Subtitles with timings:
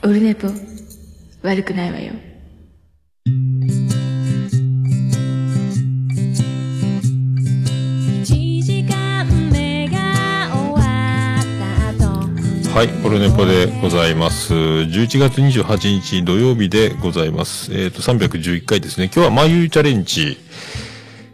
[0.00, 0.46] オルネポ
[1.42, 2.12] 悪くないわよ
[12.72, 14.54] はい、オルネポでございます。
[14.54, 17.74] 11月28日土曜日でございます。
[17.74, 19.06] えっ、と、311回ですね。
[19.06, 20.38] 今日は眉チャレンジ、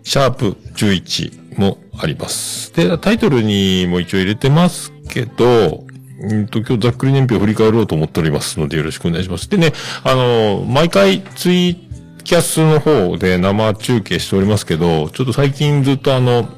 [0.04, 2.74] シャープ11もあります。
[2.74, 5.83] で、タイトルにも一応入れてますけど、
[6.30, 9.48] うんと、今日ざっくり年表を振り返ろうと思っておりますのでよろしくお願いします。
[9.48, 11.76] でね、あの、毎回ツイ
[12.24, 16.48] キャスの方で生中継しておりますけど、ちょっと最近ずっとあの、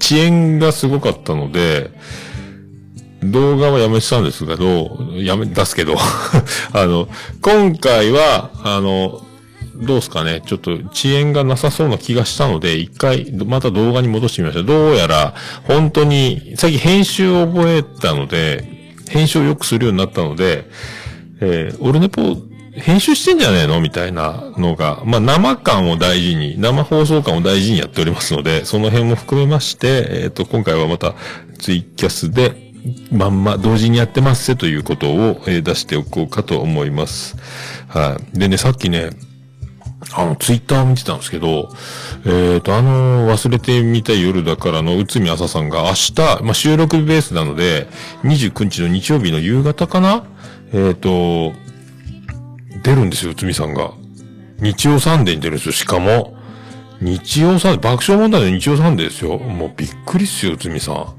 [0.00, 1.90] 遅延がすごかったので、
[3.22, 5.94] 動画はやめてたんですけど、やめ、出すけど、
[6.72, 7.08] あの、
[7.40, 9.24] 今回は、あの、
[9.76, 14.64] どうすかね、ちょっと遅延がなさそうな気がしたので、一回、また動画に戻してみました。
[14.64, 15.34] どうやら、
[15.64, 18.73] 本当に、最近編集を覚えたので、
[19.14, 20.64] 編集をよくするようになったので、
[21.40, 22.36] えー、オルネポ、
[22.72, 31.14] 編集してんじゃねえのみたいなのが、まあ、生感を大事に、生放送感を大事にやっておりますので、その辺も含めまして、えっ、と、今回はまた、
[31.60, 32.72] ツイキャスで、
[33.12, 37.36] まんま同時にやってますせということを、えー出しておこうかと思います。
[37.86, 38.38] はい。
[38.38, 39.10] でね、さっきね、
[40.16, 41.68] あの、ツイッター見てたんですけど、
[42.24, 46.12] えっ、と、あの、忘れてみたい夜だからの内海朝さんが明日、
[46.42, 47.88] まあ、収録ベースなので、
[48.22, 50.24] 29日の日曜日の夕方かな？
[50.72, 51.52] えっ、と、
[52.82, 53.92] 出るんですよ、内海さんが。
[54.60, 56.36] 日曜サンデーに出るんですよ、しかも。
[57.00, 59.38] 日曜サンデー、爆笑問題の日曜サンデーですよ。
[59.38, 61.14] もうびっくりっすよ、内海さん。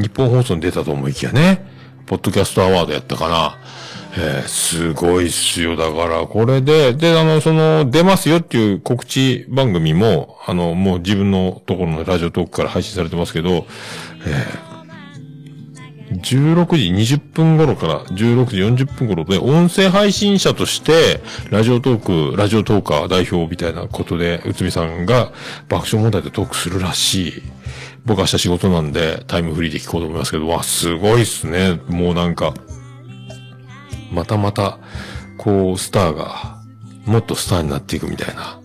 [0.00, 1.68] ニッポン放送に出たと思いきやね。
[2.06, 3.58] ポッドキャストアワードやったかな。
[4.16, 5.76] えー、すごいっすよ。
[5.76, 13.66] だから、これで、で、あの、その、出ますよっていう告知番組も、あの、もう自分のところのラジオトークから配信されてますけど、
[14.26, 21.20] えー、16時20分頃から16時40分頃で、音声配信者として、
[21.50, 25.30] ラジオトーク、ラジオトーカー代表みたいなことで、内海さんが
[25.68, 27.42] 爆笑問題でトークするらしい。
[28.04, 31.78] 僕は明日仕事なんで、タイムフリーで聞こうと思いますけど、わ、すごいっすね。
[31.88, 32.54] もうなんか、
[34.10, 34.78] またまた、
[35.38, 36.58] こう、スターが、
[37.06, 38.60] もっとスターになっていくみたいな。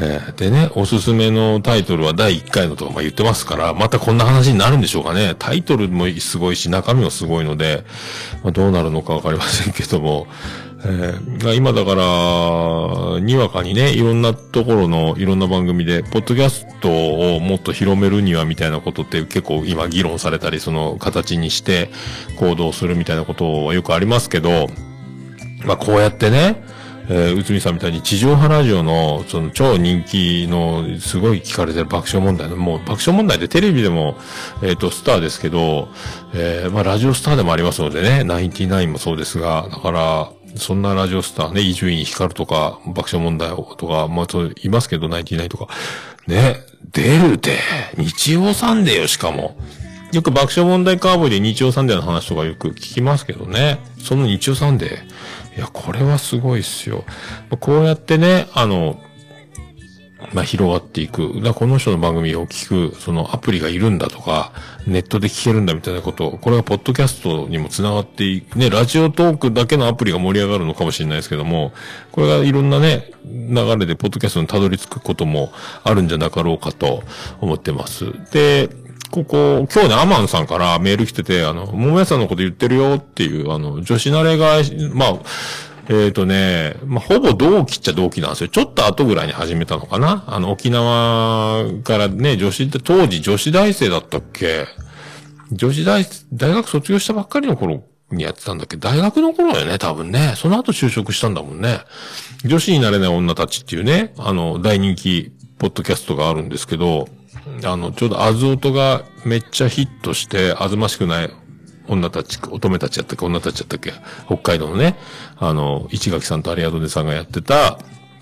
[0.00, 5.34] えーでね、おすすめのタイトルは第1回のとかま言ってますから、またこんな話になるんでしょうかね。
[5.38, 7.84] タイトルもすごいし、中身もすごいので、
[8.44, 10.28] まあ、どうなるのかわかりませんけども、
[10.84, 16.88] えー今だから、にわかにね、いろんなところの、いろんな番組で、ポッドキャスト
[17.34, 21.90] をもっと広めるにはみたいなことって結構今議論されたり、その形にして
[22.36, 24.68] 行動するみたいなことはよくありますけど、
[25.64, 26.62] まあこうやってね、
[27.10, 34.16] えー、内海さんみたいに地上波ラジオの、その超人気の、すごい聞かれてる爆笑問題の、もう爆笑問題でテレビでも、
[34.62, 35.88] えっ、と、スターですけど、
[36.34, 45.68] えーまあラジオスターでもありますのでね、ナインティナインもそうですが、だから、そんなラジオスターね、伊集院光とか、爆笑問題とか、まあそういますけど、ナインティナインとか、
[46.26, 46.56] ね、
[46.92, 47.56] 出るって、
[47.96, 49.56] 日曜サンデーよ、しかも。
[50.12, 53.78] よく爆笑問題カーボーイで日曜サンデーの話とかよく聞きますけどね。
[54.02, 54.98] その日曜サンデー。
[55.58, 57.04] いや、これはすごいっすよ。
[57.58, 59.02] こうやってね、あの、
[60.32, 61.40] まあ、広がっていく。
[61.42, 64.52] だこの人の番組を聞く、そのアプリがいるんだとか、
[64.86, 68.56] ネットで聞けるんだみたいなこと、これがポッドキャストにも繋がっていく。
[68.56, 71.72] ね、ラジオトークだけのアプリが盛り上がるのかもしれないですけども、
[72.12, 75.52] これがいろんなね、流れでポッドキャストにたどり着くことも
[75.82, 77.02] あるんじゃなかろうかと
[77.40, 78.12] 思ってます。
[78.30, 78.68] で、
[79.10, 84.60] ここ、今日ね、アマンさんからメール来てて、あの、桃屋さんのこと言ってるよっていう、あの、女子慣れが、
[84.92, 85.18] まあ、
[85.88, 88.48] えっ、とね、まあ、ほぼ同期っちゃ同期なんですよ。
[88.48, 90.24] ちょっと後ぐらいに始めたのかな？
[90.26, 94.66] あの、沖縄からね、女子って、当時女子大生だったっけ？
[95.52, 96.04] 女子大、
[96.34, 98.76] 大学卒業したばっかりの頃にやってたんだっけ？
[98.76, 100.34] 大学の頃よね、多分ね。
[100.36, 101.80] その後就職したんだもんね。
[102.44, 107.08] 女子になれない女たちっていうね、あの、大人気、ポッドキャストがあるんですけど、
[107.64, 111.30] あの、ちょうどアズオトがめっちゃヒットして、あずましくない
[111.88, 113.92] 女たち、乙女たちやったっけ女たちやったっけ
[114.26, 114.96] 北海道のね、
[115.36, 117.78] あの、市垣さんとアリアドネさんがやってた、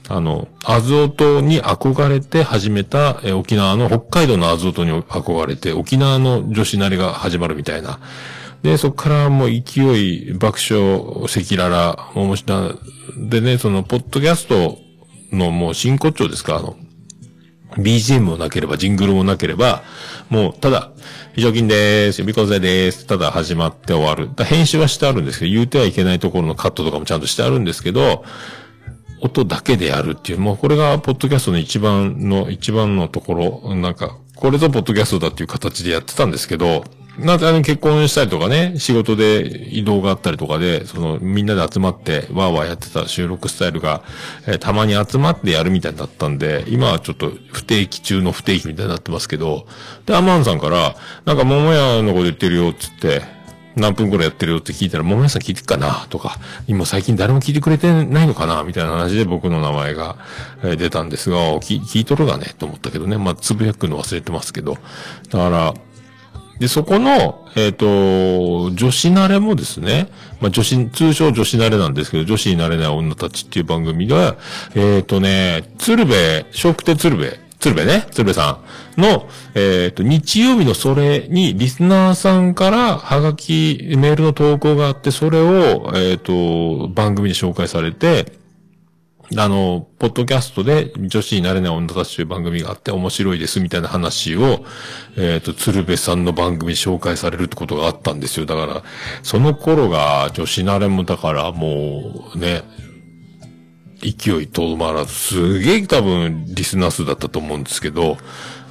[0.09, 7.99] あの、アズオトに憧れて始めた、え沖縄の、北海道のアズオトに憧れて、沖縄の女子なりが始まるみたいな。
[8.63, 13.29] で、そこからもう勢い、爆笑、赤裸々、面白い。
[13.29, 14.79] でね、その、ポッドキャスト
[15.33, 16.77] のもう真骨頂ですか、あの、
[17.79, 19.83] BGM もなければ、ジングルもなければ、
[20.31, 20.91] もう、ただ、
[21.35, 24.31] 非常勤でーす、予備校生でーす、ただ始まって終わる。
[24.45, 28.25] 編集はしてあるんですけど、言うてはいけないところのカットとかもちゃんとしてあるんですけど、
[29.21, 36.85] 音だけでやるっていう、もうこれが、ポッドキャストの一番の、一番のところ、なんか、これぞポッドキャストだっていう形でやってたんですけど、
[37.19, 44.03] なんかあの結婚したりとかね、仕事で移動があったりとかで、そのみんなで集まってわーわーやってた収録スタイルが、
[44.47, 49.67] えーたまに集まってやるみたいになったんで、今はちょっと不定期中の不定期みたいになってますけど、
[50.05, 53.23] で、アマンさんから、なんか桃屋のこと言ってるよっつって、
[53.77, 60.17] 何分くらいやってるよって聞いたら、桃屋さん聞いてっかなとか、今最近誰も聞いてくれてないのかなみたいな話で僕の名前が、
[60.65, 63.19] え出たんですが、聞聞いとるがねと思ったけどね。
[63.19, 64.79] まあ、つぶやくの忘れてますけど。
[65.31, 65.75] だから、
[66.59, 70.09] で、そこの、えっ、と、女子慣れもですね、
[70.41, 74.37] まあ、女子、通称女子慣れなんですけど、女子になれない女たちっていう番組が、
[74.75, 78.61] えっ、とね、鶴瓶、笑福亭鶴瓶、鶴瓶ね、鶴瓶さ
[78.97, 88.33] んの、えっ、と、日曜日のそれに、リスナーさんから、はがき、メールの投稿があって、それを、えっ、と、番組で紹介されて、
[89.35, 94.65] あの、ポッドキャストで女子になれない女たちという番組があって面白いですみたいな話を、
[95.17, 98.47] えっ、と、鶴瓶さんの番組紹介されるってことがあったんですよ。
[98.47, 98.83] だから、
[99.25, 102.63] その頃が女子慣れもだからもうね、
[104.01, 108.17] 勢いとどまらず、すげえ多分リスナー数だったと思うんですけど、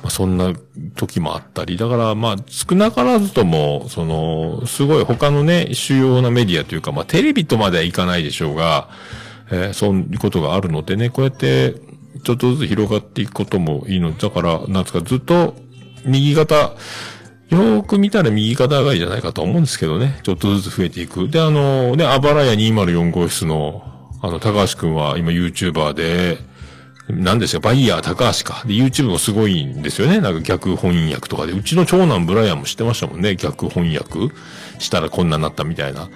[0.03, 0.53] まあ、そんな
[0.95, 8.89] 時もあったり、だからまあ少なからずとも、その、すごい他のね、主要なメディアというか、まあテレビとまではいかないでしょうが、
[9.51, 11.75] えーそういうことがあるのでね、こうやって、
[12.23, 15.55] ちょっとずつ広がっていくこともいいの、だから、なんですか、ずっと、
[16.05, 20.19] 右肩、よーく見たら右肩上がりじゃないかと思うんですけどね。
[20.23, 21.29] ちょっとずつ増えていく。
[21.29, 23.83] で、あの、ね、あばらや204号室の、
[24.21, 26.39] あの、高橋くんは今 YouTuber で、
[27.07, 28.63] 何ですか、バイヤー高橋か。
[28.65, 30.19] で、YouTube もすごいんですよね。
[30.21, 31.53] なんか逆翻訳とかで。
[31.53, 33.35] うちの長男ブライアンも知ってましたもんね。
[33.35, 34.33] 逆翻訳
[34.79, 36.09] したらこんなになったみたいな。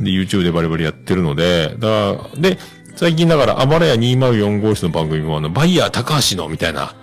[0.00, 2.58] で、YouTube でバリバリやってるので、だから、で、
[2.96, 6.94] 最近だから、あばらや204号室の番組もあの、バイヤー高橋のみたいな、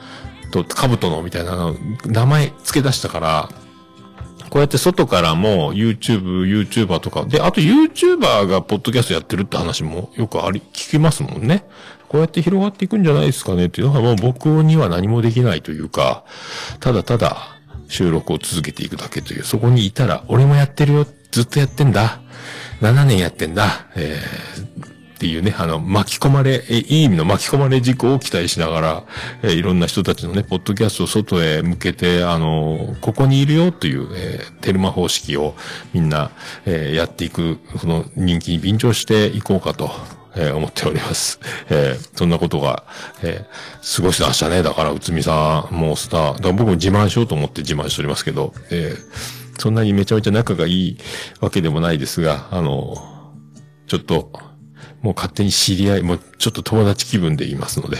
[0.52, 1.74] と、カブトのみたいな、
[2.06, 3.50] 名前付け出したから、
[4.50, 11.66] こうやって外からも YouTube、YouTuber とか、で、あと YouTuber がポッドキャストやってるって話もよくあり、聞きますもんね。
[12.10, 13.68] こうやって広がっていくんじゃないですかね。
[13.68, 16.26] っていうのはもう僕には何もできないというか、
[16.80, 22.20] ただただ収録を続けていくだけという、そこにいたら、俺もやってるよ、ずっとやってんだ、
[22.82, 29.04] 7年やってんだ、えーっていうね、あの、巻き込まれ、えいい意味の巻き込まれ事故を期待しながら、
[29.44, 35.56] えいろんな人たちのね、ポッドキャストを外へ向けて、あの、ここにいるよという、えーテルマ方式を
[35.94, 36.32] みんな、
[36.66, 39.92] えーやっていく、その人気に便乗していこうかと。
[40.40, 41.40] えー思っております。
[41.70, 42.86] えーそんなことが、
[43.24, 44.64] えー過ごしてましたね。
[44.64, 50.98] だから、内海さん、もうスター、だから僕も自慢しようと思って自慢しておりますけど、えーそんなにめちゃめちゃ仲がいい
[51.42, 52.96] わけでもないですが、あの、
[53.88, 54.32] ちょっと、
[55.02, 57.98] もう勝手に知り合い、もうちょっと友達気分で言いますので、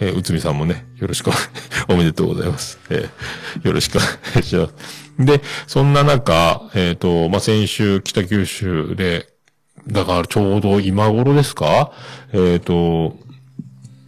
[0.00, 1.30] えー、内海さんもね、よろしく
[1.88, 2.78] お、 めでとうございます。
[2.88, 4.08] えーよろしくお願
[4.40, 4.74] いします。
[5.18, 9.31] で、そんな中、えっ、と、まあ、先週、北九州で、
[9.88, 11.92] だからちょうど今頃ですか？
[12.32, 13.16] えっ、と、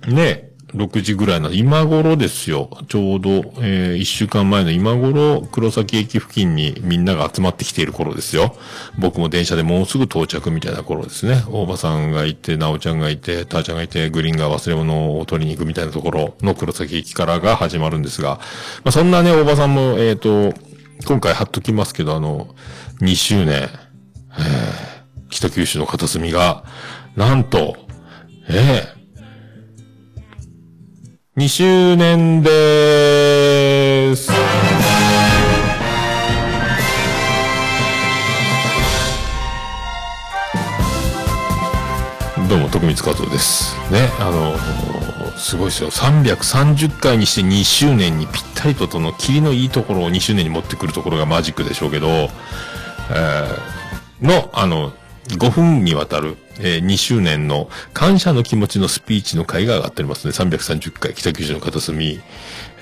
[0.08, 2.68] ね、6時ぐらいな、今頃ですよ。
[2.88, 8.56] ちょうど、えー、1週間前の今頃、黒崎駅付近にみんなが集まってきている頃ですよ。
[8.98, 11.44] 僕も電車でもうすぐ到着みたいな頃ですね。
[11.48, 18.40] 大場さんがいて、なおちゃんがいて、たーちゃんがいて、グリーンが忘れ物を取りに行くみたいなところの黒崎駅からが始まるんですが、
[18.82, 20.52] まあ、そんなね、大場さんも、えっ、と、
[21.06, 22.48] 今回貼っときますけど、あの、
[23.00, 24.93] 2周年、えー
[25.34, 26.64] 北九州の片隅が、
[27.16, 27.76] なんと、
[28.48, 28.94] ええ
[31.36, 34.30] 2周年でーす。
[42.48, 43.74] どうも、徳光和夫です。
[43.90, 44.56] ね、あの
[45.36, 45.90] すごいですよ。
[45.90, 53.84] 330回にして2周年にぴったりとその、霧のいいところを2周年に持ってくるところがマジックでしょうけど、えー
[54.22, 54.92] の、あの、
[55.28, 60.32] 5分にわたる、えー2周年の感謝の気持ちのスピーチの会が上がっておりますね。
[60.32, 62.20] 330回、北九州の片隅。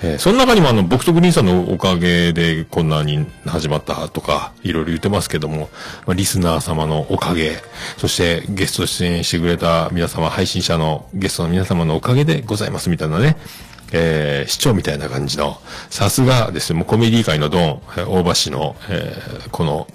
[0.03, 5.71] えーその中にもあの、僕とグリーンさんのおかげでこんなに始まったとか、いろいろ言ってますけども、
[6.07, 7.63] まあ、リスナー様のおかげ、
[7.99, 13.37] そしてゲスト出演してくれた皆様、配信者のゲストの皆様のおかげでございますみたいなね。
[13.93, 19.87] えー市長みたいな感じの、さすがですね、もうコメディ界のドン、大橋の、えーこの、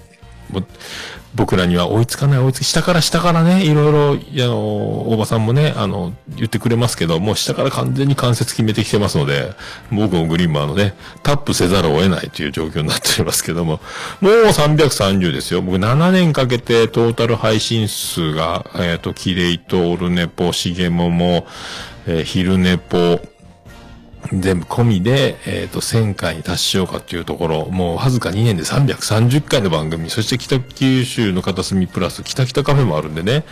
[1.34, 9.52] 僕らには追いつかない追いつき、下から下からね、いろいろ、あの、大場さんもね、あの、言ってくれますけど、もう下から完全に関節決めてきてますので、
[9.92, 13.80] 僕もグリーンマーのね、タップせざるを得ないという状況になっておりますけども、
[14.20, 15.60] もう330ですよ。
[15.60, 21.46] 僕7年かけてトータル配信数が、えっ、と、キレイとオルネポ、シゲモモ、
[22.06, 23.20] えー昼ネポ、
[24.32, 33.44] 全部込みで、えっ、と、1000回に達しようかっていうところ、もうわずか2年で330回の番組、そして北九州の片隅プラス、北北カフェもあるんでね、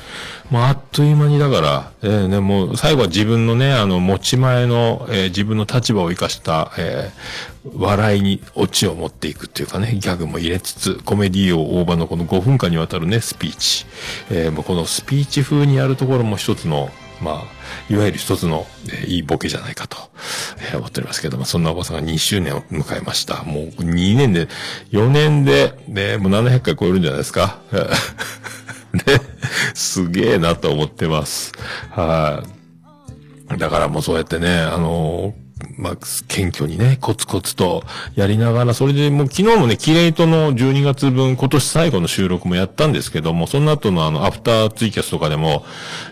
[0.51, 13.87] もうあっという間にだから、えーね、もう最後は自分のね、あの、持ち前の、えー自分の立場を生かした、えー笑いにオチを持っていくっていうかね、ギャグも入れつつ、コメディーを大場のこの5分間にわたるね、スピーチ。
[14.31, 16.91] えーもうこのスピーチ風にやるところも一つの、
[17.21, 19.97] まあ、いわゆる一つの、えーいいボケじゃないかと、
[20.59, 23.43] えー思っておりますけども、そんなおばさんが2周年を迎えました。
[23.45, 24.49] もう2年で、
[24.93, 27.59] 4年で、ね、もう700回超えるんじゃないですか。
[28.93, 29.03] ね、
[29.75, 31.53] すげえなと思ってます。
[31.91, 32.43] は
[33.55, 33.59] い。
[33.59, 35.46] だからもうそうやってね、あのー
[35.77, 35.97] まあ、
[36.29, 45.65] 謙虚にね、コツコツとやりながら、それでもう昨日もね、キレイトの12月分、今年最後の収録もやったんですけども、その後のあの、アフターツイキャスとかでも、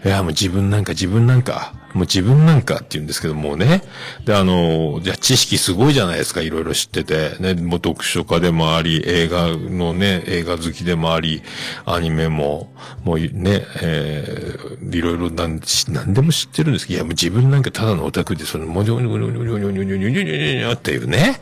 [0.05, 3.83] いや、もう自分なんか自分なんか、もう自分なんかって言うんですけどもうね。
[4.25, 7.37] で、あの、じゃあ知識すごいじゃないですか、いろいろ知ってて。
[7.39, 11.43] ね、もう読書家でもあり、映画のね、映画好きでもあり、
[11.87, 12.73] アニメも、
[13.05, 21.41] もうね、えー、いろいろなん、し何でも知ってるんですけど、いや、もう自分なんかただのオタクで、その、もにょにょにょにょにょにょにょにょにょにょにょにょっていうね、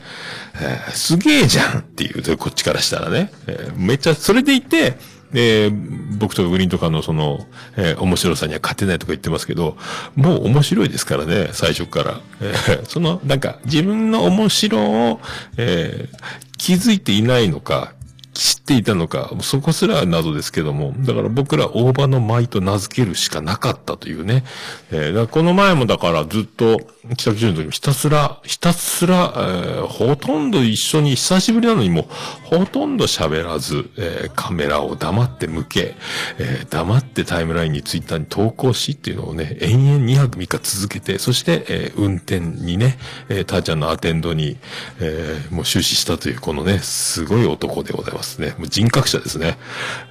[0.61, 3.32] えーすげえじゃんっていう、こっちからしたらね。
[3.47, 4.99] えーめっちゃ、それでいて、
[5.32, 5.70] で、
[6.18, 7.46] 僕とかグリーンとかのその、
[7.76, 9.76] えー面白さには勝てないとか言ってますけど、
[10.14, 12.20] もう面白いですからね、最初から。
[12.40, 15.20] えー その、なんか、自分の面白を、
[15.56, 16.16] えー
[16.58, 17.92] 気づいていないのか、
[18.34, 24.44] 知っていたのか、そこすら謎ですけども、だから僕ら大場の舞と名付けるしかなかったというね。
[24.90, 26.80] えーこの前もだからずっと
[27.14, 35.94] 北九州の時もひたすら、ひたすら、えーほとんど一緒に久しぶりなのにもうほとんど喋らず、えーカメラを黙って向け、
[36.38, 42.96] えー黙ってタイムラインにツイッターに投稿しっていうのをね、延々2泊3日続けて、そして、えー運転にね、
[43.28, 44.56] えー、たーちゃんのアテンドに、
[45.00, 48.54] えーもう終始したというこのね、すごい男でございますますね。
[48.58, 49.58] もう人格者ですね。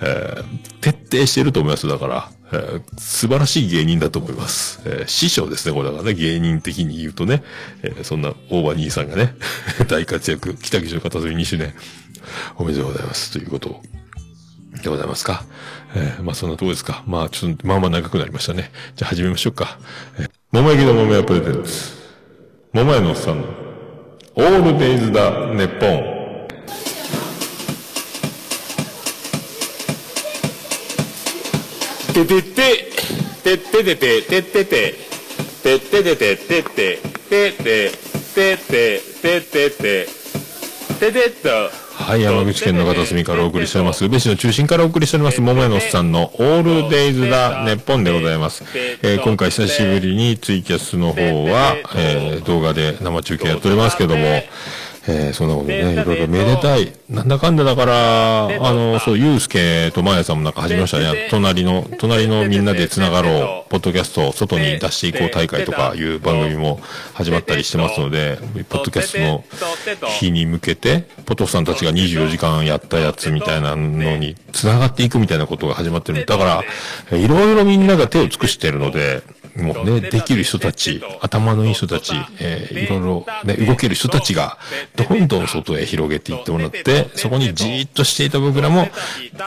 [0.02, 0.44] えー
[0.82, 1.88] 徹底してると思います。
[1.88, 4.82] だから、えー素晴らしい芸人だと思います。
[4.86, 7.44] えー師匠ですね、これだからね、芸人的に言うとね、
[7.84, 9.36] えーそんな大場兄さんがね、
[9.88, 11.74] 大活躍、北九州片隅2周年、
[12.58, 13.32] おめでとうございます。
[13.32, 13.82] ということを
[14.84, 15.46] でございますか。
[15.96, 17.04] えーまあそんなとこですか。
[17.08, 18.72] まあちょっと、まあまあ長くなりましたね。
[18.96, 19.78] じゃあ始めましょうか。
[20.20, 22.02] えー、桃焼きの桃屋プレゼンツ。
[22.74, 23.48] 桃屋のおっさんの、
[24.36, 26.11] オールデイズだ、ネッポン。
[32.14, 32.52] ててて、
[33.42, 34.94] てっててて、てってて、
[35.64, 37.00] てっててて、てて、
[37.30, 37.92] てて、
[38.36, 40.08] てて、てて、て
[41.00, 41.72] て、てっと。
[42.04, 44.04] はい、山口県の片隅からお送りしております。
[44.04, 48.64] 宇部市の中心からお送りしております、桃屋のおっさんのオールデイズだ、ネッポンでございます。
[49.04, 54.44] えー今回久しぶりにツイキャスの方は、えー動画で生中継やっておりますけども、
[55.08, 56.94] えーそんなことね、いろいろめでたい。
[57.10, 61.28] なんだかんだだから、あの、そう、ゆうすけとまやさんもなんか始めましたね。
[61.32, 66.80] 隣の、隣のみんなで繋がろう、ポッドキャストを外に出していこう大会とかいう番組も
[67.14, 68.38] 始まったりしてますので、
[68.70, 69.44] ポッドキャストの
[70.20, 76.26] 日に向けて、ポトフさんたちが24時間やったやつみたいなのに繋がっていくみたいなことが始まってる。
[76.26, 76.64] だか
[77.12, 79.24] ら、いろいろみんなが手を尽くしているので、
[79.56, 84.58] もうね、できる人たち、頭のいい人たち、えーいろいろね、動ける人たちが、
[84.96, 88.88] どんどん外へ広げていってもらって、そこにじーっとしていた僕らも、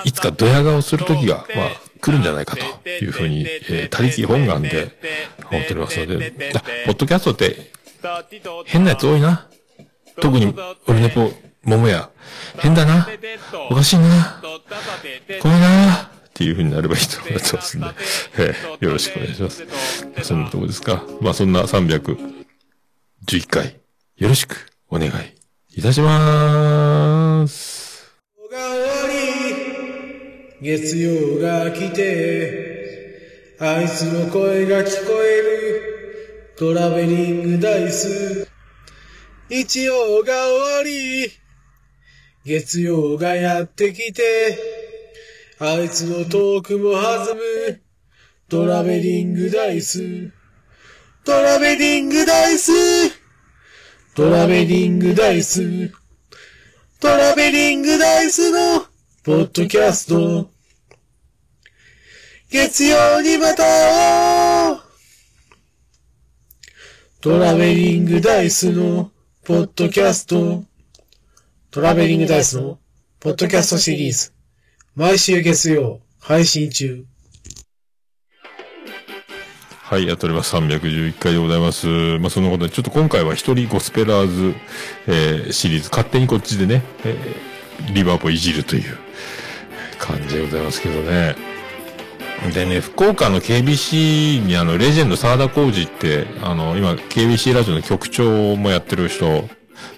[0.05, 1.69] いつかドヤ顔する時が、まあ、
[2.01, 4.99] 来るんじゃないかというふうに、えー、他力本願で
[5.51, 6.33] 思っておりますので、
[6.87, 7.71] ポッドキャストって
[8.67, 9.49] 変なやつ多いな。
[10.21, 10.55] 特に、
[10.87, 11.33] 俺ネポ、
[11.65, 12.11] 桃屋。
[12.59, 13.09] 変だな。
[13.71, 14.41] おかしいな。
[15.43, 16.14] ごめんな。
[16.35, 17.87] っていう風になればいいと思ってますんで、
[18.39, 19.65] えーよろしくお願いします。
[20.25, 21.07] そんなとこですか。
[21.21, 22.17] まあそんな311
[23.47, 23.77] 回、
[24.17, 25.11] よろしくお願い
[25.79, 28.13] いたします。
[28.51, 28.87] が終わ
[30.61, 38.49] り、月曜が来て、あいつの声が聞こえる、トラベリングダイス。
[39.49, 41.31] 日曜が終わり、
[42.45, 44.84] 月曜がやってきて、
[45.61, 47.81] あいつのトークも弾む、
[48.49, 50.33] トラベリングダイス。
[51.25, 52.73] トラベリングダイス。
[54.17, 55.93] トラベリングダイス。
[56.99, 58.87] トラベリングダイスの
[59.23, 60.51] ポッドキャスト。
[62.51, 64.81] 月曜にまた会おう
[67.21, 69.13] トラベリングダイスの
[69.45, 70.65] ポッドキャスト。
[71.71, 72.81] トラベリングダイスの
[73.21, 74.34] ポッドキャストシリーズ。
[74.97, 77.05] 毎週月曜配信中。
[79.83, 80.55] はい、やっております。
[80.55, 81.87] 311回でございます。
[82.21, 84.55] まあ、そのことで、ちょっと今回は一人ゴスペラーズ、
[85.09, 88.97] えーシリーズ、勝手にこっちでね、えーリバーポいじるという
[89.99, 91.35] 感じでございますけどね。
[92.55, 99.49] でね、福岡の KBC にあの、レジェンド沢田浩二って、あの、今、KBC ラジオの局長もやってる人、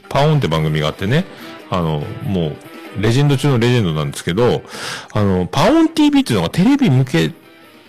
[0.09, 1.27] パオンって番組があってね、
[1.69, 2.57] あの、もう、
[3.01, 4.63] レジェンド中のレジェンドなんですけど、
[5.13, 7.33] あの、パオン TV っていうのがテレビ向け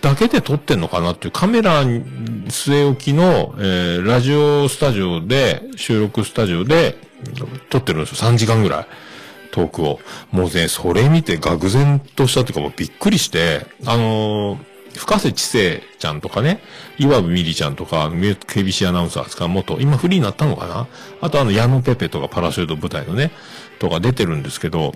[0.00, 6.96] だけで撮ってんのかなっていうカメラ据え置きの、えー、ラジオスタジオで、収録スタジオで
[7.70, 8.30] 撮ってるんですよ。
[8.30, 8.86] 3時間ぐらい。
[9.50, 9.98] トークを。
[10.30, 16.60] もうね、それ見て愕然としたっていうかもうびっくりして、あのー深瀬知世ちゃんとかね、
[16.98, 20.88] 岩部美里ちゃんとか、KBC アナウンサーですか、元、今フリーになったのかな
[21.20, 23.30] あとあの、矢野ペペとかパラシュート部隊のね、
[23.78, 24.94] とか出てるんですけど、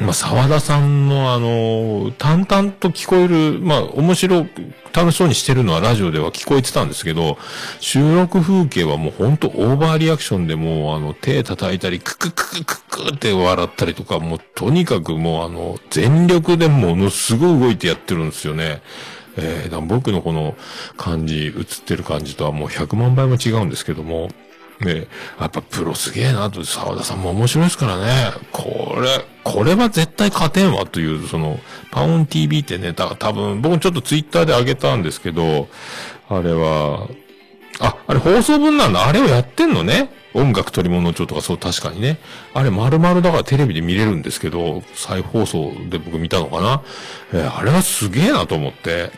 [0.00, 7.36] まあ、沢田さんのあの、淡々と聞こえる、まあ、面白く、楽しそうにしてるのはラジオでは聞こえてたんですけど、
[7.80, 18.82] 収録風景はもうほんとオーバーリアクションでもうあの、手叩いたり、ククククククって笑ったりとか、もうとにかくもうあの、全力でものすごい動いてやってるんですよね。
[19.36, 20.56] えー、僕のこの
[20.96, 21.54] 感じ、映っ
[21.84, 24.28] てる感じとはもう100万倍も違うんですけども、
[24.80, 25.06] ね
[25.40, 28.32] やっぱプロすげえなと、沢田さんも面白いですからね。
[28.52, 31.58] これ、これは絶対勝てんわという、その、
[31.90, 35.68] パオン TV ってね、た多分、僕ちょっとツイッターで上げたんですけど、
[36.28, 37.08] あれは、
[37.80, 39.06] あ、あれ放送分なんだ。
[39.06, 40.10] あれをやってんのね。
[40.34, 42.18] 音楽取り物帳とかそう確かにね。
[42.54, 46.82] あれ丸々だからテレビで見れるんですけど、再放送で僕見たのかな。
[47.32, 49.10] えーあれはすげえなと思って、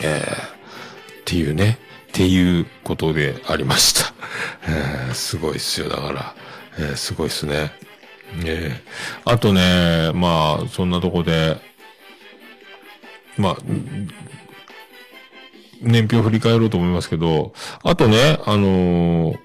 [0.00, 1.78] えーっていうね。
[2.18, 4.12] っていうことでありました。
[4.66, 5.88] えーすごいっすよ。
[5.88, 6.34] だから、
[6.76, 7.70] えーすごいっすね。
[8.44, 11.58] えーあとね、まあ、そんなとこで、
[13.36, 13.56] まあ、
[15.80, 17.52] 年表振り返ろうと思いますけど、
[17.84, 19.38] あとね、あのー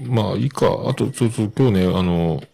[0.00, 2.46] まあ、いいか、あと、そうそう、今日ね、あのー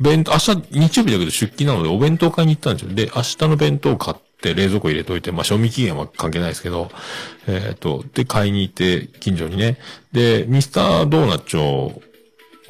[0.00, 2.92] 弁当、明日日曜日だけど出勤なのでお弁当買いに行ったんですよ。
[2.96, 6.90] で、明日の弁当を買って冷蔵庫入れといて、まあ、賞味期限は関係ないですけど、
[7.46, 9.78] えっ、と、で、買いに行って、近所にね。
[10.12, 12.02] で、ミスタードーナツ町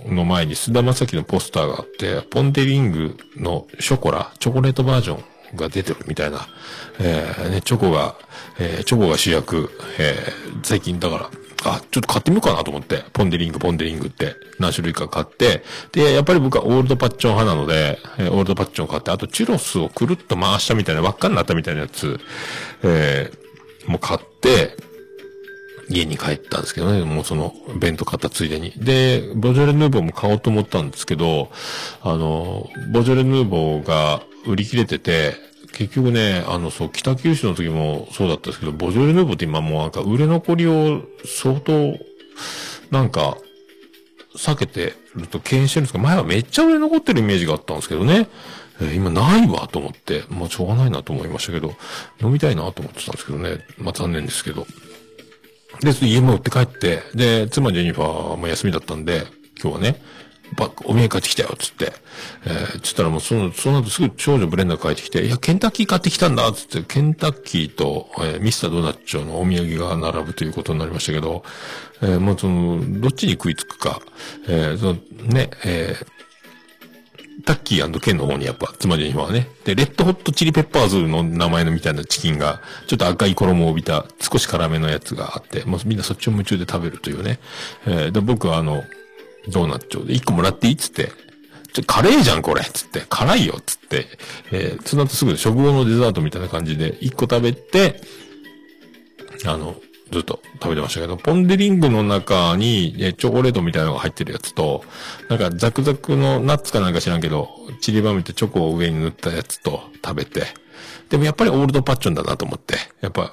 [0.07, 5.21] の前に菅田将暉のポスターがあって、ポンデリングのショコラ、チョコレートバージョ
[5.55, 6.47] ンが出てるみたいな。
[7.01, 8.17] えーね、チョコが、
[8.59, 11.31] えーチョコが主役、えー最近だから、
[11.65, 14.35] あ、ちょっと買ってみようかなと思って、ポンデリング、ポンデリングって。
[14.59, 22.21] 何種類か買って、で、やっぱり僕はオールドパッチョン派なので、えーオールドパッチョン買って、あとチュロスをくるっと回したみたいな、輪っかになったみたいなやつ、
[22.83, 23.43] えー
[23.91, 24.77] もう買って、
[25.89, 28.73] 家に帰ったんですけどね、もうその、弁当買ったついでに。
[28.77, 31.51] で、ボジョレ・ヌーボーも買おうと思ったんですけど、
[32.03, 35.35] あの、ボジョレ・ヌーボーが売り切れてて、
[35.73, 41.97] 結局ね、あの、そう、北九州の時もそうだったんですけど、ボジョレ・ヌーボーって今もうなんか売れ残りを相当、
[42.91, 43.37] なんか、
[44.37, 48.29] 避けてると敬遠してるんですが、前はめっちゃ売れ残ってるイメージがあったんですけどね。
[48.81, 51.75] えー今ないわと思って、まあしょうがないなと思いましたけど、
[52.23, 53.59] 飲みたいなと思ってたんですけどね。
[53.79, 54.67] まあ残念ですけど。
[55.81, 59.27] で、家も売って帰って、で、妻ジェニファーも休みだったんで、
[59.63, 60.03] 今日はね、
[60.57, 61.93] ばお土産買ってきたよ、つって。
[62.45, 71.45] えー、つったらもうその、その後すぐ長女ブレンダー帰ってきて、いや、ケンタッキー買ってきたんだ、つって、ケンタッキーと、えーミスタードーナッチョのお土産が並ぶということになりましたけど、
[72.03, 74.01] えー、もうその、どっちに食いつくか、
[74.49, 74.95] えー、その、
[75.29, 76.07] ね、えー、
[77.45, 79.49] タッキーケンの方にやっぱ、妻ジェニファーはね。
[79.65, 87.39] で、レッドホットチリペッパーズの名前のみたいなチキンが、ちょっと赤い衣を帯びた、少し辛めのやつがあって、もうみんなそっちを夢中で食べるというね。
[87.87, 88.85] えーで、僕はあの、
[89.49, 90.75] ドーナツで一個もらっていい？
[90.75, 91.11] っつって、
[91.73, 92.63] ちょ、カレーじゃんこれ。
[92.63, 93.61] つって、辛いよ。
[93.65, 94.07] つって、
[94.51, 98.01] えーその後すぐ食後のデザートみたいな感じで、一個食べて、
[99.47, 99.75] あの、
[100.13, 104.85] ずっと食べてましたけど、ポンデリングの中に、えチョコレートみたいなのが入ってるやつと、
[105.31, 107.49] なんかザクザクのナッツかなんか知らんけど、
[107.81, 110.47] チリバミとチョコを上に塗ったやつと食べて、
[111.13, 113.33] でもやっぱりオールドパッチョンだなと思って、やっぱ、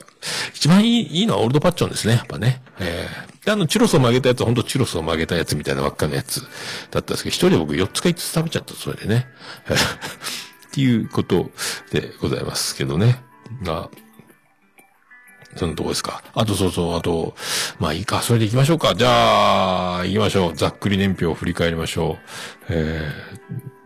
[0.53, 2.61] 一番いいいいのはオールドパッチョンですね、やっぱね。
[2.77, 6.49] えー、で、あの、チュロスを曲げたやつは本当チュロスを曲げたやつみたいな輪っかのやつだっ
[6.91, 9.27] たんですけど、一人で僕4つか5つ食べちゃった、それでね。
[10.67, 11.51] っていうこと
[11.93, 13.23] でございますけどね。
[13.63, 13.89] が、
[15.55, 16.21] そのとこですか。
[16.33, 17.33] あとそうそう、あと、
[17.79, 18.93] まあいいか、それで行きましょうか。
[18.93, 20.53] じゃあ、行きましょう。
[20.53, 22.65] ざっくり年表を振り返りましょう。
[22.67, 23.09] え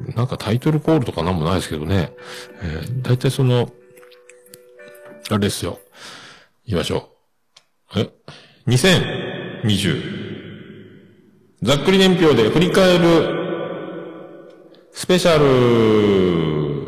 [0.07, 2.11] ー、なんかタイトルコールとかなんもないですけどね。
[2.63, 3.69] えー、だいたいその、
[5.29, 5.79] あれですよ。
[6.65, 7.09] 行きましょ
[7.95, 7.99] う。
[7.99, 8.09] え
[8.67, 10.23] ?2020。
[11.63, 13.29] ざっくり年表で振り返る、
[14.91, 16.85] スペシャル。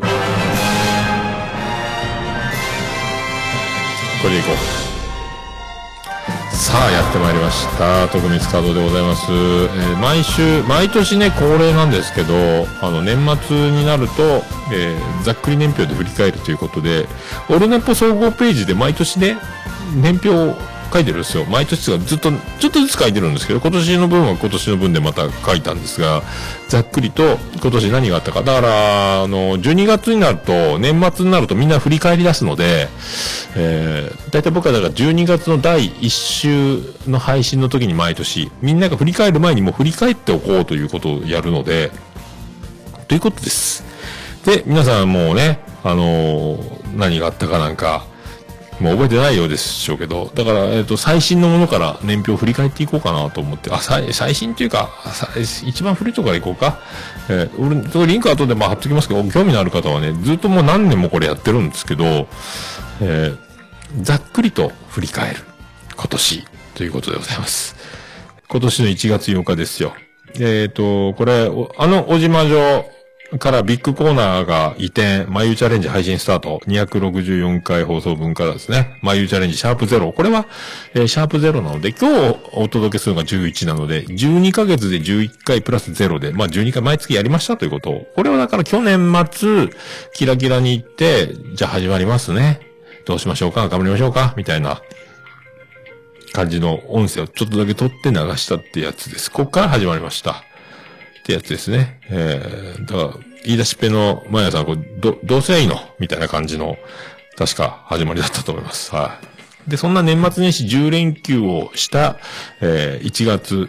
[4.22, 4.85] これでいこう。
[6.56, 8.08] さあ、やってまいりました。
[8.08, 9.30] 徳光加藤でございます。
[9.30, 12.34] えー毎週、毎年ね、恒例なんですけど、
[12.80, 14.42] あの、年末になると、
[14.72, 17.06] えーざっくり年表で振り返るということで、
[17.50, 19.36] オルネポ総合ページで毎年ね、
[19.94, 20.54] 年表を
[20.96, 21.44] 書いてるんですよ。
[21.44, 26.22] 毎年がずっと、ちょっとずつ書いてるんですけど、今年の分は今年の分でまた書いたんですが、
[26.68, 28.42] ざっくりと今年何があったか。
[28.42, 32.88] だから、あの、12月になると、年末になるとみんな振り返り出すので、
[33.56, 41.90] えー、大体僕はだから12月の第1週の配信の時に毎年、みんなが振り返る前にもう振り返っておこうということをやるので、
[43.08, 43.84] ということです。
[44.44, 48.06] で、皆さんもうね、あのー何があったかなんか、
[48.80, 54.90] もう覚えてないようでしょうけど、だから、えっ、と、最新のものから年表を振り返っていこうかなと思って、あ、最新っていうか、
[55.64, 56.80] 一番古いところからいこうか。
[57.28, 62.28] えー俺、そリンク後でまあ貼っときますけど、興味のある方はね、ずっともう何年もこれやってるんですけど、
[63.00, 63.46] えー
[64.00, 65.40] ざっくりと振り返る
[65.96, 67.76] 今年ということでございます。
[68.48, 69.94] 今年の1月8日ですよ。
[70.38, 72.84] えっ、と、これ、あの、小島城
[73.40, 76.60] からビッグコーナーが移転、眉チャレンジ配信スタート。
[76.66, 78.98] 264回放送分からですね。
[79.02, 80.12] 眉チャレンジシャープゼロ。
[80.12, 80.46] これは、
[80.94, 88.06] えーシャープゼロなので、今日お届けするのが11なので、12ヶ月で11回プラスゼロで、まあ12回毎月やりましたということを。
[88.14, 89.70] これをだから去年末、
[90.14, 92.60] キラキラに行って、じゃあ始まりますね。
[93.04, 93.68] どうしましょうか？
[93.68, 94.34] 頑張りましょうか？
[94.36, 94.80] みたいな
[96.32, 99.32] 感じの音声をちょっとだけ取って流したってやつです。
[99.32, 100.44] ここから始まりました。
[101.26, 101.98] ってやつですね。
[102.08, 105.76] えー、だから、言い出しっぺのマヤさん、これ、ど、どうせいいの？
[105.98, 106.76] みたいな感じの、
[107.36, 108.94] 確か始まりだったと思います。
[108.94, 109.18] は
[109.66, 109.70] い。
[109.70, 112.18] で、そんな年末年始10連休をした、
[112.60, 113.68] えー、1月、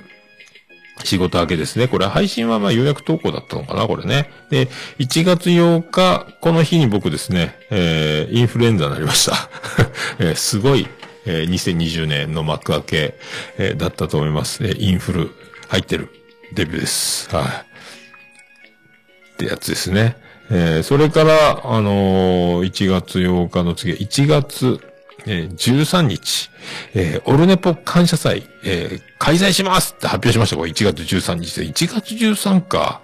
[1.03, 1.87] 仕事明けですね。
[1.87, 4.29] これ配信はまあ予約投稿だったのかなこれね。
[4.51, 4.67] で、
[4.99, 9.49] 1月8日、この日に僕ですね、えー、インフルエンザになりました。
[10.19, 10.87] えーすごい、
[11.25, 13.15] えー2020年の幕開け、
[13.57, 14.63] えーだったと思います。
[14.63, 15.31] えーインフル
[15.69, 16.09] 入ってる
[16.53, 17.29] デビューです。
[17.35, 17.45] はい。
[17.45, 20.15] ってやつですね。
[20.49, 24.79] えーそれから、あのー1月8日の次、1月、
[25.25, 26.49] えー13日、
[26.93, 30.57] えーオルネポ感謝祭、えー開催しますって発表しました。
[30.57, 31.65] これ1月13日で。
[31.67, 33.01] 1月13か。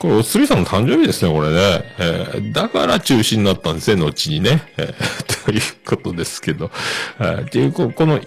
[0.00, 1.94] これ、おつりさんの誕生日ですね、これね。
[1.98, 4.72] えーだから中止になったんですね、後にね。
[4.76, 6.70] えー ということですけど。
[7.20, 8.20] えーっていう、この、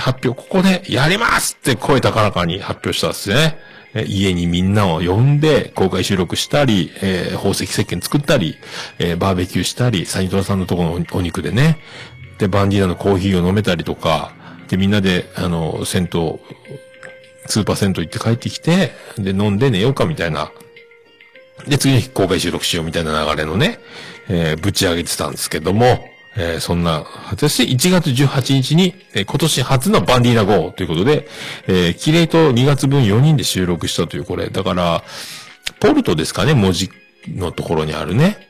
[0.00, 3.58] 発表、ここでやりますって声高らかに発表したんですね。
[4.06, 8.56] 家にみんなを呼んで公開収録したり、えー宝石石鹸作ったり、
[8.98, 11.78] えーバーベキューしたり、サニトラさんのところのおお肉でね。
[12.38, 14.32] で、バンディーナのコーヒーを飲めたりとか、
[14.68, 16.38] で、みんなで、あの、銭湯、
[17.46, 20.52] スーパー銭湯行って帰ってきて、で、飲んで寝ようかみたいな。
[21.66, 23.80] で、次の日公開収録しようみたいな流れのね、
[24.28, 26.04] えーぶち上げてたんですけども、
[26.40, 27.04] えーそんな、
[27.38, 31.28] そして1月18日に、えー今年初のバンディーナ GO ということで、
[31.66, 34.48] えー、キレイと2月分4人で収録したというこれ。
[34.48, 35.04] だから、
[35.80, 36.90] ポルトですかね、文字
[37.28, 38.48] のところにあるね。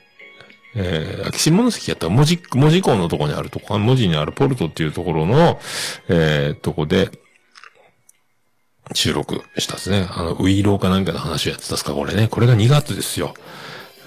[0.76, 5.58] えー、秋下関やったら文字、文字港のところにあるとこ、文字にあるポルトっていうところの、
[6.08, 7.10] えー、とこで、
[8.92, 10.08] 収録したですね。
[10.10, 12.28] あの、ウィーローかなんかの話をやってたっすか、これね。
[12.28, 13.34] これが2月ですよ。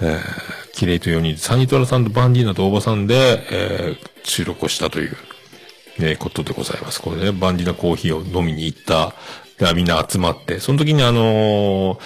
[0.04, 5.16] えー、キレイと4人、サニトラさんとバンディーナと大場さんで、えー、収録をしたという、
[6.00, 7.02] えーことでございます。
[7.02, 9.14] これね、バンディーナコーヒーを飲みに行った、
[9.60, 12.00] でみんな集まって、その時にあのー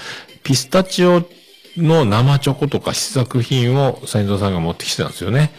[0.44, 1.28] ピスタチオ
[1.76, 5.52] の生チョコとか試作品をサニトラさんが持ってきてたんですよね。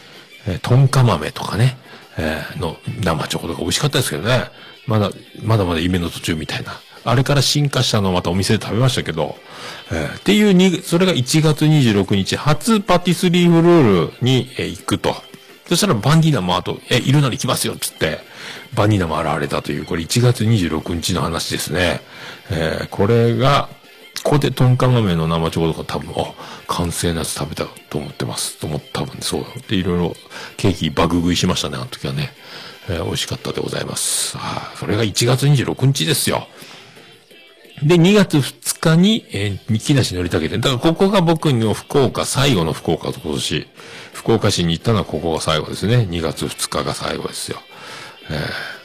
[0.46, 1.76] えー、トンカ豆とかね、
[2.16, 4.44] えーの生チョコとか美味しかったですけどね。
[4.86, 5.10] まだ、
[5.42, 6.80] まだまだ夢の途中みたいな。
[7.04, 9.36] あれから進化したのをまたお店で食べましたけど、
[9.90, 15.14] えーっていうに、それが1月26日、初パティスリーフルールに、えー行くと。
[15.68, 18.20] そしたらバンディーナもあと、え、いるなら来ますよ、つって、
[18.74, 22.00] バンディーナも現れたという、これ1月26日の話ですね。
[22.50, 23.68] えーこれが、
[24.24, 26.32] ここでトンカ豆の生チョコとか多分、あ、
[26.66, 28.58] 完成なやつ食べたと思ってます。
[28.58, 29.44] と思って多分そう。
[29.68, 30.16] で、いろいろ
[30.56, 32.32] ケーキバグ食いしましたね、あの時はね。
[32.88, 34.36] えー美味しかったでございます。
[34.38, 34.76] はい。
[34.78, 36.48] それが1月26日ですよ。
[37.82, 43.66] で、2月2日に、えー、木梨乗りたけて、だからここが僕の福岡、最後の福岡と今年、
[44.12, 46.06] 福岡市に行ったのはここが最後ですね。
[46.10, 47.58] 2月2日が最後ですよ。
[48.30, 48.78] え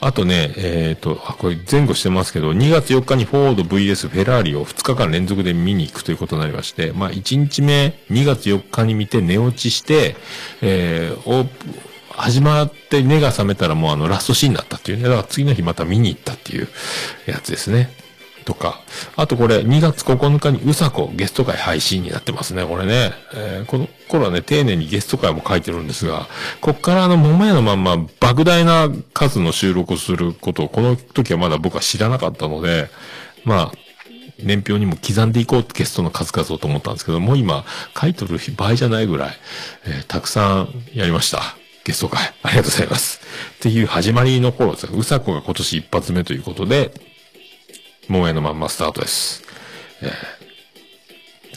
[0.00, 10.14] あとね、えっ、と、あ、これ前後してますけど、2月4日にフォード VS フェラーリを2日間連続で見に行くということになりまして、まあ1日目、2月4日に見て寝落ちして、
[10.62, 11.74] えー、オープン、
[12.18, 15.04] 始まって目が覚めたらもうあのラストシーンだったっていうね。
[15.04, 16.68] だから次の日また見に行ったっていう
[17.26, 17.90] やつですね。
[18.44, 18.80] とか。
[19.16, 22.64] あとこれ2月9日にうさこゲスト会配信になってますね。
[22.64, 23.12] これね。
[23.34, 26.26] えーこの、頃はね、丁寧にゲスト会も書いてるんですが、
[26.62, 32.88] こっからあの、桃屋のまんま、莫大な数の収録をすることを、この時はまだ僕は知らなかったので、
[33.44, 33.72] まあ、
[34.42, 37.64] 年表にも刻んでいこうってゲストの数々をと思ったんですけど、もう今、
[38.00, 39.38] 書いとる場合じゃないぐらい、
[39.84, 41.58] えーたくさんやりました。
[41.88, 42.22] ゲスト会。
[42.42, 43.20] ありがとうございます。
[43.56, 44.98] っていう始まりの頃ですね。
[44.98, 46.92] うさこが今年一発目ということで、
[48.08, 49.42] 桃屋のまんまスタートです。
[50.02, 50.12] え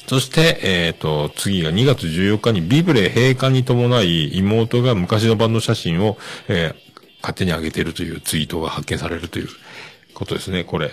[0.08, 6.18] そして、えっ、と、次が2月14日にビブレ閉館に伴い妹が昔のバンド写真を、
[6.48, 6.92] えー
[7.22, 9.48] 勝手に上げてるというツイートが発見されるという
[10.14, 10.90] ことですね、これ。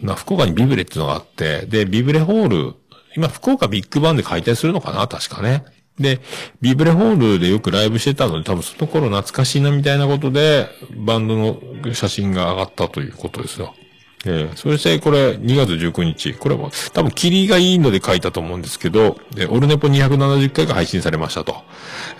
[0.00, 2.74] ま、福岡にビブレっていうのがあって、で、ビブレホール、
[3.16, 5.64] 今福岡ビッグバンで解体するのかな確かね。
[6.00, 6.20] で、
[6.60, 11.60] ビブレホールでよくライブしてたので、多分その頃懐かしいなみたいなことで、バンドの
[11.92, 13.74] 写真が上がったということですよ。
[14.26, 16.34] えーそしてこれ2月19日。
[16.34, 21.62] これも多分霧がいいので書いたと思うんですけど、えオルネポ270回が配信されましたと。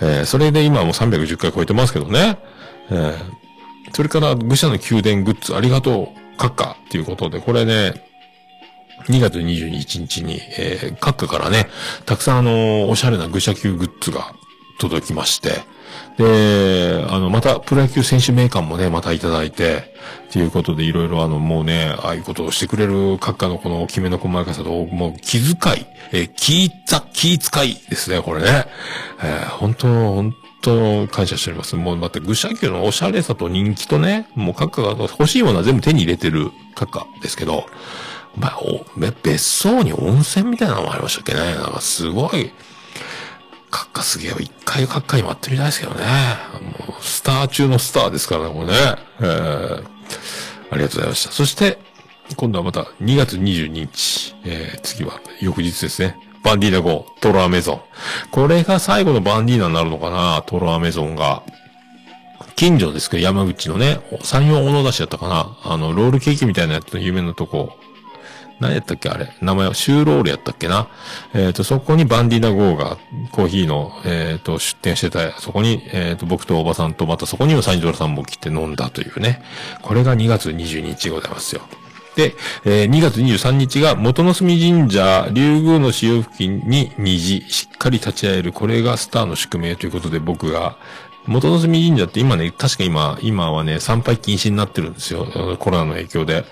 [0.00, 2.38] えーそれで今もう310回超えてますけどね。
[2.90, 3.14] えー
[3.92, 8.07] それから愚者の宮殿グッズありがとう、閣下っていうことで、これね、
[9.06, 11.68] 2月21日に、えー、各家からね、
[12.04, 14.34] たくさんあの、おしゃれな愚者級グッズが
[14.78, 15.62] 届きまして、
[16.18, 19.94] で、あの、また、プロ野球選手名鑑もね、またいただいて、
[20.28, 28.66] っていうことで、いろいろあの、もうね、ああいうことをしてくれる各家のこのきめの細やかさと、もう気遣い、えー気いざ、気遣いですね、これね。
[29.22, 31.76] えー本当本当感謝しております。
[31.76, 37.66] もう、また、愚者級のおしゃれさと人気とね、もう各家が欲しいものは全部手に入れてる各家ですけど、
[38.36, 41.54] まあ、お、別荘に温泉みたいなのもありましたっけね。
[41.54, 42.52] なんかすごい、
[43.70, 44.36] カッカすげえよ。
[44.38, 46.04] 一回カッカにも会ってみたいですけどね。
[46.78, 48.72] もう、スター中のスターですからね、これね。
[49.20, 49.84] えー、
[50.70, 51.32] ありがとうございました。
[51.32, 51.78] そして、
[52.36, 56.16] 今度はまた2月22日、えー、次は翌日ですね。
[56.42, 57.80] バンディーナ号、トロアメゾン。
[58.30, 61.42] これが最後のバンディーナになるのかなトロアメゾンが。
[62.56, 67.78] 近所ですけど、山口のね、山陽小野田市だったかなあの、ロールケーキみたいなやつの有名なとこ。
[68.60, 69.08] 何やったっけ？
[69.08, 70.88] あれ名前はシューロールやったっけな？
[71.34, 72.98] えっ、と、そこにバンディーナ号が
[73.32, 79.42] コーヒーの、えっ、と、出店してた、そこに、えっ、と、僕とおばさんと、またそこにもサインドラさんも来て飲んだというね。
[79.82, 81.62] これが2月22日でございますよ。
[82.16, 88.52] で、えー2月23日が元の隅神社、竜宮の潮付近に虹、しっかり立ち会える。
[88.52, 90.76] これがスターの宿命ということで僕が、
[91.26, 95.56] 元の隅神社って今ね、確か今、今はね、参拝禁止になってるんですよ。
[95.60, 96.44] コロナの影響で。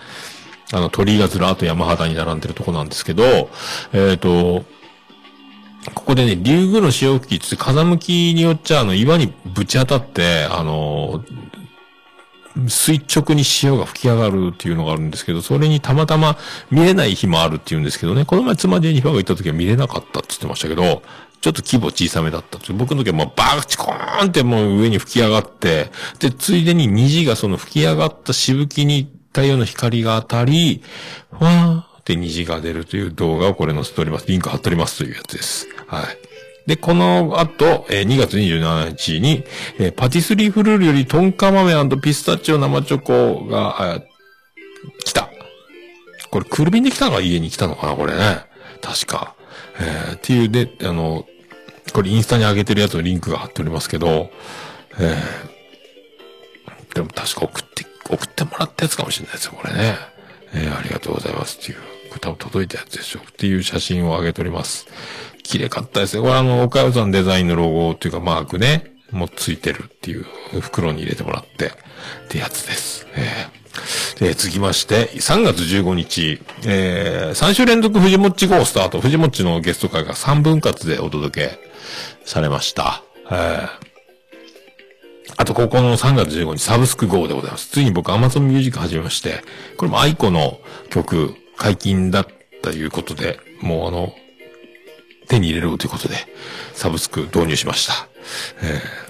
[0.72, 3.50] あの、鳥居がずらっと山肌に並んでるとこなんですけど、
[3.92, 4.64] えっ、と、
[5.94, 11.24] ここでね、竜宮の潮吹きって風向きによっちゃ、あの、岩にぶち当たって、あの、
[12.68, 16.38] 垂直に潮が吹き上がるっていうのがあるんですけど、それにたまたま
[16.70, 21.02] 見れない日もあるっていうんですけどね、この前妻ジェニファーが行った時は見れなかったって言ってましたけど、
[21.42, 22.60] ちょっと規模小さめだったっ。
[22.72, 30.82] 僕の時はもうバーチコーンってもう上に吹き上がって、で、ついでに虹がその吹き上がったしぶきに太陽の光が当たり、
[31.30, 34.26] ふわーって虹が出るという動画をこれ載せております。
[34.28, 35.68] リンク貼っておりますというやつです。
[35.86, 36.04] はい。
[36.66, 39.44] で、この後、えー2月27日に、
[39.78, 44.00] えーパティスリーフルールよりトンカ豆ピスタチオ生チョコが、あ
[45.04, 45.28] 来た。
[46.30, 48.38] これ、クルビンで来たのが家に来たのかなこれね。
[48.80, 49.34] 確か。
[49.78, 51.26] えーっていうで、あの、
[51.92, 54.30] これインスタに上げてるやつのリンクが貼っておりますけど、
[54.98, 59.96] えーでも確か送って、送ってもらったやつかもしれないですよ、これね。
[60.54, 61.78] えーありがとうございますっていう。
[62.08, 63.20] これ多分届いたやつでしょ。
[63.20, 64.86] っていう写真を上げております。
[65.42, 66.22] 綺麗かったですね。
[66.22, 70.26] これあの、岡山さんデザインのロゴっていうかマークね、もうついてるっていう
[70.60, 71.70] 袋に入れてもらって、っ
[72.28, 73.06] てやつです。
[73.14, 73.56] えー
[74.18, 79.02] で、続きまして、3月15日、えー、3週連続藤もっち号スタート。
[79.02, 81.58] 藤もっちのゲスト会が3分割でお届け
[82.24, 83.02] されました。
[83.30, 83.95] えー
[85.36, 87.68] あと、ここの3月15日、サブスク GO でございます。
[87.68, 89.42] ついに僕 Amazon Music 始めまして、
[89.76, 92.26] これも愛子の曲、解禁だっ
[92.62, 94.12] たということで、もうあの、
[95.28, 96.16] 手に入れるということで、
[96.74, 98.08] サブスク導入しました。
[98.62, 99.06] えー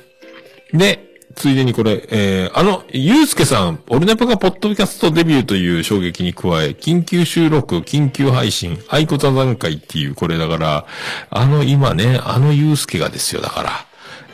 [0.73, 10.87] で、ついでにこれ、えー、あの、ゆうすけさん、オルネポがポッドキャストデビューという衝撃に加え、緊急収録、緊急配信、愛子座談会っていう、これだから、
[11.31, 13.87] あの今ね、あのゆうすけがですよ、だから、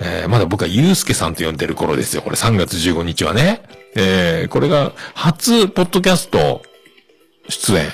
[0.05, 3.63] えー、まだ僕はゆうすけさんと呼んでる頃ですよ、これ3月15日はね。
[3.95, 6.63] えー、これが、初、ポッドキャスト、
[7.49, 7.87] 出演。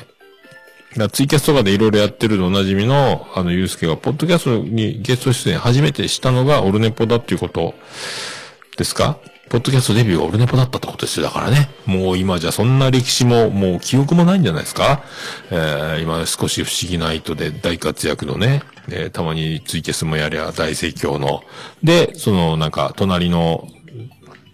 [0.97, 7.75] だツイキャスとかでいろいろやってるのおなじみの、あの、ゆうすけが、ポッドキャストにゲスト出演初めてしたのがオルネポだっていうこと
[8.77, 9.19] ですか？
[9.49, 11.27] ポッドキャストデビューがオルネポだったってことですよ。
[11.27, 11.71] だからね。
[11.87, 15.03] もう今じゃそんな歴史も、もう記憶もないんじゃないですか
[15.51, 21.43] えー、今少し不思議な糸で大活躍のね、えたまにツイキャスもやりゃ大盛況の。
[21.83, 23.67] で、そのなんか隣の、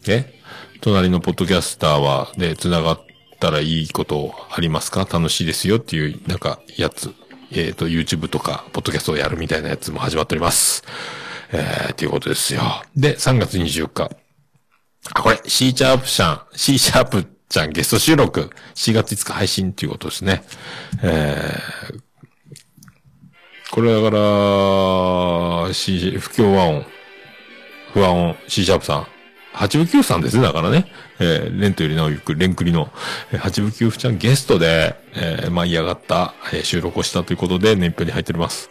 [0.06, 0.32] ね、
[0.80, 3.00] 隣のポッドキャスターは、で、繋がっ
[3.40, 5.08] たらいいことありますか？
[5.10, 7.14] 楽しいですよっていう、なんか、やつ。
[7.52, 10.84] えっ、と、YouTube とか、ポッドキャストをやるみたいなやつも始まっております。
[11.52, 12.82] えー、っていうことですよ。
[12.96, 14.23] で、3月24日。
[15.12, 20.42] あ、これ、C シャープちゃん、C シャープちゃんゲスト収録、4月5日配信っていうことですね。
[21.02, 22.00] えー、
[23.70, 26.86] これだから、C、不協和音、
[27.92, 29.06] 不和音、C シャープさん。
[29.54, 30.86] 八部九さんですね、だからね。
[31.20, 32.90] えー、レントよりなおゆく、レンクリの、
[33.32, 38.68] えー八部九ちゃんゲストで、えー、舞い上がった、えー収録をしたということで、年表に入っております。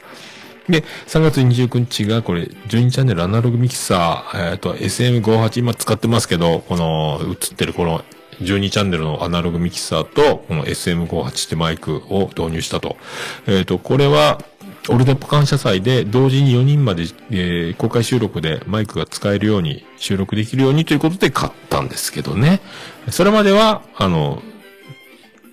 [0.69, 8.03] で、3月29日が、これ、12チャンネルアナログミキサー、えっ、と、SM58 今使ってますけど、この、映ってるこの、
[8.39, 12.97] 12チャンネルのアナログミキサーと、この SM58 ってマイクを導入したと。
[13.45, 14.41] えっ、と、これは、
[14.89, 22.61] オルネポ感謝祭で同時に4人まで、えー公開収録でマイクが使えるように、収録できるようにということで買ったんですけどね。
[23.09, 24.41] それまでは、あの、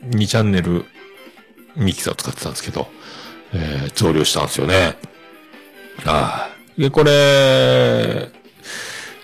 [0.04, 0.84] 2チャンネル
[1.76, 2.88] ミキサーを使ってたんですけど、
[3.52, 4.96] えー増量したんですよね。
[6.04, 6.80] ああ。
[6.80, 8.28] で、これ、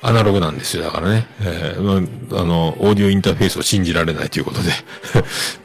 [0.03, 0.85] アナログなんですよ。
[0.85, 1.27] だからね。
[1.41, 1.83] えー
[2.31, 4.71] まあ、あの、オーディオインターフェースを信じられないということで。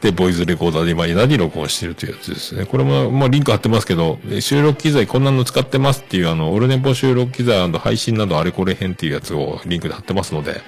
[0.00, 2.64] で、ボイスレコーダーで今何録音してるというやつですね。
[2.64, 10.60] これも、まあ、リンク貼ってますけど、収録機材こんなの使ってますっていう、あの、オルネポ収録機材配信などあれこれ編っていうやつをリンクで貼ってますので、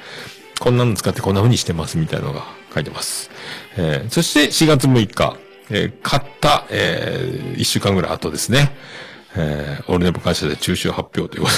[0.60, 3.30] こんなの使ってこんな風にしてますみたいなのが書いてます。
[3.76, 5.36] えーそして4月6日、
[5.70, 8.76] えー買った、えー、1週間ぐらい後ですね。
[9.36, 11.54] えー、オルネポ会社で中止発表ということ。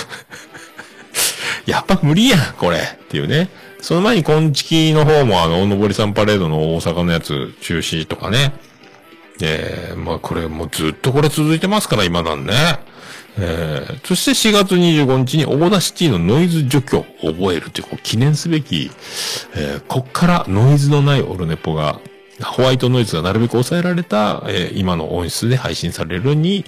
[1.70, 2.78] やっぱ無理やん、これ。
[2.78, 3.48] っていうね。
[3.80, 8.54] その前に、今月の方も、あの、おのぼりさんパレードの大阪のやつ、中止とかね。
[9.42, 12.54] えー、まあ、これもうずっとこれ続いてますから、今なんね。
[13.38, 18.90] えー、そして4月25日に Audacity のノイズ除去を覚えるという、こう記念すべき、
[19.54, 22.00] えー、こっからノイズのないオルネポが、
[22.42, 26.64] ホワイトノイズがなるべく抑えられた、えー今の音質で配信されるに、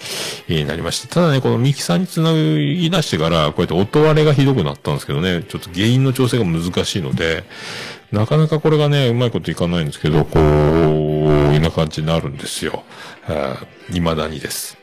[0.49, 1.15] えーなりました。
[1.15, 7.45] ただね、このミキサーにつなぎ出してから、こうやって音割れがひどくなったんですけどね、ちょっと原因の調整が難しいので、
[8.13, 12.83] なかなかこれがね、うまいこといかないんですけど、こう、いうな感じになるんですよ。
[13.91, 14.78] 未だにです。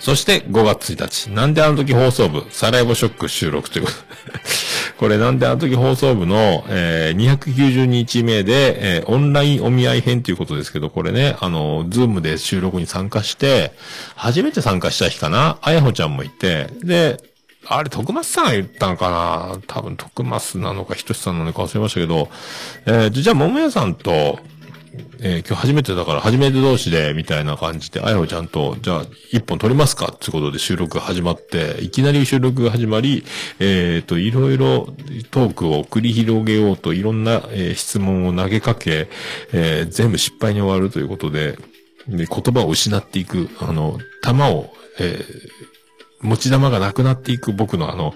[0.00, 1.30] そして5月1日。
[1.30, 3.96] なんであの時放送部、サラエボショック収録ということ。
[4.98, 13.72] これなんであの時放送部の、えー290日目で、えーオンラインお見合い編ということですけど、これね、あの、ズームで収録に参加して、
[14.14, 17.18] 初めて参加した日かなあやほちゃんもいて、で、
[17.66, 19.10] あれ、徳松さんが言ったのか
[19.56, 19.58] な？
[19.66, 22.28] 多分、徳松なのか、ひとしさんなのか忘れましたけど、
[22.86, 24.38] えーじゃあ、桃屋さんと、
[25.26, 33.24] えー今日初めてだから初めて同士で、みたいな感じで、あやほちゃんと、じゃあ、一本撮りますかってことで収録が始まって、いきなり収録が始まり、
[33.58, 34.86] えっ、と、いろいろ
[35.30, 39.08] トークを繰り広げようと、いろんな、えー質問を投げかけ、
[39.52, 41.56] えー全部失敗に終わるということで、
[42.06, 45.74] で言葉を失っていく、あの、玉を、えー
[46.20, 48.14] 持ち玉がなくなっていく僕のあの、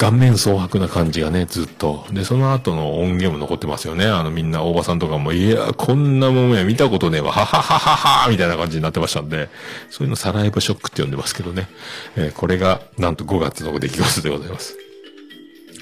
[0.00, 2.06] 顔面蒼白な感じがね、ずっと。
[2.10, 4.06] で、その後の音源も残ってますよね。
[4.06, 9.50] あのみんな、大場さんとかも、いや、こんなもんや見たことねえわ、はははははみたいな感じになってましたんで、
[9.90, 11.68] そういうのサライバショックって呼んでますけどね。
[12.16, 14.74] えーこれが、なんと5月の出来事でございます。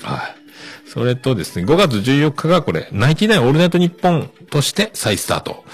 [0.02, 0.88] はい。
[0.88, 5.64] それとですね、5月14日がこれ、ナインティナイオールナイトニッポンとして再スタート。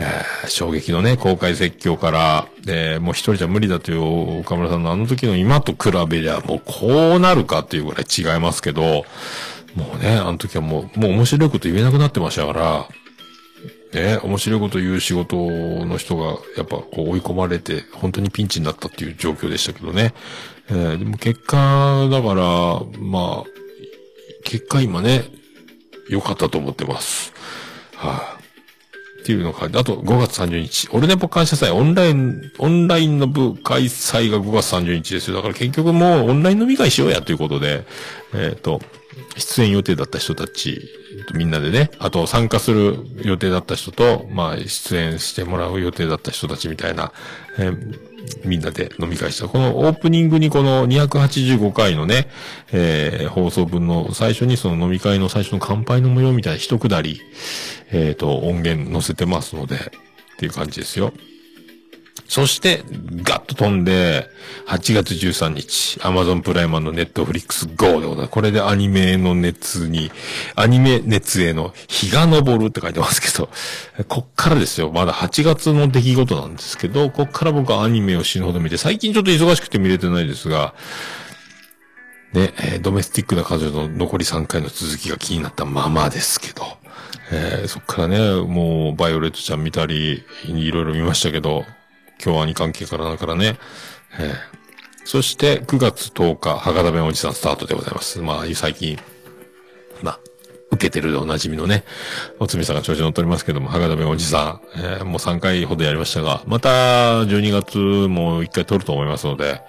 [0.00, 9.04] えー衝撃のね、公開説教から、で、もう一人じゃ無理だという岡村さんのあの時の今と比べりゃ、もうこうなるかっていうぐらい違いますけど、
[9.74, 12.88] もうね、あの時はもう、もう面白いこと言えなくなってましたから、
[13.92, 20.14] ね、面白いこと言う仕事の人が、やっぱこう追い込まれて、本当にピンチになったっていう状況でしたけどね。
[20.70, 23.44] えーでも結果、だから、まあ、
[24.44, 25.24] 結果今ね、
[26.08, 27.32] 良かったと思ってます。
[27.94, 28.37] はい、
[29.20, 31.70] っていうのが、あと5月30日、オルネポ感謝祭。
[31.70, 35.36] オンライン、オンラインの部開催が5月30日ですよ。
[35.36, 37.20] だから結局もうオンライン飲み会しようや。
[37.20, 37.84] ということで、
[38.34, 38.80] えっ、と、
[39.36, 40.80] 出演予定だった人たち、
[41.34, 47.12] みんなでね、あと参加する予定だった人と、まあ、出演してもらう予定だった人たちみたいな、
[47.58, 48.07] えー
[48.44, 49.48] みんなで飲み会した。
[49.48, 52.28] このオープニングにこの285回のね、
[52.72, 57.20] えー放送分の最初にその飲み会の最初の乾杯の模様みたいな一くだり、
[57.90, 59.80] えっ、と、音源載せてますので、っ
[60.38, 61.12] ていう感じですよ。
[62.28, 62.82] そして、
[63.22, 64.28] ガッと飛んで、
[64.66, 68.28] 8月13日、Amazon プライマーの Netflix GO でございます。
[68.28, 70.12] これでアニメの熱に、
[70.54, 73.48] アニメ熱への日が昇るって書いてますけど、
[74.08, 74.92] こっからですよ。
[74.92, 80.74] まだ8月の出来事なんですけど、こっから僕はアニメを死ぬほど見て、最近ちょっと忙しくて見れてないですが、
[82.34, 86.62] ね、えドメスティックな彼女の残り3回の続きが気になったままですけど、
[87.32, 91.64] えーそっからね、もう、バイオレットちゃん見たり、いろいろ見ましたけど、
[92.18, 93.58] 京アニ関係からだからね、
[94.18, 94.58] えー
[95.04, 98.20] そして、9月10日、博多弁おじさんスタートでございます。
[98.20, 98.98] まあ、最近、
[100.02, 100.20] まあ、
[100.70, 101.84] 受けてるでおなじみのね、
[102.38, 109.62] おつみさんが調子乗っておりますけども、博多弁おじさん、えーもう3回ほどやりましたが、また、12月も1回撮ると思いますので、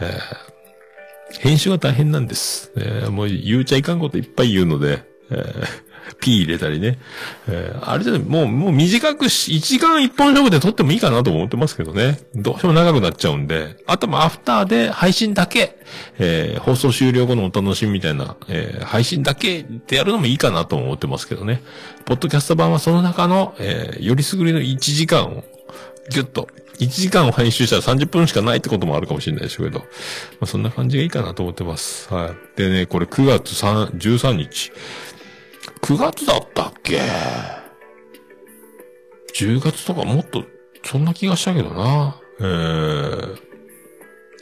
[0.00, 2.72] えー編集が大変なんです。
[2.76, 5.64] えーもう言うちゃいかんこといっぱい言うので、えー、
[6.20, 6.98] P 入れたりね。
[7.48, 12.20] えーあれじゃもう、もう短くし、1時間1本勝負で撮ってもいいかなと思ってますけどね。
[12.34, 13.76] どうしても長くなっちゃうんで。
[13.86, 15.76] あともアフターで配信だけ、
[16.18, 21.62] えー放送終了後のお楽しみみたいな、えー配信だけでやるのもいいかなと思ってますけどね。
[22.04, 25.44] ポッドキャスト版はその中の、えーよりすぐりの1時間を、
[26.10, 26.48] ぎゅっと、
[26.80, 29.86] 1時間を編集したら30分しかないってこともあるかもしれないでしょうけど、ま
[30.42, 32.12] あ、そんな感じがいいかなと思ってます。
[32.12, 32.58] はい。
[32.58, 34.72] でね、これ9月3 13日。
[35.82, 37.00] 9月だったっけ
[39.34, 40.44] ?10 月とかもっと、
[40.84, 42.20] そんな気がしたけどな。
[42.40, 43.36] えー、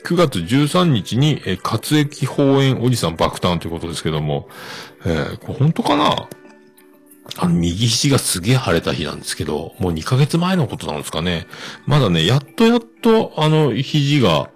[0.05, 4.47] 9月13日に、えー活液放炎おじさん爆誕ということですけども、
[5.05, 6.29] えー、これ本当かな？
[7.37, 11.47] あの、右肘がすげえ腫れた日なんですけど、もう2ヶ月前のことなんですかね。
[11.85, 14.49] まだね、やっとやっと、あの、肘が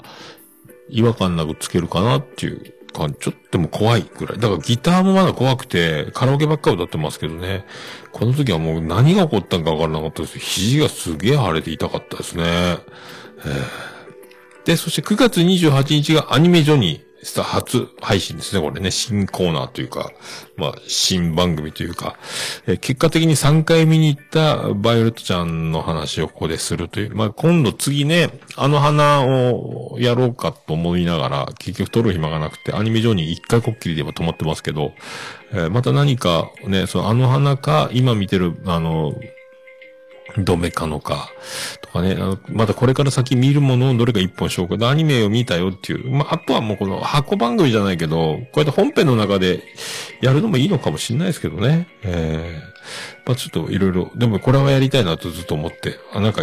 [0.89, 3.17] 違和感なくつけるかなっていう感じ。
[3.19, 4.39] ちょっとも怖いくらい。
[4.39, 7.65] だからギターもまだ怖くて、カラオケばっか歌ってますけどね。
[8.11, 10.39] この時はもう何が起こったのかわからなかったです。
[10.39, 12.77] 肘がすげえ腫れて痛かったですね。
[14.65, 20.11] で、そして9月28日がアニメジョニー、スタ初配信ですね、これね、新コーナーというか、
[20.57, 22.17] まあ、新番組というか、
[22.67, 34.91] え結果的に3回見に行ったバイオレットちゃんの話をここでするという、まあ、今度次ね、あの花をやろうかと思いながら、結局撮る暇がなくて、アニメジョニー一回こっきりで今止まってますけど、
[35.53, 39.13] えまた何かね、そのあの花か、今見てる、あの、
[40.37, 41.29] どめかのか、
[41.81, 46.09] とかね、あのまだこれから先見るものをどれか一本紹介、アニメを見たよっていう。
[46.11, 49.63] まあ、あとはもうこの箱番組じゃないけど、こうやって本編の中で
[50.21, 51.87] やるのもいいのかもしれないですけどね。
[52.03, 52.72] えー
[53.25, 56.41] まあちょっといろいろ、でもこれはやりたいなとずっと思って、あなんか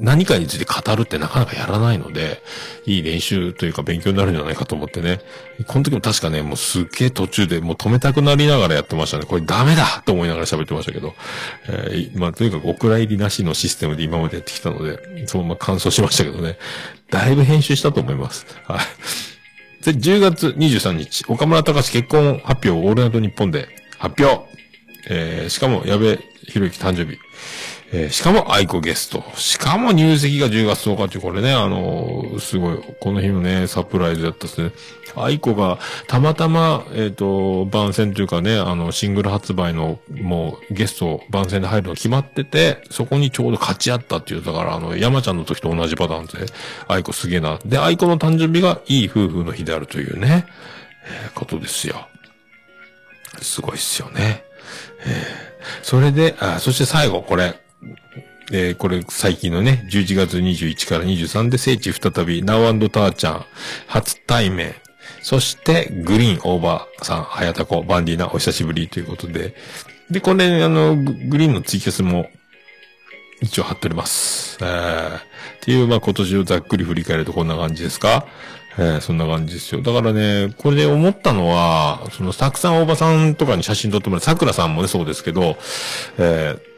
[0.00, 2.42] 何かについて語るってなかなかやらないので、
[2.86, 5.20] いい練習というか勉強になるんじゃないかと思ってね。
[5.66, 9.24] この時も確かね、もうすっげえ途中でもう止めたくなりながらやってましたね。
[9.24, 11.14] これダメだと思いながら喋ってましたけど。
[11.68, 16.58] えーまあとにかくお蔵入りなしのシステムで今までやってきたので、そのまま完走しましたけどね。
[17.10, 18.46] だいぶ編集したと思います。
[18.66, 19.84] はい。
[19.84, 23.68] で、10月23日、岡村隆史結婚発表オールナイト日本で
[23.98, 24.53] 発表。
[25.08, 27.18] えー、しかも、矢部博之誕生日。
[27.92, 29.22] えー、しかも、愛子ゲスト。
[29.36, 34.72] しかも、入籍が10月10日っていう、これね、あのーすごい、この日のね、サプライズだったですね。
[35.16, 35.78] 愛子が、
[36.08, 46.52] たまたま、えっ、と、番宣というかね、あの、シングル発売の、もう、ゲスト、番宣で入るの決まってて、そこにちょうど勝ち合ったっていう、だから、あの、山ちゃんの時と同じパターンで、
[46.88, 47.58] 愛子すげえな。
[47.64, 50.46] で、愛子の誕生日が、いい夫婦の日であるというね、
[51.06, 52.08] えーことですよ。
[53.40, 54.44] すごいっすよね。
[55.82, 57.54] それで、あ、そして最後、これ。
[58.52, 63.46] えーこれ最近のね、11月21から23で聖地再び、ナウターちゃん、
[63.86, 64.74] 初対面。
[65.22, 69.54] そして、グリーンオーバーさん、はやたこ、バンディーナ、お久しぶりということで。
[70.10, 72.28] で、これ、あの、ググリーンのツイキャスも、
[73.40, 74.58] 一応貼っております。
[74.60, 75.20] えー、っ
[75.60, 78.26] ていう、まあ、今年をざっくり振り返るとこんな感じですか？
[78.76, 79.82] えー、そんな感じですよ。
[79.82, 85.56] だからね、これで思ったのは、その、たくさん大場さんとかに写真撮ってもらって、桜さんもね、そうですけど、
[86.18, 86.74] えー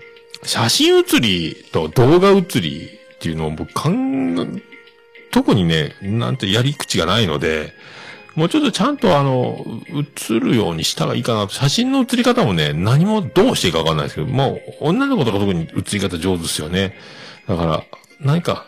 [0.47, 4.62] 写真写りと動画写りっていうのを僕考え、
[5.32, 7.72] 特にね、なんてやり口がないので、
[8.34, 9.64] もうちょっとちゃんとあの、
[10.28, 11.55] 映るようにした方がいいかなと。
[11.55, 16.97] 写真の写り方もね、何もどうしていいかわかんないですけど、もう女の子とか特に写り方上手ですよね。
[17.49, 17.84] だから、
[18.20, 18.66] 何か、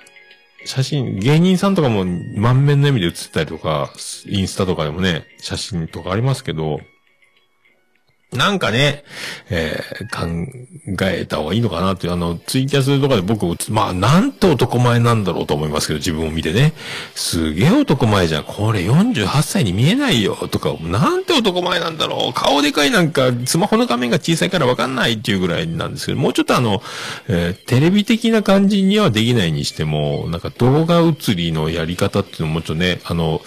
[0.64, 3.92] 写真、芸人さんとかも満面の笑みで写ったりとか、
[4.26, 6.80] インスタとかでもね、写真とかありますけど、
[8.32, 9.04] なんかね、
[9.48, 16.72] えー考えた方がいいのかなっていう、あの、ツイキャスとかで僕、まあ、なんて男前なんだろうと思いますけど、自分を見てね。
[17.14, 18.44] すげえ男前じゃん。
[18.44, 20.34] これ48歳に見えないよ。
[20.50, 22.32] とか、なんて男前なんだろう。
[22.34, 26.82] 顔でかいなんか、スマホの画面が小さいからわかんないっていうぐらいなんですけど、もうちょっとあの、
[27.28, 33.42] えーテレビ的な感じにはできないにしても、なんか動画映りのやり方っていうのもちょっとね、あの、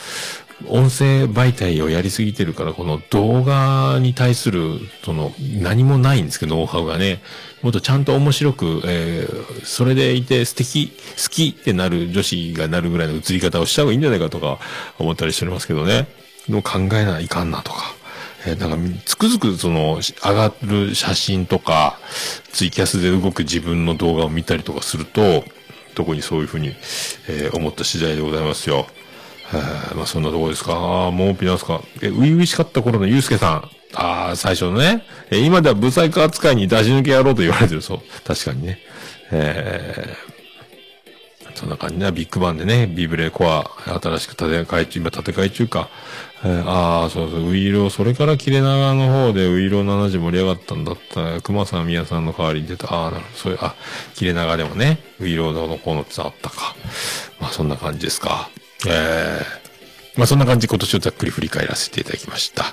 [0.68, 7.22] 音声媒体をやりすぎてるから、この動画に対する、その、何もないんですけど、ノウハウがね、
[7.62, 10.88] もっとちゃんと面白く、えーそれでいて素敵、
[11.22, 14.60] 好きってなる女子がなるぐらいの映り方をした方がいいんじゃないかとか
[14.98, 16.08] 思ったりしておりますけどね。
[16.48, 17.94] でも考えないかんなとか。
[18.46, 22.00] えーなんか、つくづくその、上がる写真とか、
[22.52, 25.44] ツイキャスで動く自分の動画を見たりとかすると、
[25.94, 26.76] 特にそういうふうに、
[27.28, 28.88] えー思った次第でございますよ。
[29.54, 30.74] えまあそんなとこですか？
[30.74, 31.82] あーもうピナスか。
[32.02, 33.70] え、初々しかった頃のゆうすけさん。
[33.94, 35.04] ああ、最初のね。
[35.30, 37.82] え今ではブサイク扱いに出し抜けやろうと言われてる。
[37.82, 38.00] そう。
[38.26, 38.80] 確かにね。
[39.32, 40.32] えー
[41.54, 42.12] そんな感じね。
[42.12, 43.70] ビッグバンでね、ビブレコア、
[44.02, 45.90] 新しく建て替え中、今建て替え中か。
[46.44, 51.42] えーああ、そうそう、ウイロー、それから切れ長の方でウイロー70盛り上がったんだった。
[51.42, 52.92] 熊さん、宮さんの代わりに出た。
[52.92, 53.38] ああ、なるほど。
[53.38, 53.76] そういう、あ、
[54.16, 56.74] 切れ長でもね、ウイローのこうのってあったか。
[57.40, 58.50] まあ、そんな感じですか。
[58.88, 59.62] ええ
[60.18, 62.66] まあそんな感じ今年をざっくり振り返らせていただきました。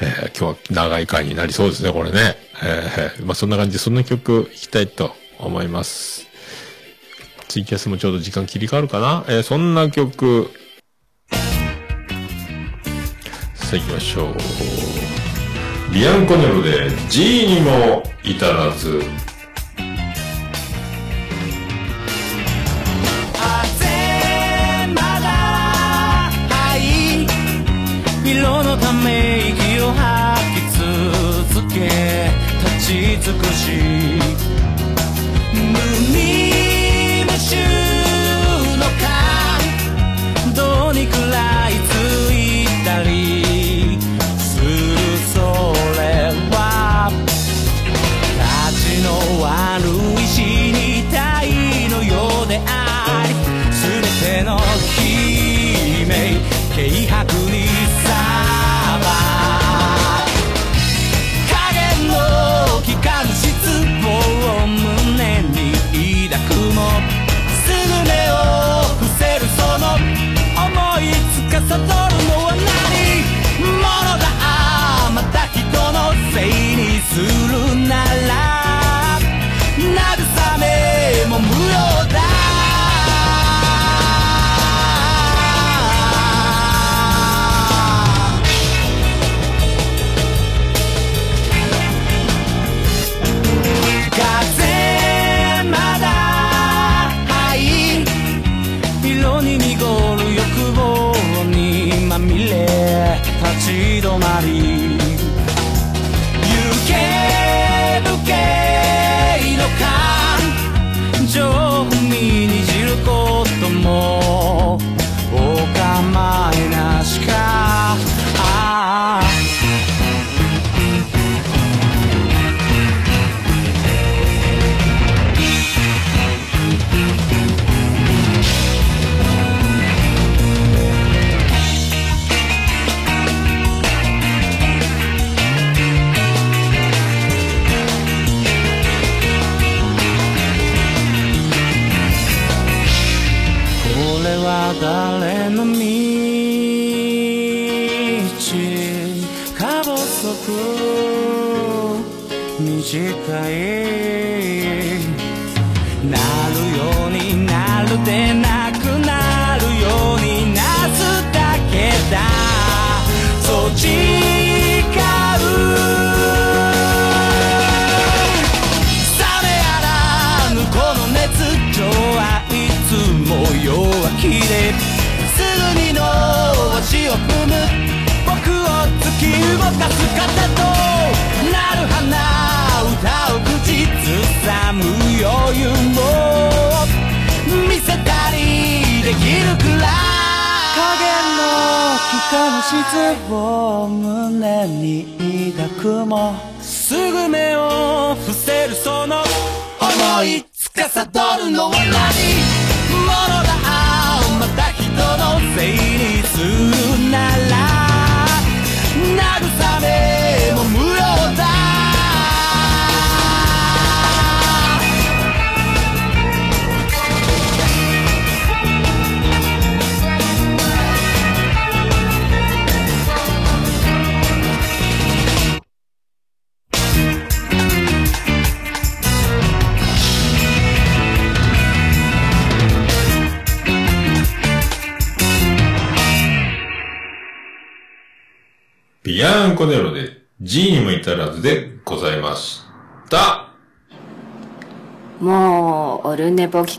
[0.00, 2.36] えー今日は長い回になりそうですね、これね。
[2.62, 6.26] えーまあそんな感じでそんな曲いきたいと思います。
[7.48, 10.50] ツイキャスもちょうど時間切り替わるかなえーそんな曲。
[13.54, 14.34] さあ行きましょう。
[15.94, 19.02] ビアンコネロで G にも至らず。
[33.40, 34.21] 美しい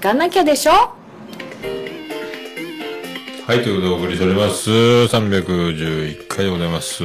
[0.04, 0.72] かなきゃでしょ？
[3.48, 4.70] はい、ということでお送りしております。
[4.70, 7.04] 311回でございます。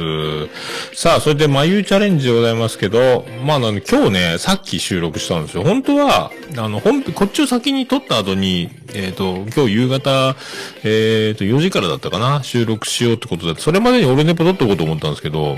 [0.93, 5.63] さあ、それで、眉チャレンジでございますけど、まあ、あの、今日ね、さっき収録したんですよ。
[5.63, 10.35] 本当は、あの、本こっちを先に撮った後に、えっ、と、今日夕方、
[10.83, 15.57] えっ、と、4時からだったかな、収録しようってことで、それまでに俺ネポ撮っておこうと思ったんですけど、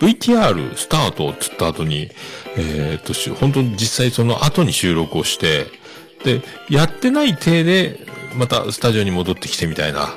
[0.00, 2.10] VTR スタートっつった後に、
[2.56, 5.83] えっ、と、本当に実際その後に収録をして、
[6.24, 8.00] で、やってない体で、
[8.36, 10.14] またスタジオに戻ってきてみたいな。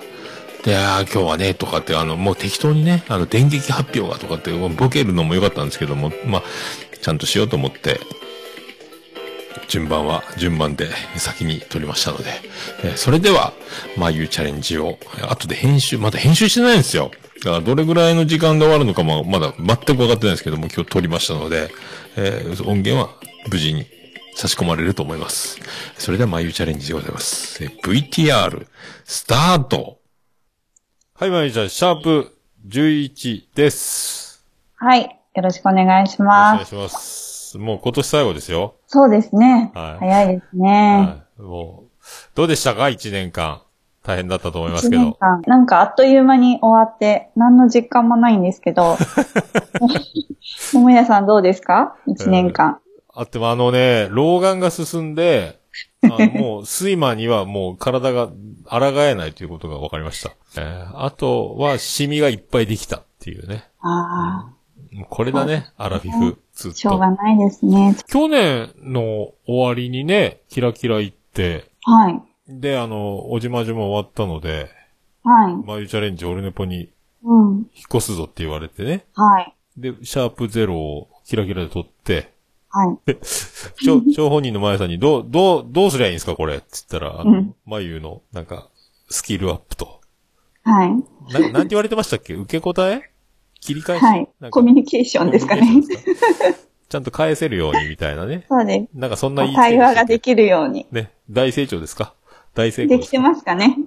[0.64, 6.44] で、あー今日はね、とかって、あの、もう適当にね、あの、電撃発表がとかって、ボケるのも良かったんですけども、まあ、
[7.00, 8.00] ちゃんとしようと思って、
[9.68, 10.88] 順番は順番で
[11.18, 12.26] 先に撮りましたので、
[12.84, 13.54] えーそれでは、
[13.98, 14.98] まあいうチャレンジを、
[15.30, 17.12] 後で編集、まだ編集してないんですよ。
[17.44, 21.70] だからどれぐらいの時間で終わるのかもまだ全く分かってないんですけども、今日撮りましたので、
[22.16, 23.14] えー音源は
[23.50, 23.86] 無事に
[24.38, 25.60] 差し込まれると思います。
[25.98, 27.64] それでは、まゆチャレンジでございます。
[27.64, 28.68] えー VTR、
[29.04, 29.98] スタート
[31.16, 34.46] はい、まゆちゃん、シャープ11です。
[34.76, 35.20] はい。
[35.36, 36.72] よろしくお願いしおます。
[36.76, 37.58] 願いします。
[37.58, 38.76] もう今年最後ですよ。
[38.86, 39.72] そうですね。
[39.74, 41.26] はい早いですね。
[41.40, 41.42] はい。
[41.42, 43.64] もう、どうでしたか ?1 年間。
[44.04, 45.02] 大変だったと思います一けど。
[45.02, 45.42] 年間。
[45.48, 48.98] なんかあっという間に終わって、何の実感もないんですけど。
[50.74, 51.96] ももやさんどうですか？
[52.06, 52.80] 一年間。
[53.20, 55.60] あってもあのね、老眼が進んで、
[56.04, 58.28] あのもう、睡魔にはもう体が
[58.70, 60.32] 抗えないということが分かりました。
[60.62, 63.66] えーあとは、シミがいっぱいできたっていうね。
[63.82, 64.52] あ
[64.92, 67.00] もうこれだね、アラフィフ、ずっあ、しょうと。
[67.00, 67.96] がないですね。
[68.08, 72.22] 去年の終わりにね、キラキラ行って、はい。
[72.48, 74.70] で、あの、おじまじも終わったので、
[75.24, 75.56] はい。
[75.66, 76.90] マユチャレンジオルネポに
[77.24, 77.56] うん。
[77.58, 77.66] 引っ
[77.96, 79.06] 越すぞって言われてね。
[79.14, 79.54] はい。
[79.76, 82.32] で、シャープゼロをキラキラで撮って、
[82.78, 83.84] はい。
[83.84, 86.62] ちょ、 張本人の前さんに、どう、どう、どうすりゃいいんですかこれ。
[86.70, 88.70] つったら、あのうん、まゆの、なんか、
[89.10, 90.02] スキルアップと。
[90.64, 90.90] はい。
[91.34, 92.34] な、なんて言われてましたっけ？
[92.34, 93.10] 受け答え？
[93.62, 94.04] 切り返し？
[94.04, 95.66] はいコミュニケーションですかね
[96.90, 98.46] ちゃんと返せるようにみたいなね。
[98.50, 100.86] そうでなんかそんな言い対話ができきるように。
[100.92, 102.14] ね、大成長ですか？
[102.54, 103.78] 大成功できてですかますかね。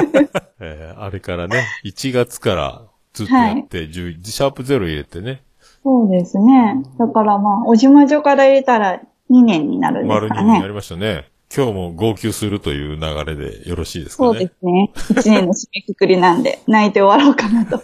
[0.60, 2.82] えーあれからね、1月から
[3.14, 5.42] ずっとやって、10シャープゼロ入れてね、
[5.82, 6.82] そうですね。
[6.98, 10.54] だからまあ、おじまじょから入れたら2年になるんです丸2かね。
[10.54, 11.32] になりましたね。
[11.54, 14.28] 今日も号泣するという流れでよろしいですかね。
[14.30, 14.90] そうですね。
[14.94, 17.82] 1年の締めくくりなんで、 泣いて終わろうかなと。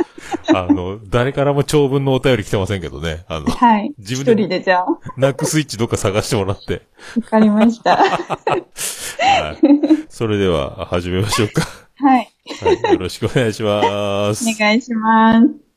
[0.56, 3.24] あの、誰からも長文のお便り来てませんけどね。
[3.28, 3.92] あの、はい。
[3.98, 6.80] 一自分で人でじゃあ、わナックスイッチどっか探してもらって。
[7.28, 7.98] かりました。
[7.98, 8.06] は
[8.56, 8.66] い。
[10.08, 11.62] それでは、始めましょうか。
[11.96, 12.30] はい。
[12.62, 12.92] はい。
[12.94, 14.48] よろしくお願いします。
[14.48, 15.69] お願いします。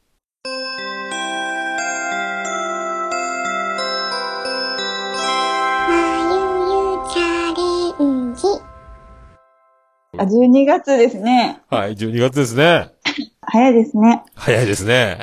[10.16, 11.61] あ、12月ですね。
[11.70, 11.95] はい。
[11.95, 12.89] 12月ですね。
[13.41, 14.24] 早いですね。
[14.36, 15.18] 早いですね。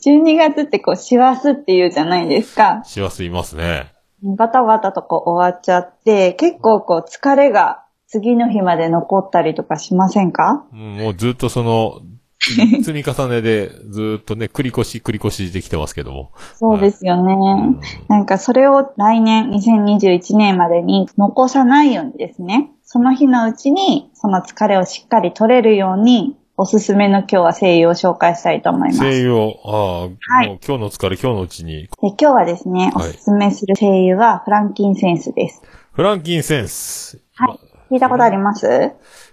[0.05, 2.81] 12月ってこう、師走って言うじゃないですか。
[2.85, 3.93] 師走いますね。
[4.21, 10.65] バタバタとこう終わっちゃって、結構こう疲れが次の日まで残ったりとかしませんか？
[10.73, 11.99] うんもうずっとその、
[12.83, 16.31] 積み重ねで、ずっとね、繰り越し繰り越しできてますけども。
[16.55, 17.33] そうですよね。
[17.33, 17.37] う
[17.71, 17.79] ん
[18.09, 28.99] なんかそれを来年2021年までに残さないようにですね、その日のうちにその疲れをしっかり取れるように、おすすめの今日は声優を紹介したいと思います。
[28.99, 30.01] で声優を、ああ、
[30.37, 35.61] はい今日の疲れ今日のうちに、今日はですね、おはいすすめする声優はフランキンセンスです。
[35.93, 37.19] フランキンセンス。
[37.35, 37.59] はい。
[37.93, 38.91] 聞いたことあります？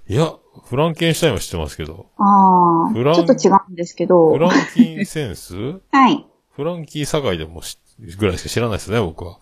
[0.09, 0.33] いや、
[0.71, 2.07] フランケンシュタインは知ってますけど。
[2.17, 4.39] ああ、フランちょっと違うんですけどフ。
[4.39, 5.57] ランキンセンス？
[5.91, 6.25] はい。
[6.53, 7.77] フランキー堺でもし
[8.17, 9.39] ぐらいしか知らないですね、僕は。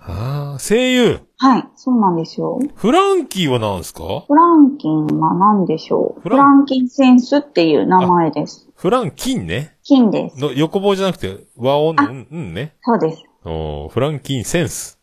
[0.00, 1.20] ああ、声優。
[1.36, 1.68] はい。
[1.76, 2.58] そうなんですよ。
[2.74, 4.24] フランキーは何ですか？
[4.26, 6.20] フランキンは何でしょう？
[6.22, 8.68] フランキンセンスっていう名前です。
[8.74, 9.76] フランキンね。
[9.84, 10.40] 金です。
[10.40, 12.74] の横棒じゃなくて、和音の、うん、うんね。
[12.82, 13.22] そうです。
[13.44, 14.98] おーフランキンセンス。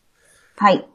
[0.57, 0.85] はい。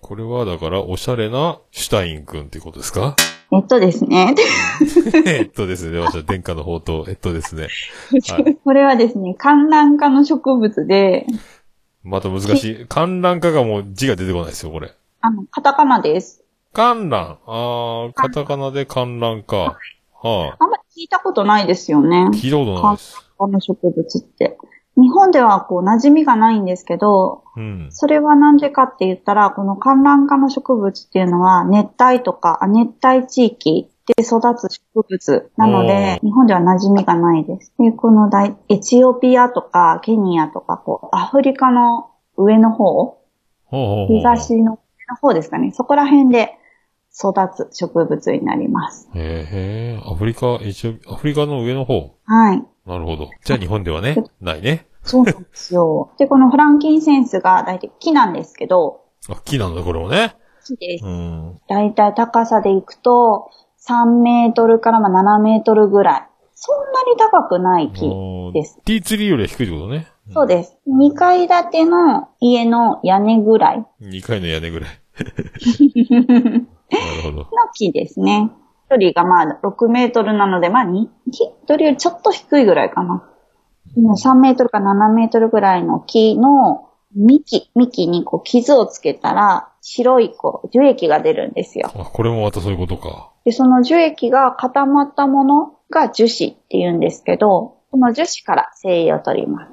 [0.00, 3.16] これはだから、おしゃれなシュタイン君っていうことですか？
[3.52, 4.34] えっとですね。
[5.24, 7.68] えっとですね、私は殿下の宝刀、えっとですね。
[8.28, 8.56] はい。
[8.56, 11.26] これはですね、観覧科の植物で、
[12.02, 12.86] また難しい。
[12.88, 14.92] 観覧化がもう字が出てこないですよ、これ。
[15.20, 16.44] あの、カタカナです。
[16.72, 17.38] 観覧。
[17.46, 19.56] あー、カタカナで観覧か。
[19.56, 19.76] は
[20.22, 20.56] あ。
[20.58, 22.28] あんまり聞いたことないですよね。
[22.32, 23.26] 聞いたことないです。
[23.36, 24.56] この植物って。
[24.96, 27.88] 日本ではこう馴染みがないんですけど、うん。
[27.90, 37.72] それはなんでかって言ったら、この観覧科の植物っていうのは熱帯とか亜熱帯地域で育つ植物なので、お日本では馴染みがないです。
[37.78, 43.20] で、この大エチオピアとかケニアとか、こう、アフリカの上の方、ほ
[43.70, 44.78] うほうほう東の上
[45.10, 45.72] の方ですかね。
[45.72, 46.56] そこら辺で
[47.12, 47.32] 育
[47.70, 49.08] つ植物になります。
[49.14, 52.14] へえ、アフリカ、エチオピアフリカの上の方。
[52.24, 52.64] はい。
[52.86, 53.30] なるほど。
[53.44, 54.86] じゃあ日本ではね、ないね。
[55.02, 56.12] そうなんですよ。
[56.18, 60.36] で、このフランキンセンスが大体木なんですけど、あ、木なんだ、これもね。
[60.64, 61.08] 木ですう。
[61.08, 61.60] ん。
[61.68, 63.50] 大体高さでいくと、
[63.86, 66.28] 3メートルからまあ7メートルぐらい。
[66.54, 68.10] そんなに高くない木
[68.52, 68.80] です。
[68.84, 70.06] ティーツリーよりは低いってことね。
[70.32, 70.76] そうです。
[70.88, 74.90] 2階建ての家の屋根ぐらいの2階の屋根ぐらい。
[76.90, 77.46] なるほど。
[77.74, 78.50] 木ですね。
[78.88, 83.28] 距離がまあ6メートルなので、まあ2、木よりちょっと低いぐらいかな。
[83.96, 91.90] もう3メートルか7メートルぐらいの木の幹、幹にこう傷をつけたら、白いこう樹液が出るんですよ。
[91.94, 93.32] あ、これもまたそういうことか。
[93.44, 99.72] で、その樹液が固まったものが樹脂って言うんですけど、この樹脂から精油を取ります。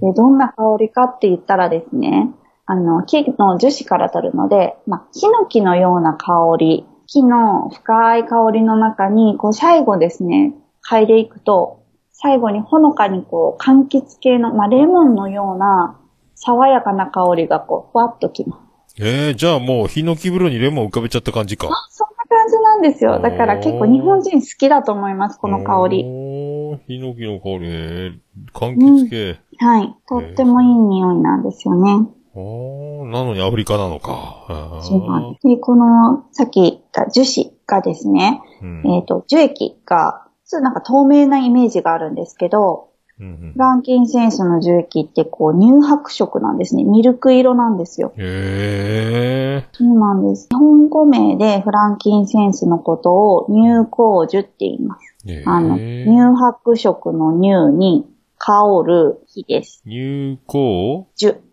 [0.00, 2.30] で、どんな香りかって言ったらですね、
[2.66, 10.54] あの、木の樹脂から取るので、まあ、ヒノキのような香り、木の深い香りの中に、こう最後ですね、
[10.88, 11.82] 嗅いでいくと、
[12.12, 15.98] 最後にほのかにこう、柑橘系の、まあ、レモンのような、
[16.34, 19.02] 爽やかな香りがこう、ふわっときます。
[19.02, 21.68] ええじゃあもう、ヒノキ風呂にレモン浮かべちゃった感じか。
[21.68, 23.20] あ、そんな感じなんですよ。
[23.20, 26.04] だから結構日本人好きだと思います、この香り。
[26.04, 28.20] おー、ヒノキの香りね。
[28.52, 29.40] 柑橘系。
[29.58, 29.96] はい。
[30.08, 31.92] とってもいい匂いなんですよね。
[31.92, 34.80] おー、なのにアフリカなのか。
[34.82, 35.46] そうなんです。
[35.46, 42.88] で、この、さっき言った樹脂がですね、うんえっ、と、樹液が、普通なんか透明なイメージがあるんですけど、
[43.20, 46.82] うんフランキンセンスの樹液ってこう乳白色なんですね。
[46.82, 48.12] ミルク色なんですよ。
[48.16, 48.26] うん、へ
[49.58, 49.68] え。
[49.72, 50.48] そうなんです。
[50.50, 55.14] 日本語名でフランキンセンスのことを乳香樹って言います。
[55.26, 56.04] へあの、え。
[56.06, 58.06] 乳白色の乳に
[58.38, 59.82] 香る木です。
[59.84, 61.06] 入香？
[61.14, 61.51] 樹。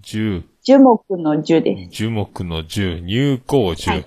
[0.00, 0.44] 樹。
[0.62, 1.90] 樹木の樹です。
[1.90, 3.00] 樹木の樹。
[3.00, 3.90] 入香樹。
[3.90, 4.06] はい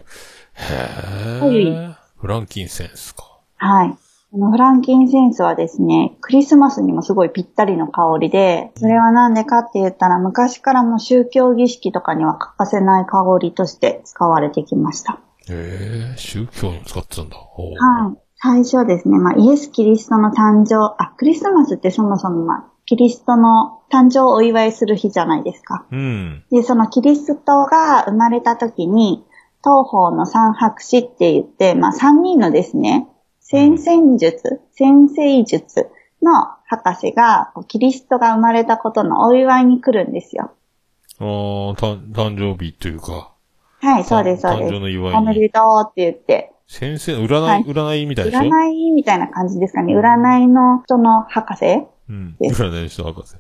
[0.57, 1.95] へはいえ。
[2.17, 3.39] フランキンセンスか。
[3.57, 3.97] はい。
[4.31, 15.19] このフランキンセンスはですね、クリスマスにもすごいぴったりの香りで、それはなんでかって言ったら、昔からも宗教儀式とかには欠かせない香りとして使われてきました。
[15.49, 16.17] へえ。
[16.17, 17.37] 宗教にも使ってたんだ。
[17.37, 18.17] はい。
[18.39, 25.85] 最初はですね、まあ、イエス・キリストの誕生、あ、クリスマスってそもそも、まあ、キリストの誕生をお祝いする日じゃないですか。
[25.91, 26.43] うん。
[26.49, 29.25] で、そのキリストが生まれた時に、
[29.61, 33.09] 東方の三白紙って言って、まあ三人のですね、
[33.41, 35.89] 先々術、先生術
[36.21, 36.31] の
[36.65, 40.51] 博士が、キリストが生まれたことのお祝いに来るんですよ。
[41.19, 43.33] ああ、た誕生日というか。
[43.81, 44.91] はい、そうです、そう誕生のです。
[44.91, 45.17] 祝いに。
[45.17, 49.93] おめでとうって言って、先生、占い、はい占いみたいでしょ占いみたいな感じですかね。
[49.93, 52.35] 占いの人の博士うん。
[52.39, 53.35] 占いの人博士。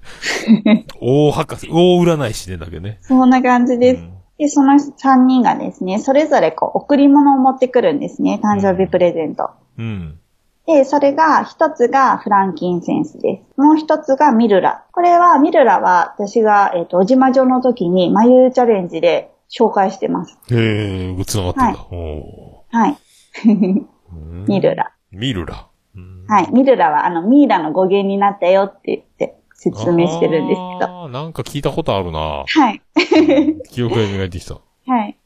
[0.99, 2.99] 大博士、大占い師ね、だけね。
[3.01, 4.01] そんな感じです。
[4.01, 8.39] うんで、その三人がですね、それぞれこう、贈り物を持ってくるんですね。
[8.43, 9.49] 誕生日プレゼント。
[9.79, 10.19] うん。
[10.67, 13.59] で、それが、一つがフランキンセンスです。
[13.59, 14.85] もう一つがミルラ。
[14.91, 20.37] これは、ミルラは私が、えっ、と、おじまじょの時に、眉チャレンジで紹介してます。
[20.51, 21.67] へえ、繋がってんだ。
[21.69, 22.97] はい。
[23.41, 23.87] おー
[24.47, 24.93] ミルラ。
[25.11, 25.66] ミルラ。
[25.97, 26.51] うんはい。
[26.51, 31.03] ミルラは、あの、ミイラの語源になったよって言って説明してるんですけど。
[31.03, 32.81] あーなんか聞いたことあるなはい。
[33.69, 34.55] 記憶が蘇ってきた。
[34.55, 35.17] はい。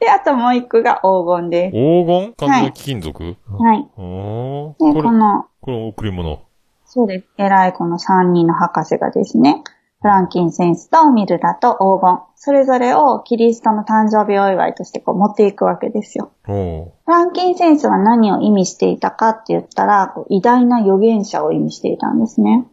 [0.00, 1.72] で、あともう一個が黄金です。
[1.72, 2.34] 黄金？
[2.34, 3.36] 完全金属？
[3.50, 3.88] はい。
[3.96, 6.40] おーで、この、これ贈り物。
[6.86, 7.26] そうです。
[7.36, 9.62] 偉いこの三人の博士がですね、
[10.00, 16.30] フランキンセンスとミルラと黄金、それぞれをキリストの誕生日お祝いとしてこう持っていくわけですよ。
[16.44, 22.68] フランキンセンスは何を意味していたかって言ったら、こう偉大な預言者を意味していたんですね。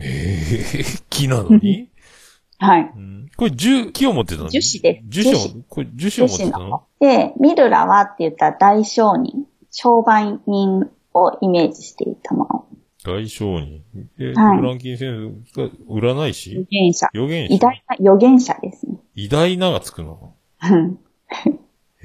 [0.00, 0.48] え
[0.78, 1.90] え、 木なのに？
[2.58, 2.92] はい。
[2.96, 3.28] うん。
[3.36, 4.48] これ樹、木を持ってたの？
[4.48, 5.08] 樹脂です。
[5.08, 6.82] 樹脂樹を、これ樹脂を持ってたの？
[7.00, 12.66] で、ミルラはって言ったら大商人、商売人をイメージしていたもの。
[13.04, 13.82] 大商人。
[14.18, 17.08] え、はいフランキンセンスが占い預師言者。
[17.14, 17.54] 預言者？
[17.54, 18.96] 偉大な預言者ですね。
[19.14, 20.34] 偉大ながつくの？
[20.62, 20.98] うん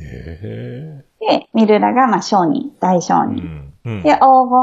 [0.02, 3.43] へで、ミルラがまあ商人、大商人。
[3.43, 3.74] ん。
[3.86, 4.04] うん。
[4.04, 4.20] で、黄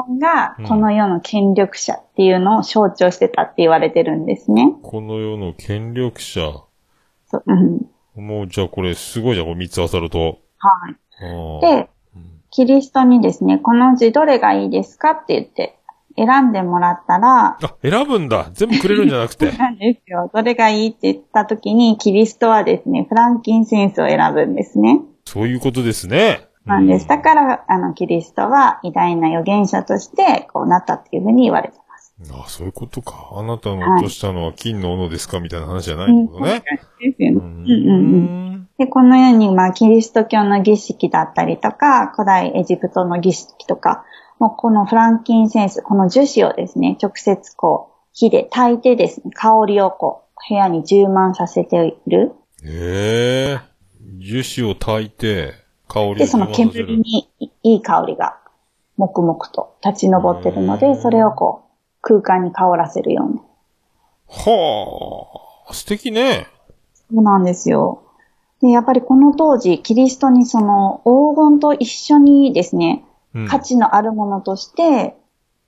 [0.06, 4.74] 金がこの世の権力者っていうのを象徴してたって言われてるんですね。
[4.82, 6.40] この世の権力者。
[7.30, 10.38] そううんもう、じゃあこれ、すごいじゃん、これ三つ当たると。
[10.56, 11.60] はい。
[11.60, 11.90] で、
[12.50, 15.78] キリストにですね、この字どれがいいですかって言って
[16.16, 19.52] 選んでもらったら、あ、選ぶんだ全部くれるんじゃなくて。
[19.58, 20.30] なんですよ。
[20.32, 25.00] どれがいいって言った時に、キリストはですね、フランキンセンスを選ぶんですね。
[25.24, 26.48] そういうことですね。
[26.64, 27.06] なんです。
[27.06, 32.14] だから、あの、キリストは偉大な預言者として、こうなったっていうふうに言われてます。
[32.32, 33.30] ああ、そういうことか。
[33.32, 36.62] あなたの落としたのは金の斧ですかみたいな話じゃないってことね。
[37.00, 37.38] ですよね。
[37.38, 38.52] ううんうんうん。
[38.54, 38.68] ん。
[38.78, 44.04] で、このように、まあ、キリスト教の儀式だったりとか、古代エジプトの儀式とか、
[44.38, 52.34] もうこのフランキンセンス、この樹脂をですね、直接こう、火で焚いてですね、香りをこう、部屋に充満させている。
[52.64, 53.76] ええ
[54.18, 55.54] 樹脂を焚いて、
[55.88, 58.38] 香りをで、その充満させる煙にいいい香りが、
[58.96, 61.66] 黙々と立ち上ってるので、それをこう、
[62.02, 63.40] 空間に香らせるように。
[64.28, 65.26] は
[65.68, 66.46] あ、素敵ね。
[67.10, 68.02] そうなんですよ。
[68.60, 73.05] で、やっぱりこの当時、キリストにその黄金と一緒にですね、うん。
[73.48, 75.16] 価値のあるものとして、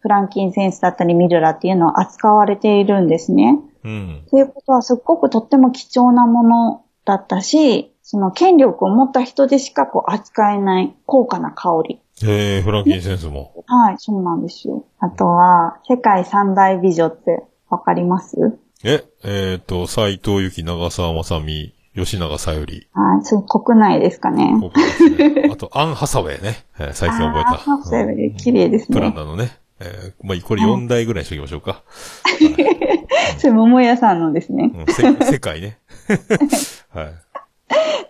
[0.01, 3.59] フランキンセンスだったりミルラっていうのは扱われているんですね。
[3.85, 4.25] うん。
[4.31, 12.01] ということはすっごくとっても貴重なものだったし、その権力を持った人でしかこう扱えない高価な香り。
[12.25, 13.53] ええフランキンセンスも。
[13.67, 14.85] はい、そうなんですよ。
[14.99, 18.59] あとは、世界三大美女ってわかります？
[18.85, 22.89] え、えっ、と、斎藤由紀、長澤まさみ、吉永さゆり。
[22.93, 24.57] はい、そう国内ですかね。
[24.61, 25.51] 僕ですね。
[25.53, 26.65] あと、アン・ハサウェイね。
[26.79, 27.51] えー最近覚えた。
[27.51, 29.59] あーそうですね綺麗ですねプランナのね。
[29.81, 31.83] えーまあ、これ4台ぐらいにしときましょうか。
[33.39, 34.73] それ桃屋さんのですね。
[34.75, 35.79] うん、せ世界ね。
[36.91, 37.07] はい。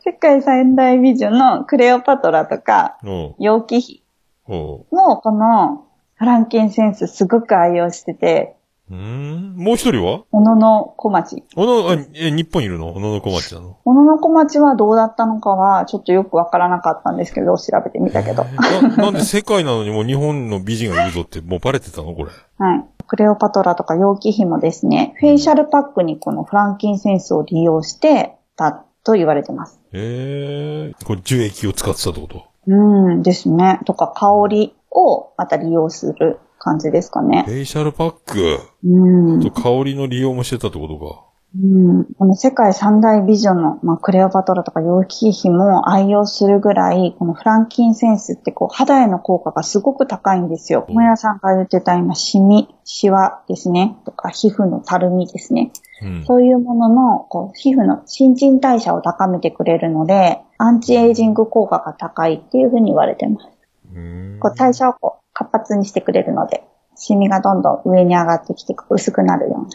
[0.04, 2.98] 世界三大美女のクレオパトラとか、
[3.38, 4.02] 楊貴妃
[4.48, 4.86] も
[5.22, 5.84] この
[6.14, 8.56] フランケンセンスすごく愛用してて、
[8.90, 9.54] うーん。
[9.56, 10.24] もう一人は？
[10.30, 11.44] 小野の小町。
[11.54, 12.94] 小野、あえ、日本にいるの？
[12.94, 13.78] 小野の小町なの？
[13.84, 18.44] 小野の小町はどうだったのかはちょっとよくわからなかったんですけど、調べてみたけど。
[18.44, 22.14] ななんで世界なのにもう日本の美人がいるぞってもうバレてたの？
[22.14, 22.30] これ。
[22.58, 22.84] はい。
[23.06, 29.80] クレオパトラとか楊貴妃もですね、フェイシャルパックにこのフランキンセンスを利用してたと言われてます。
[29.92, 32.44] ええこれ樹液を使ってたってこと？
[32.66, 32.74] う
[33.14, 33.80] んですね。
[33.86, 36.38] とか香りをまた利用する
[36.68, 37.52] 感じですかねフ。
[37.52, 39.40] ェイシャルパックうん。
[39.40, 41.24] と香りの利用もしてたってことか。
[41.56, 50.84] うん、この世界三大美女の、まあ、クレオパトラとか楊貴妃も愛用するぐらい、このフランキンセンスってこう肌への効果がすごく高いんですよ。
[50.86, 53.96] うんもやさんが言ってた今、シミ、シワですね。
[54.04, 55.72] とか皮膚のたるみですね。
[56.02, 56.24] うん。
[56.26, 63.48] そういうものの、こう、皮膚の新陳代謝を高めてくれるので、アンチエイジング効果が高いっていうふうに言われてます。
[63.94, 66.64] うーんこう代謝をこう活発にしてくれるので、
[66.96, 69.68] シミがどんどん上に上がってきて薄くなるよ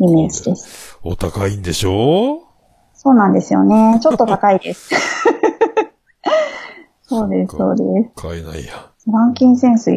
[0.00, 0.98] うなイメージです。
[1.04, 2.40] お高いんでしょ？
[2.94, 4.00] そうなんですよね。
[4.02, 4.90] ちょっと高いです。
[7.06, 7.84] そうです、そうで
[8.16, 8.20] す。
[8.20, 8.72] 買えないや。
[9.04, 9.90] フランキンセンス、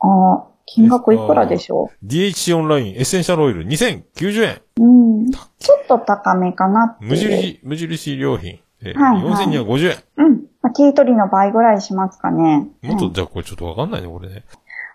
[0.00, 4.60] あー金額いくらでしょ DHC オンラインエッセンシャルオイル2090円。
[4.80, 5.30] ううん。
[5.30, 5.40] ちょ
[5.76, 6.96] っと高めかな。
[7.00, 8.58] 無印、無印良品。
[8.84, 9.96] えーはいはい4250円。
[10.16, 10.32] うん。
[10.62, 12.68] まあ、ティートリーの倍ぐらいしますかね。
[12.82, 14.44] もっと、うんじゃあこれちょっとわかんないね、これね。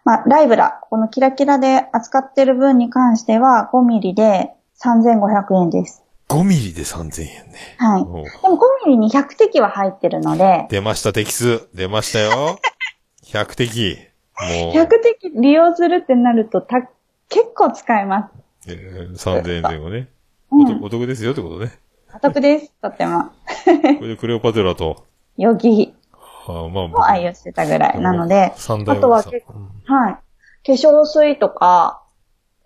[0.05, 6.03] まあ、ライブラ、このキラキラで扱ってる分に関しては5ミリで3500円です。
[6.29, 7.75] 5ミリで3000円ね。
[7.77, 8.03] はい。
[8.03, 11.67] でも5ミリに100滴は入ってるので、出ました、滴数。
[11.73, 12.59] 出ましたよ。
[13.25, 13.97] 100滴。
[14.39, 16.81] もう、100滴利用するってなるとた、
[17.29, 18.29] 結構使えま
[18.65, 18.71] す。
[18.71, 20.07] えー3000円前後ね。
[20.81, 21.71] お得ですよってことね。
[22.17, 22.73] お得です。
[22.81, 23.25] とっても。
[23.25, 23.31] こ
[24.01, 25.05] れでクレオパテラと、
[25.37, 25.93] 容器
[26.47, 29.53] ああまあ、を愛用してたぐらいなので、あとは結構
[29.85, 30.13] はい。
[30.13, 30.21] 化
[30.65, 32.01] 粧水とか、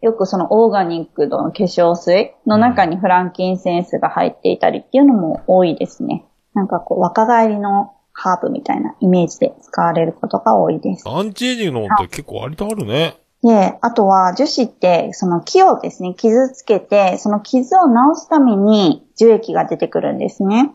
[0.01, 6.25] よくそのオーガニックの化粧水の中にフランキンセンスが入っていたりっていうのも多いですね。
[6.53, 11.09] なんかこう若返りのハーブみたいなイメージで使われることが多いです。
[11.09, 13.17] アンチエイジングのものって結構割とあるね。
[13.43, 20.73] で、あとは樹脂ってその木をですね、傷つけて、その傷を治すために樹液が出てくるんですね。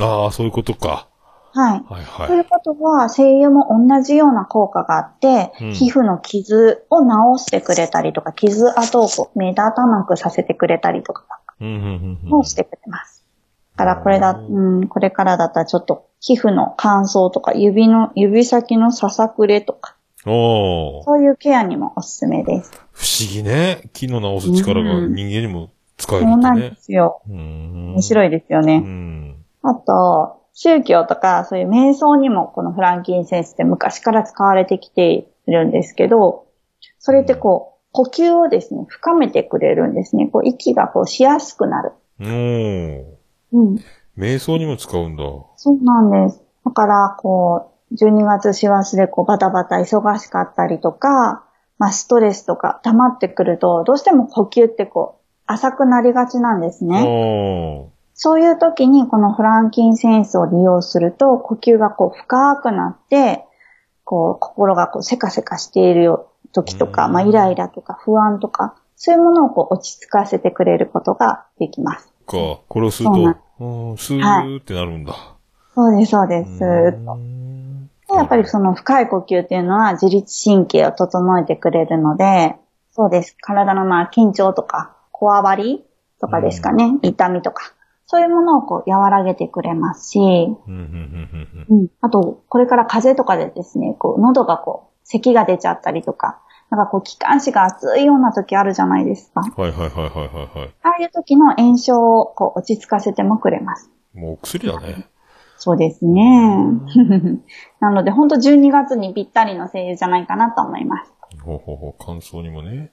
[0.00, 1.08] ああ、そういうことか。
[1.52, 1.84] はい。
[1.86, 11.24] はいといはうことは、精油も同じような効果があって、うん皮膚の傷を治してくれたりとか、傷跡をこう目立たなくさせてくれたりとか。
[11.60, 13.24] もしてくれます。
[13.76, 19.96] だからこれだ、うん、これからだったらちょっと皮膚の乾燥とか、指の、指先のささくれとか、
[21.04, 22.70] そういうケアにもおすすめです。
[22.92, 23.90] 不思議ね。
[23.92, 26.74] 木の治す力がうん人間にも使えるそうなんで。
[26.76, 27.22] すよ。
[27.28, 27.92] うん。
[27.94, 28.78] 面白いですようね。
[28.78, 29.36] ん。
[29.62, 36.46] あと、宗教とか、そういう瞑想にもこのフランキンセンスって昔から使われてきているんですけど、
[36.98, 40.26] それってこう、呼吸をですね、深めてくれるんですね。
[40.26, 41.92] こう、息がこうしやすくなる。
[42.20, 43.04] おー
[43.52, 43.76] うん。
[44.18, 45.22] 瞑想にも使うんだ。
[45.56, 46.42] そうなんです。
[46.64, 51.44] だから、こう、12月師走でこう、バタバタ忙しかったりとか、
[51.78, 57.90] まあ、ストレスとか溜まってくると、どうしても呼吸ってこう、浅くなりがちなんですね。
[58.14, 63.44] そういう時にこのフランキンセンスを利用すると、呼吸がこう深くなって、
[64.04, 72.12] こう心がこうせかせかしているよ時とか、うんまあイライラとか不安とか、そういうものをこう落ち着かせてくれることができます。
[72.26, 72.36] か、
[72.68, 75.14] これを吸そうなうと、うん、スーってなるんだ。
[75.74, 76.58] そうです、そうです。
[78.16, 82.56] やっぱりその深い呼吸っていうのは自律神経を整えてくれるので、
[82.92, 83.36] そうです。
[83.40, 85.84] 体のまあ緊張とか、こわばり
[86.20, 87.74] とかですかね、痛みとか、
[88.06, 91.88] そういうものをこう和らげてくれますし、うんうんうんうんうん。
[92.00, 96.40] あと、これから風邪とかでですね、こう、喉がこう、咳が出ちゃったりとか、
[96.70, 99.40] なんかこう、気管支が熱いような時あるじゃないですか。
[99.40, 100.74] はいはいはいはいはいはい。
[100.82, 103.90] ああいう時の炎症をこう、落ち着かせてもくれます。
[104.14, 105.06] もうお薬だね。
[105.58, 106.22] そうですね。
[107.80, 111.12] なので、本当12月にぴったりの声優じゃないかなと思います。
[111.42, 112.92] ほうほうほう、乾燥にもね。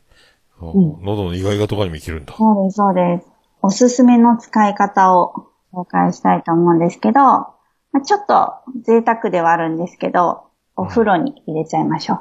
[0.60, 2.34] あん喉の意外がとかにも生きるんだ。
[2.36, 3.28] そうです、そうです。
[3.62, 7.56] おすすめの使い方を紹介したいと思うんですけど、ま
[7.94, 8.54] あちょっと
[8.84, 10.46] 贅沢ではあるんですけど、
[10.76, 12.18] お風呂に入れちゃいましょう。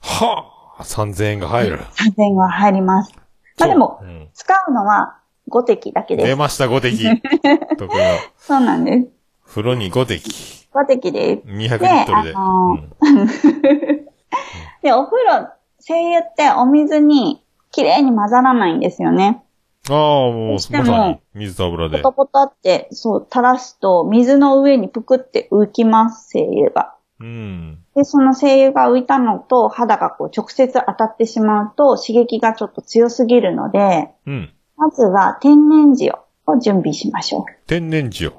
[0.00, 1.78] はあ !3000 円が入る。
[1.78, 3.12] 3000円は入ります。
[3.58, 5.18] まあでも、うん使うのは
[5.48, 6.26] 5滴だけです。
[6.26, 6.96] 出ました、5滴。
[8.38, 9.08] そうなんです。
[9.54, 10.68] 風呂に5滴。
[10.74, 11.42] 5滴です。
[11.46, 12.30] 200リットルで。
[12.30, 13.26] であのーうん
[14.82, 15.48] で、お風呂、
[15.78, 19.44] 精油ってお水に綺麗に混ざらないんですよね。
[19.88, 21.98] ああ、もう、まさに、水と油で。
[22.02, 26.96] ポトポトって、そう、垂らすと水の上にぷくって浮きます、精油が。
[27.20, 27.78] うん。
[27.94, 34.52] で、その精油が浮いたのと肌がこう直接当たってしまうと刺激がちょっと強すぎるので、うん。
[34.76, 36.14] まずは天然塩
[36.46, 38.30] を準備しましょ天然塩。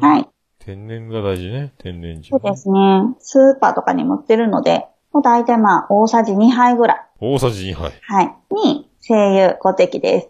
[0.00, 0.28] はい。
[0.58, 1.72] 天然が大事ね。
[1.78, 2.24] 天然塩。
[2.24, 2.78] そうですね。
[3.18, 7.06] スーパーとかにも売ってるので、もう大体まあ大さじ2杯ぐらい。
[7.20, 7.92] 大さじ2杯。
[8.02, 8.34] はい。
[8.50, 10.28] に、精油5滴です。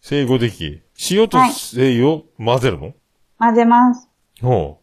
[0.00, 0.82] 生後滴。
[1.10, 2.92] 塩とはい精油を混ぜるの？
[3.38, 4.08] 混ぜます。
[4.40, 4.78] ほ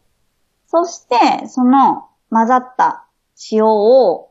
[0.66, 3.06] そして、その混ざった
[3.50, 4.30] 塩を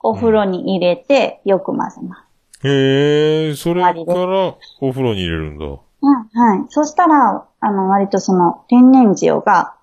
[0.00, 2.24] お風呂に入れてよく混ぜま
[2.62, 2.64] す。
[2.64, 2.68] う。
[2.68, 5.66] へえ、それからお風呂に入れるんだ。
[6.02, 6.66] はい、はい。
[6.68, 9.74] そしたら、あの、割とその天然塩が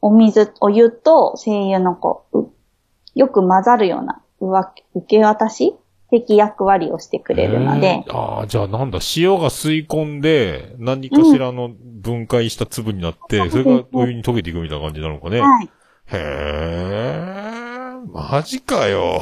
[0.00, 2.50] お水、お湯と精油のこう、う
[3.14, 5.76] よく混ざるような、受け渡し？
[6.10, 15.40] 的役割をしてくれるのでああ、じゃあなんだ、塩が吸い込んで、何かしらの分解した粒になって、それがお湯に溶けていくみたいな感じなのかね？
[15.40, 15.66] はい。
[15.66, 15.70] へ
[16.12, 19.20] え、マジかよ。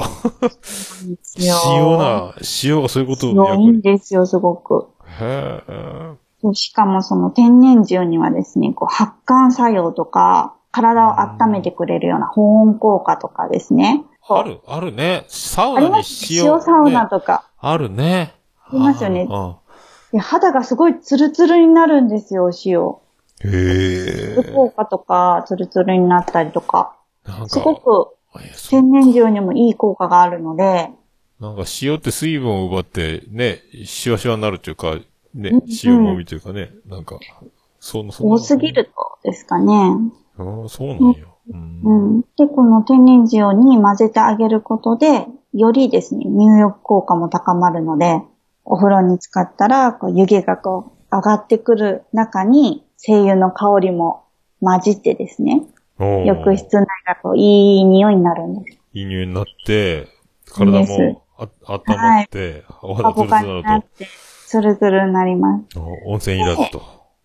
[1.03, 2.35] 塩塩な、
[2.65, 4.87] 塩がそういうことを塩いいんですよ、すごく。
[5.21, 6.28] へえ。
[6.55, 14.05] しかもその天然塩にはですね、こう発汗作用とか、体を温めてくれるような保温効果とかですね。
[14.29, 15.25] ある、あるね。
[15.29, 16.45] サウナにあります塩。
[16.45, 17.49] 塩サウナねとか。
[17.59, 18.35] あるね。
[18.65, 19.57] ありますよねあ
[20.13, 22.81] で肌がすごいツルツルになるんですよ、塩。
[22.83, 22.99] あ
[23.45, 24.53] へえ。
[24.55, 26.97] 効果とか、ツルツルになったりとか。
[27.27, 28.15] なんか、すごく
[28.71, 30.91] 天然塩にもいい効果があるので、
[31.41, 34.97] なんか塩って水分を奪って、ね、シワシワになるっていうか、
[35.35, 37.19] ねうん、塩もみというかね、なんか、
[37.81, 38.73] その、その多すぎ。
[38.73, 38.91] ると
[39.23, 39.73] ですかね。
[40.39, 41.27] ああ、そうなんや。
[41.51, 42.21] うんうん。
[42.37, 48.23] で、この天然塩に混ぜてあげることで、よりですね、入浴効果も高まるので、
[48.65, 54.25] お風呂に使ったら、こう湯気がこう上がってくる中に、精油の香りも
[54.61, 55.63] 混じってですね、
[56.27, 58.79] 浴室内がこういい匂いになるんです。
[58.93, 60.09] いい匂いになって、
[60.53, 64.07] 体もあ温まって、おポカ肌ツルツルになるなって、
[64.49, 65.79] ツルツルになります。
[66.07, 66.79] 温泉いらずと。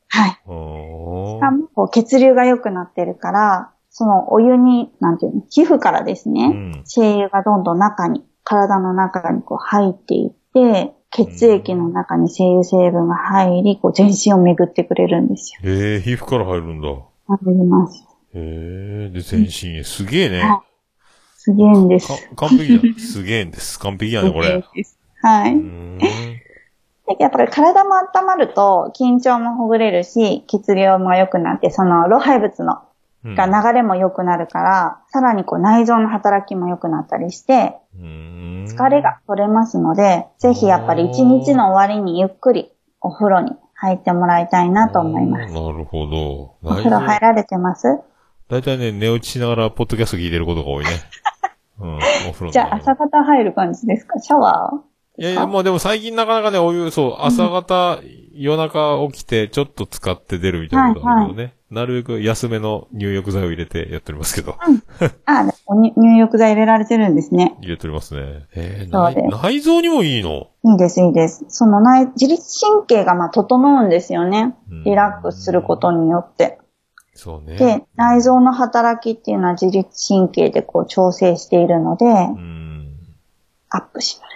[0.09, 0.31] はい。
[0.31, 6.49] しかも、血流が良くなってるから、そのお湯に、なんていうの、皮膚からですね、う
[6.79, 15.61] ん精油がどんどん中に、体の中にこう入っていって、血液の中に精油成分が入り、こう全身を巡ってくれるんですよ。
[15.63, 16.89] ええ、皮膚から入るんだ。
[16.89, 18.05] 入ります。
[18.33, 19.83] ええ、で、全身へ。
[19.83, 20.39] すげえね。
[20.41, 20.73] はい
[21.45, 22.07] すげえんです。
[22.07, 22.95] か完璧じゃん。
[22.97, 23.77] すげえんです。
[23.77, 24.63] 完璧やね、これ。
[25.21, 25.55] はい。
[27.19, 32.81] やっぱり体も温まると緊張もほぐれるし、血流も良くなって、その老廃物の
[33.25, 45.53] うんが流れも良くなるから、さらにこう内臓の働きも良くなったりして、うーん疲れが取れますので、ぜひやっぱり一日の終わりにゆっくりお風呂に入ってもらいたいなと思います。
[45.53, 46.55] なるほど。
[46.63, 47.99] お風呂入られてます？
[48.49, 50.91] だいたいね、寝落ちしながら、ポッドキャスト聞いてることが多いね。
[51.79, 51.99] うん、お
[52.33, 54.19] 風呂の じゃあ朝方入る感じですか？
[54.19, 54.71] シャワ
[55.17, 57.99] いやいや、もうでも最近なかなかね、お湯、そう、朝方、
[58.33, 61.53] 夜中起きて、ちょっと使って出るみたいなことあるけどね。
[61.69, 64.55] なるべく安めの入浴剤を入れてやっておりますけど。
[65.25, 67.55] あ、おに入浴剤入れられてるんですね。
[67.61, 68.45] 入れておりますね。
[68.55, 70.47] えー、内臓にもいいの？
[70.65, 71.45] いいです、いいです。
[71.47, 74.83] その内、自律神経がまあ整うんですよねうん。
[74.83, 76.59] リラックスすることによって。
[77.13, 77.57] そうね。
[77.57, 82.97] で、内臓の働きっていうのは自律神経でこう調整しているので、うん。
[83.69, 84.32] アップします。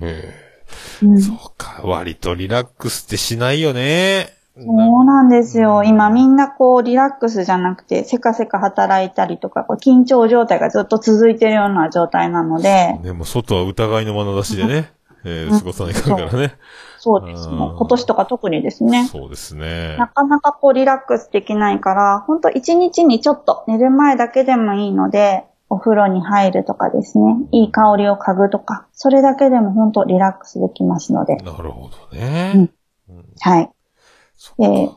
[0.00, 1.82] そうか。
[1.84, 4.40] 割とリラックスってしないよね。
[4.56, 5.84] そうなんですよ。
[5.84, 14.92] 今みんなこうリラックスじゃなくて、せかせか働いたりとか、こう緊張状態がずっと続いてるような状態なので、でも外は疑いの眼差しでね、
[15.24, 16.54] えー、過ごさないかんからね。
[16.98, 17.54] そうですね。
[17.54, 19.06] うん今年とか特にですね。
[19.06, 19.96] そうですね。
[19.96, 32.52] なかなかこうリラックスできないから、本当一日にちょっと寝る前だけでもいいので、お風呂に入るとかですね、いい香りを嗅ぐとか、それだけでも本当リラックスできますので、なるほどね。
[33.08, 33.70] うんはい。
[34.36, 34.90] そえ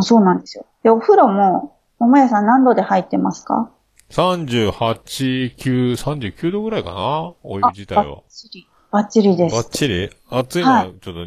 [0.00, 0.66] そうなんですよ。
[0.82, 3.70] で、お風呂も、桃屋さん何度で入ってますか
[4.10, 4.72] ？38、
[5.56, 7.34] 9、39度ぐらいかな？
[7.42, 8.04] お湯自体は。
[8.04, 8.68] バッチリ。
[8.90, 9.70] バッチリでバッす。
[9.70, 10.10] チリ？
[10.30, 11.24] 暑いのははいちょっと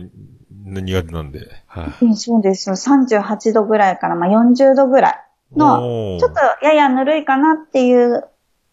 [0.81, 1.39] 苦手なんで。
[1.67, 2.05] はい。
[2.05, 2.75] うんそうですよ。
[2.75, 5.25] 38度ぐらいから、まあ、40度ぐらい
[5.55, 8.27] の、ちょっとややぬるいかなっていう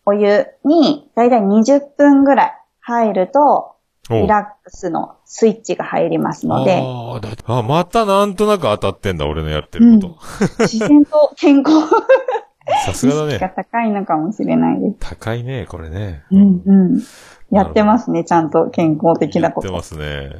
[0.08, 3.74] お湯に、だいたい20分ぐらい入ると、
[4.08, 7.20] リラックスのスイッチが入りますので、あ
[7.58, 10.16] あ、またなんとなく当たってんだ、俺のやってるこ
[10.60, 11.96] 自然と健康と。
[12.86, 13.38] さすがだがね。
[13.38, 14.96] 高いのかもしれないです。
[14.98, 16.22] 高いね、これね。
[16.30, 17.02] うんうん。
[17.50, 19.66] やってますね、ちゃんと健康的なこと。
[19.66, 20.30] やってますね。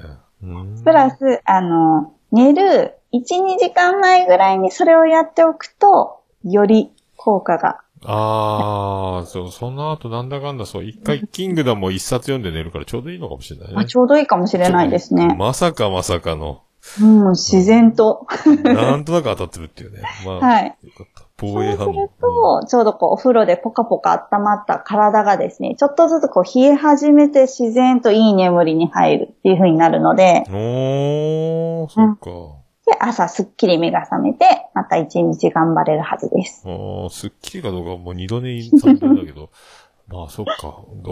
[0.42, 7.80] うんプラス、あの、寝る1、2時間前ぐらいにそれをやっておくと、より効果が。
[8.05, 13.88] ああ、そう、その後なんだかんだ、そう、一回キングダムを一冊読んで寝るからちょうどいいのかもしれないまあ、ね。
[13.88, 15.34] ちょうどいいかもしれないですね。
[15.36, 16.62] まさかまさかの、
[17.01, 18.26] うん、自然と。
[18.62, 20.03] なんとなく当たってるっていうね。
[20.24, 20.76] まあ、はい。
[20.82, 21.24] よかった。
[21.40, 22.61] 防衛反そうする応。
[22.62, 32.57] と、ちょうどこう、お風呂でポカポカ温まった体がですね、ちょっとずつこう、冷え始めて自然といい眠りに入るっていう風になるので、おー、そっか。
[32.91, 36.62] で、朝すっきり目が覚めて、また一日頑張れるはずです。
[36.64, 39.51] あースッキリかどうかはもう二度寝三度寝だけど。
[40.09, 40.55] まあ、そっか。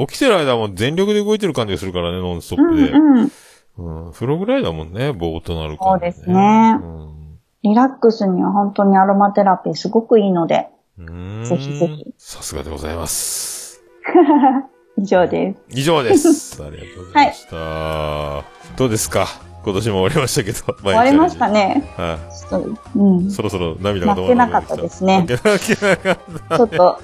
[0.07, 2.91] 起きてる間はもう全力で動いてる感じがするからね、ノンストうんップで。
[2.93, 4.05] うん。
[4.07, 4.13] うん。
[4.13, 7.39] 風呂ぐらいだもんね、ぼーっとなる感じ、そうですねうん。
[7.63, 10.69] リラックスには本当にアロマテラピーすごくいいので、
[10.99, 12.07] うーんぜひぜひ。
[12.17, 13.83] さすがでございます。
[14.99, 15.61] 以上です。
[15.79, 16.63] 以上です。
[16.65, 18.45] ありがとうございました。
[18.79, 19.27] どうですか？
[19.67, 20.59] 今年も終わりましたけど。
[20.79, 21.49] 終終わりました。
[21.49, 21.93] ね。
[21.97, 23.27] はちょっと、うん。
[23.27, 23.29] い。
[23.29, 26.63] ちそろそろ涙が止まらなかったですね泣けな泣けなかった。
[26.63, 26.99] ょっと。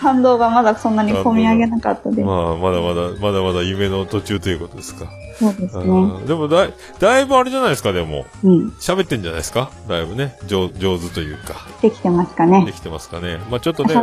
[0.00, 2.20] 感動がまだそんなに込み上げなかったです。
[2.22, 5.06] まあ、まだまだ、まだまだ夢の途中ということですか。
[5.38, 5.84] そうですね。
[5.84, 8.24] うんでもだい、だいぶあれじゃないですか、でも。
[8.42, 8.68] うん。
[8.80, 9.70] 喋ってんじゃないですか？
[9.88, 10.36] だいぶね。
[10.48, 11.54] 上上手というか。
[11.80, 12.72] できてますかねで。
[12.72, 13.38] きてますかね。
[13.48, 13.94] まあちょっとね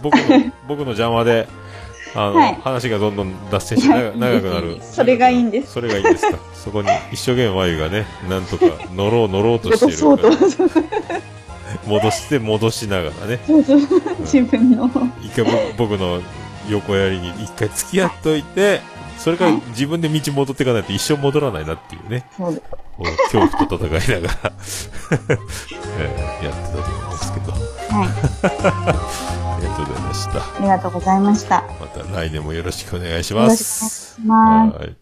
[0.00, 1.48] 僕の、僕の邪魔で、
[2.14, 4.78] あの、はい話がどんどん脱線して長長くなる。
[4.82, 6.38] それがいいんですそれがいいんですか。
[6.54, 11.20] そこに一生懸命眉がね、なんとか乗ろう乗ろうとしてるから。
[11.86, 13.40] 戻して戻しながらね。
[13.46, 13.80] そうそう
[14.20, 14.90] 自分の。
[15.22, 15.44] 一回
[15.76, 16.20] 僕僕の
[16.68, 18.80] 横やりに一回付き合っといて、
[19.18, 22.26] それから自分で道戻っていかないと一生戻らないなっていうね。
[22.36, 22.62] そうです。
[22.70, 24.52] こう恐怖と戦いながら、
[25.98, 27.01] えーやってたと思いますけど。
[27.92, 28.08] はい。
[28.08, 30.38] ありがとうございました。
[30.38, 31.62] ありがとうございました。
[31.78, 34.16] また来年もよろしくお願いしよろします。
[34.16, 34.78] くお願いします。
[34.78, 34.96] はい。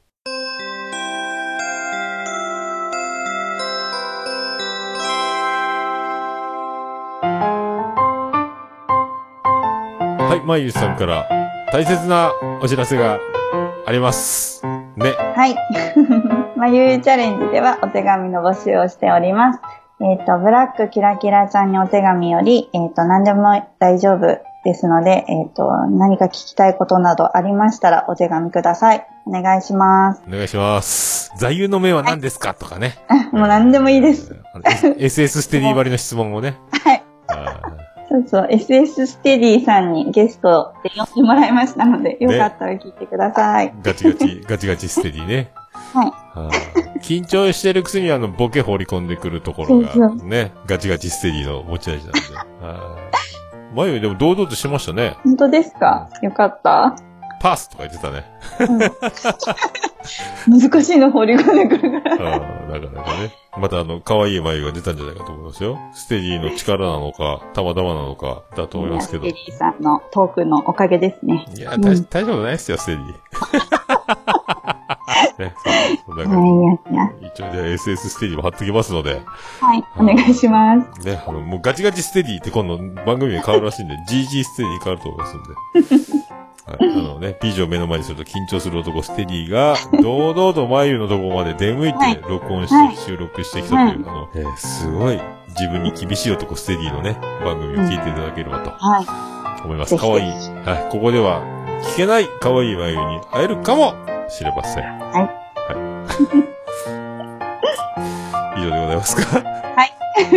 [10.31, 11.29] はい、まゆさんから
[11.73, 13.21] 大切なお知らせが
[13.87, 14.67] あります。
[14.97, 15.13] ね。
[15.37, 15.57] はい。
[16.59, 19.80] まゆゆチャレンジではお手紙の募集をしております。
[20.03, 29.07] えっ、と、ブラックキラキラちゃんにお手紙より、えっ、と、何でも大丈夫ですので、えっ、と、何か聞きたいことなどありましたらお手紙ください。
[29.27, 30.23] お願いします。
[30.27, 31.33] お願いします。
[31.37, 32.95] 座右の銘は何ですかとかね。
[33.33, 34.35] もう何でもいいです。
[34.99, 36.57] SS ステディ割りの質問をね。
[36.85, 37.03] はい。
[37.29, 37.61] あ
[38.09, 43.73] そうそう、SS ステディさんにゲストで呼んでもらいましたので、よかったら聞いてください。
[43.73, 45.53] ーガチガチ、ガチガチステディね。
[45.93, 46.13] はい。
[46.35, 52.21] あー緊張してるくせにあの、ボケ放り込んでくるところが、ね、ガチガチステディの持ち味なんで。
[52.63, 55.17] あー前よりでも堂々としてましたね。
[55.23, 56.11] 本当ですか？
[56.23, 56.97] よかった。
[57.41, 58.25] パスとか言ってたね。
[60.49, 62.37] 難しいの放り込んでくるから。
[62.37, 63.33] あーなかなかね。
[63.59, 65.79] またあの、可愛い眉が出たんじゃないかと思いますよ。
[65.95, 69.27] ステディの力なのか、たまたまなのか、だと思いますけど。
[69.27, 71.47] いステディさんのトークのおかげですね。
[71.57, 73.15] や、大大丈夫ないですよ、ステディ。
[75.41, 75.55] ね。
[76.07, 77.11] そんな感。
[77.21, 77.27] じ。
[77.27, 79.21] 一応じゃあ SS ステディも貼っときますので、
[79.61, 81.01] はい、お願いします。
[81.07, 86.21] ね、あの、もうガチガチステディって今度番組名変わるらしいんで、 GG ステディに変わると思いますんで。
[86.67, 99.65] はい、あのね、ピージを目の前にすると緊張する男ステディが、堂々と眉のところまで出向いはいて録音して、はい収録してきたという、あの、えーすごい自分に厳しい男ステディのね、番組を聞いていただければとはい。
[99.65, 99.97] 思います。
[99.97, 100.31] かわいい。
[100.31, 101.43] はい、ここでは
[101.95, 103.95] 聞けない可愛い眉に会えるかも
[104.31, 104.85] しれません。
[104.85, 105.23] はい。
[105.23, 105.29] は
[108.57, 108.57] い。
[108.61, 109.23] 以上でございますか？
[109.41, 109.45] はい。
[109.77, 110.31] はい。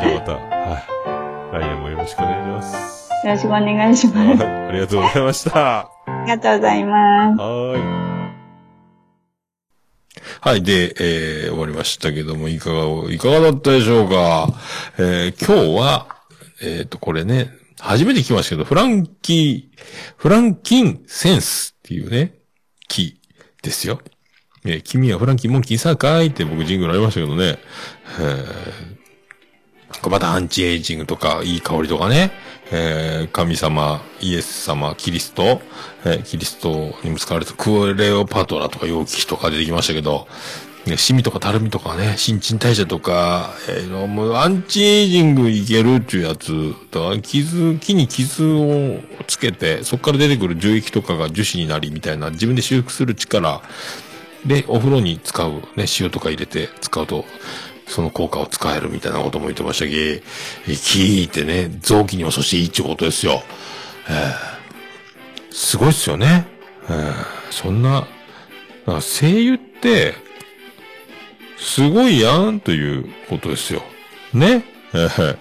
[0.00, 0.38] じゃあまた、は
[0.78, 1.60] い。
[1.60, 3.10] 来年もよろしくお願いします。
[3.26, 4.26] よろしくお願いしはい。
[4.36, 4.44] ます。
[4.46, 5.78] ありがとうございました。
[5.78, 5.88] あ
[6.24, 7.40] りがとうございます。
[7.40, 8.06] はーい。
[10.40, 10.62] はい。
[10.62, 14.48] で、えー、終わりましたけども、いかが、いかがだったでしょうか？
[14.98, 16.06] えー、今日は、
[16.62, 17.50] えっ、と、これね、
[17.80, 19.78] 初めて聞きましたけど、フランキー、
[20.16, 22.32] フランキンセンスっていうね、
[22.88, 23.18] 木
[23.62, 24.00] ですよ。
[24.64, 27.58] えー君はフランキーモンキーさかいって僕ジングルありましたけどね。
[28.18, 28.96] えー。
[30.10, 32.32] またアンチエイジングとか、いい香りとかね、
[32.70, 33.30] えー。
[33.30, 35.62] 神様、イエス様、キリスト、
[36.04, 36.22] えー。
[36.22, 40.26] キリストにも使われたクレオパトラとか容器とか出てきましたけど、
[40.86, 53.62] ね、シミとかたるみとかね、新陳代謝とか、えーもうアンチエイジングいけるっていうやつ、だから傷、木に傷をつけて、そこから出てくる樹液とかが樹脂になりみたいな、自分で修復する力、
[54.44, 57.24] で、お風呂に使う、ね、塩とか入れて使うと、
[57.88, 60.22] その効果を使えるみたいなことも言ってましたけど、
[60.68, 63.42] え木ってね、臓器にもそしていいってことですよ。
[64.08, 64.56] えー
[65.58, 66.46] すごいっすよね。
[66.88, 67.14] えー
[67.50, 68.06] そんな、
[68.86, 70.14] 声優って、
[71.58, 73.82] すごいやんということですよ。
[74.34, 74.64] ね。
[74.94, 75.36] え ー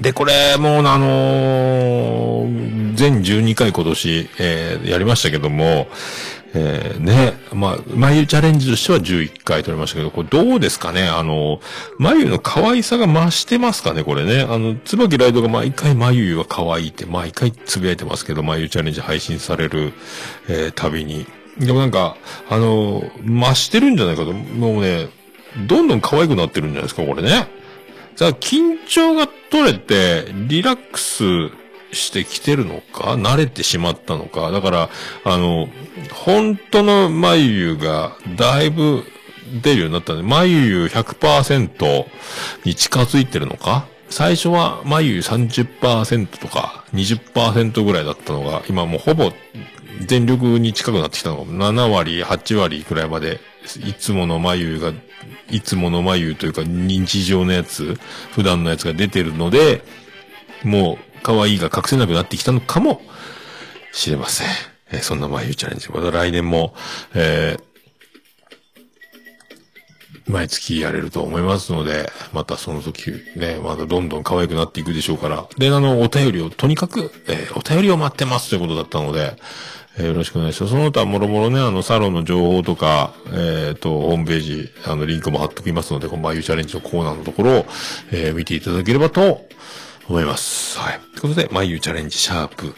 [0.00, 5.88] で、これ、もう、あのー全12回今年、えーやりましたけども、
[6.54, 11.08] えーね、まあ、眉チャレンジとしては11回取りましたけど、これどうですかね？
[11.08, 11.60] あの、
[11.98, 14.02] 眉の可愛さが増してますかね？
[14.04, 14.42] これね。
[14.48, 19.92] あの、椿ライドが毎回眉は可愛いって毎回つぶやいてますけど、眉チャレンジ配信される、
[20.48, 21.26] えーたびに。
[21.58, 22.16] でもなんか、
[22.48, 24.32] あの、増してるんじゃないかと。
[24.32, 25.08] もうね、
[25.66, 27.48] どんどん可愛くなってるんじゃないですか、これね。
[28.16, 31.24] じゃあ、緊張が取れて、リラックス
[31.92, 34.90] してきてるのか慣れてしまったのかだから、
[35.24, 35.68] あの、
[36.12, 39.04] 本当の眉がだいぶ
[39.62, 42.06] 出るようになったんで、眉100%
[42.64, 49.32] に近づいてるのか最初は眉30%とか20%ぐらいだったのが、今もうほぼ
[50.06, 53.40] 全力に近くなってきたのが、7割、8割くらいまで、
[53.86, 54.92] いつもの眉が、
[55.50, 57.98] いつもの眉というか日常のやつ、
[58.32, 59.82] 普段のやつが出てるので、
[60.62, 63.00] もう、可愛いが隠せなくなってきたのかも
[63.92, 64.48] しれません。
[64.92, 65.88] えそんな眉チャレンジ。
[65.88, 66.74] また来年も、
[67.14, 67.71] えー
[70.26, 75.46] 毎月やれると思いますので、またその時ね、またどんどん可愛くなっていくでしょうから。
[75.58, 79.36] で、あの、お便りを、とにかく、えーお便りを待ってますということだったので、
[79.98, 80.72] えーよろしくお願いします。
[80.72, 87.66] その他、もろもろね、あの、サロンの情報とか、えっ、と、ホームページ、あの、リンクも貼っときますので、この眉チャレンジのコーナーのところを、
[88.10, 89.46] えー見ていただければと
[90.08, 90.78] 思います。
[90.78, 91.00] はい。
[91.00, 92.74] ということで、眉チャレンジシャープ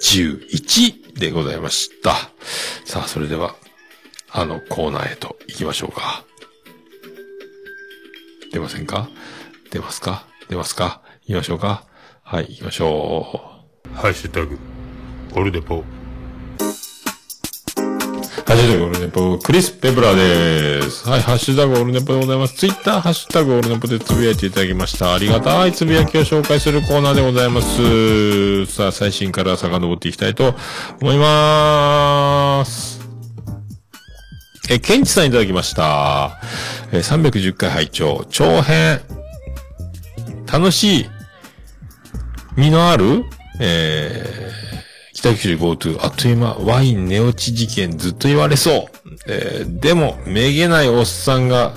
[0.00, 2.14] 11でございました。
[2.84, 3.54] さあ、それでは、
[4.34, 6.24] あのコーナーへと行きましょうか。
[8.50, 9.08] 出ませんか？
[9.70, 10.26] 出ますか？
[10.48, 11.02] 出ますか？
[11.26, 11.84] 行きましょうか？
[12.22, 13.94] はい、行きましょう。
[13.94, 14.58] ハッシュタグ、
[15.34, 15.84] オルデポ。
[18.46, 21.06] ハッシュタグオルネポ、クリス・ペブラです。
[21.08, 22.54] はい、ハッシュタグオルネポでございます。
[22.54, 25.14] ツイッター、ハッシュタグオルネポでつぶやいていただきました。
[25.14, 28.64] ありがたいつぶやきを紹介するコーナーでございます。
[28.66, 30.54] さあ、最新から遡っていきたいと
[31.00, 33.01] 思います。
[34.70, 36.38] え、ケンチさんいただきました。
[36.92, 39.00] え、310回拝聴長編。
[40.50, 41.06] 楽しい。
[42.56, 43.24] 身のある
[43.58, 48.84] えー、北九州 GoTo、あっという間、ワイン寝落ち事件ずっと言われそう。
[49.26, 51.72] えー、でも、めげないおっさんが、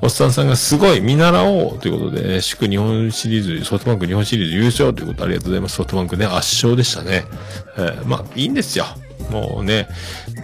[0.00, 5.76] おっさんさんがすごい見習おうということで、祝日本シリーズ、ソフトバンク日本シリーズ優勝ということありがとうございます。
[5.76, 7.24] ソフトバンクね、圧勝でしたね。
[7.76, 8.86] えー、まあ、いいんですよ。
[9.30, 9.88] もうね、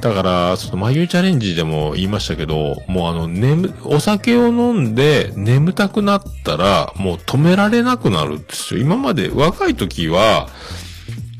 [0.00, 8.80] だから、その眉チャレンジでも言いましたけど、もうあの、眠、お酒を飲んで眠たくなったら、もう止められなくなるんですよ。
[8.80, 10.48] 今まで若い時は、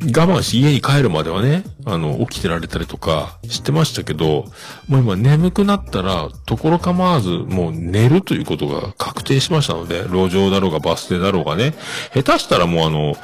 [0.01, 4.45] 我慢し家に帰るまではね、あの、起きてられたりとかしてましたけど、
[4.87, 11.75] もう今眠くなったら、ところ構わず、もう寝るということが確定しましたので、路上だろうがバス停だろうがね、
[12.15, 13.17] 下手したらもうあの、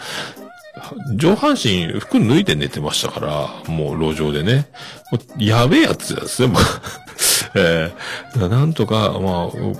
[1.16, 4.68] 上半身服脱いで寝てましたから、もう路上でね。
[5.10, 6.62] もうやべえやつですね、もう。
[7.56, 9.20] えーなんとか、まあ、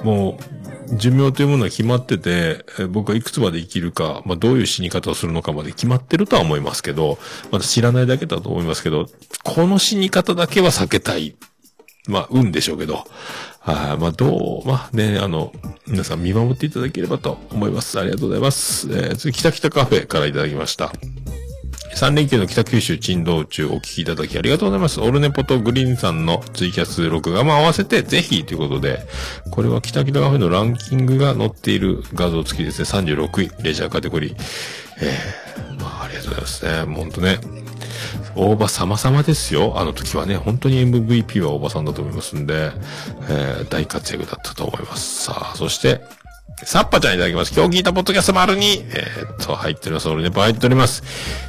[0.05, 0.39] も
[0.91, 7.19] う、寿命というものが決まってて、僕はいくつまで生きるか、まあ、どういう死に方をするのかまで決まってるとは思いますけど、
[7.51, 9.07] まだ知らないだけだと思いますけど、
[9.43, 11.35] この死に方だけは避けたい。
[12.07, 13.07] まあ、運でしょうけど。
[13.65, 15.51] はい、まあ、どう、まあね、あの、
[15.87, 17.99] 皆さん見守っていただければと思います。
[17.99, 18.89] ありがとうございます。
[18.91, 20.93] えー、次、北北カフェからいただきました。
[21.95, 25.01] 3連休の北九州珍道中お聞きいただきありがとうございます。
[25.01, 29.01] オルネポとグリーンさんのツイキャス録画も合わせてぜひということで、
[29.51, 33.15] これは北北カフェのランキングが載っている画像付きですね。
[33.15, 34.35] 36位、レジャーカテゴリー。
[35.01, 36.95] えー、まあありがとうございますね。
[36.95, 37.64] ほんとね。
[38.37, 39.75] 大場様々ですよ。
[39.77, 42.73] あの時はね、本当に MVP は大場さんだと思いますんで、
[43.29, 45.25] えー、大活躍だったと思います。
[45.25, 46.03] さあ、そして、
[46.63, 47.53] サッパちゃんいただきます。
[47.53, 50.09] 今日聞いたポッドキャスト丸に、えーっと、入っております。
[50.09, 51.03] 俺ね、入っております。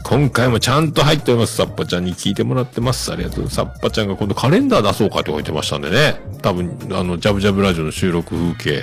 [0.03, 1.55] 今回もちゃんと入っております。
[1.55, 3.11] サッパちゃんに聞いてもらってます。
[3.13, 3.49] ありがとう。
[3.49, 6.15] サッパちゃんが今度カレンダー出そうかって言ってましたんでね。
[6.41, 8.81] 多分、あの、ジャブジャブラジオの収録風景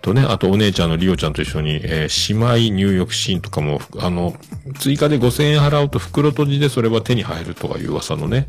[0.00, 4.34] とね、あとお姉ちゃんのリオちゃんと一緒に、えー姉妹入浴シーンとかも、あの、
[4.78, 8.46] 追加で5000円払うと袋閉じでそれは手に入るとかいう噂のね、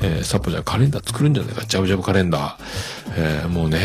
[0.00, 1.64] えーサッパちゃんカレンダー作るんじゃないか。
[1.66, 2.54] ジャブジャブカレンダー。
[3.16, 3.80] えーもうね、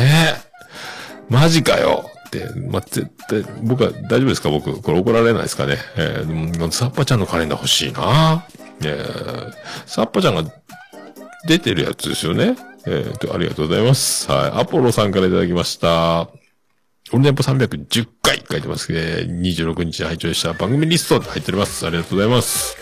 [1.30, 4.50] マジかよって、まあ、絶対、僕は大丈夫ですか？
[4.50, 5.78] 僕、これ怒られないですかね？
[5.98, 8.46] えー、サッパちゃんのカレンダー欲しいな
[8.82, 9.54] えー、
[9.86, 10.44] サッパちゃんが
[11.48, 12.56] 出てるやつですよね？
[12.88, 14.32] えーと、ありがとうございます。
[14.32, 14.52] はい。
[14.62, 16.30] アポロさんからいただきました。
[17.12, 19.00] オルネポ310回書いてますね。
[19.28, 21.86] 26日拝聴した番組リスト入っております。
[21.86, 22.78] ありがとうございます。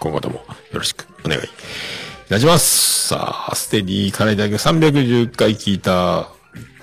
[0.00, 1.46] 今後ともよろしくお願いい
[2.28, 3.08] たします。
[3.08, 6.30] さあ、ステディからいただきます310回聞いた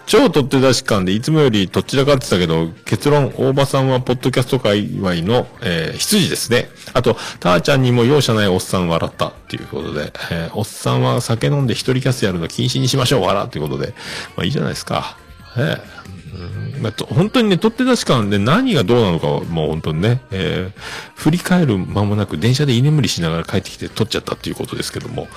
[0.05, 6.69] 超取って出し感でいつもよりどちらかってたけど、結論、大場さんはポッドキャスト界隈の、えー、羊ですね。
[6.93, 13.93] あと、ターちゃんにも容赦ないおっさん笑ったっていうことで、えーおっさんは酒飲んで一人キャスやるの禁止にしましょう、笑っていうことで。
[14.35, 15.17] まあいいじゃないですか。
[15.57, 16.01] ええ
[16.33, 20.81] うん本当にね、取って出し感で何がどうなのかはもう本当にね、えー
[21.15, 25.27] 振り返る間もなく電車で居眠りしながら帰ってきて撮っちゃったっていうことですけども、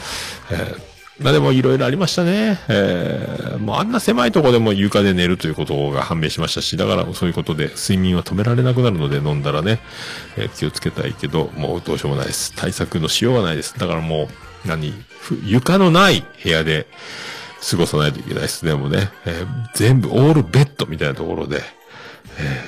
[0.51, 2.59] えーまあでもいろいろありましたね。
[2.69, 9.78] えーもうあんな狭いとこでも床で寝るということが判明しましたし、だからそういうことで睡眠は止められなくなるので飲んだらね、
[10.36, 12.53] えー気をつけたいけど、もうどうしようもないです。
[12.57, 13.78] 対策のしようがないです。
[13.78, 14.28] だからも
[14.65, 14.93] う、何、
[15.45, 16.89] 床のない部屋で
[17.70, 19.11] 過ごさないといけないですね、もうね。
[19.24, 21.62] えー全部オールベッドみたいなところで、
[22.39, 22.65] え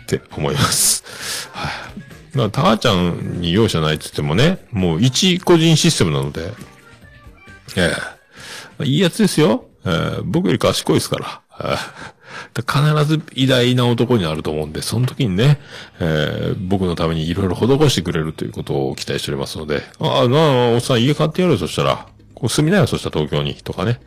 [0.00, 1.48] ーって思います。
[1.52, 2.36] はい。
[2.36, 6.52] まあ、ターちゃんに容赦ないって言ってもね、もう一個人システムなので、
[7.76, 7.90] ええ
[8.78, 9.66] まあいいやつですよ。
[9.84, 11.40] ええ僕より賢いですから。
[11.60, 11.74] え
[12.12, 12.16] え
[12.52, 15.58] だ必ず偉大な男になると思うんで、その時にね、
[16.00, 22.06] ええ僕のためにいろいろ施してくれるということを期待しておりますので、ああ、なあ、おっさん家買ってやるよ、そしたら。
[22.36, 23.98] こう住みなよ、そしたら東京に、とかね、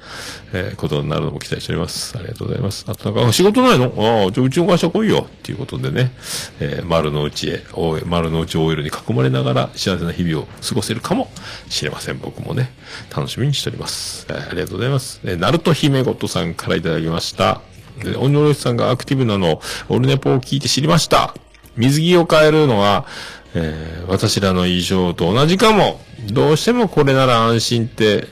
[0.53, 2.15] えーことになるのも期待しております。
[2.15, 2.85] ありがとうございます。
[2.87, 3.85] あとなんか、仕事ないの？
[3.97, 6.11] ああ、じゃあうちの会社来いよ、っていうことでね、
[6.59, 7.63] えー丸の内へ、
[8.05, 11.27] 丸の内 OL に囲まれながら幸せな日々を過ごせるかも
[11.69, 12.19] しれません。
[12.19, 12.71] 僕もね、
[13.15, 14.27] 楽しみにしております。
[14.29, 15.19] えーありがとうございます。
[15.23, 17.61] えー、ナルト姫ごとさんからいただきました。
[18.03, 21.33] で、オニオロシさんがアクティブなの、オルネポを聞いて知りました。
[21.75, 23.05] 水着を変えるのは、
[23.55, 26.01] えー私らの衣装と同じかも。
[26.31, 28.27] どうしてもこれなら安心って、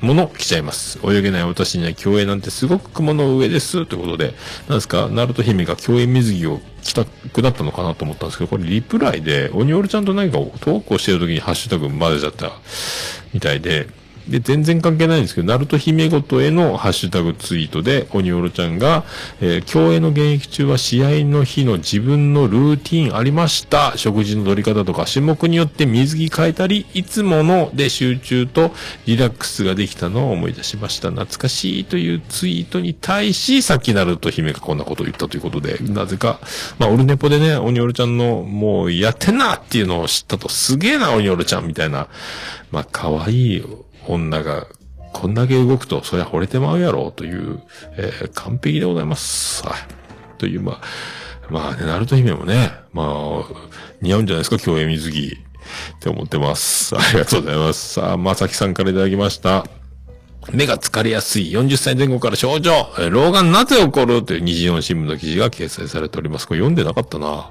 [0.00, 0.98] もの着ちゃいます。
[1.02, 3.86] 泳げない私には競泳なんてすごく雲の上です。
[3.86, 4.34] ということで、
[4.68, 12.52] なんですか、ナルト姫が競泳水着を着たくなったのかなと思ったんですけど、これリプライで、オニオルちゃんと何かをトークをしてる時にハッシュタグ混ぜちゃった
[13.32, 13.86] みたいで、
[14.28, 19.04] で、全然関係ないんですけど、ナルト姫ごとへのハッシュタグツイートで、オニオロちゃんが、
[19.40, 23.94] えー競泳の現役中は試合の日の自分のルーティンありました。
[23.96, 28.72] 食事の取り方とか、種目によって水着変えたり、いつもので集中と
[29.06, 31.10] リラックスができたのを思い出しました。
[31.10, 36.40] 懐かしいというツイートに対し、さっきナルト姫がこんなことを言ったということで、なぜか、
[36.78, 42.08] まあ、オルネポでね、オニオロちゃんの、もう、やってんなっていうのを知ったと、すげえな、オニオロちゃんみたいな、
[42.70, 43.64] まあ、可愛い
[44.08, 44.66] 女が、
[45.12, 47.62] こんだけ動くと、そりゃ惚れてまうやろ、という、
[47.96, 49.64] えー完璧でございます。
[49.66, 49.76] はい。
[50.38, 50.80] という、まあ、
[51.50, 53.44] まあね、ナルト姫もね、まあ、
[54.00, 55.38] 似合うんじゃないですか、競泳水着。
[55.96, 56.96] って思ってます。
[56.96, 57.94] ありがとうございます。
[57.94, 59.66] さあ、まさきさんからいただきました。
[60.52, 66.46] 目が疲れやすい40歳前後から症状、老眼なぜ起こるという二次四新聞の記事が掲載されております。
[66.46, 67.50] これ読んでなかったな。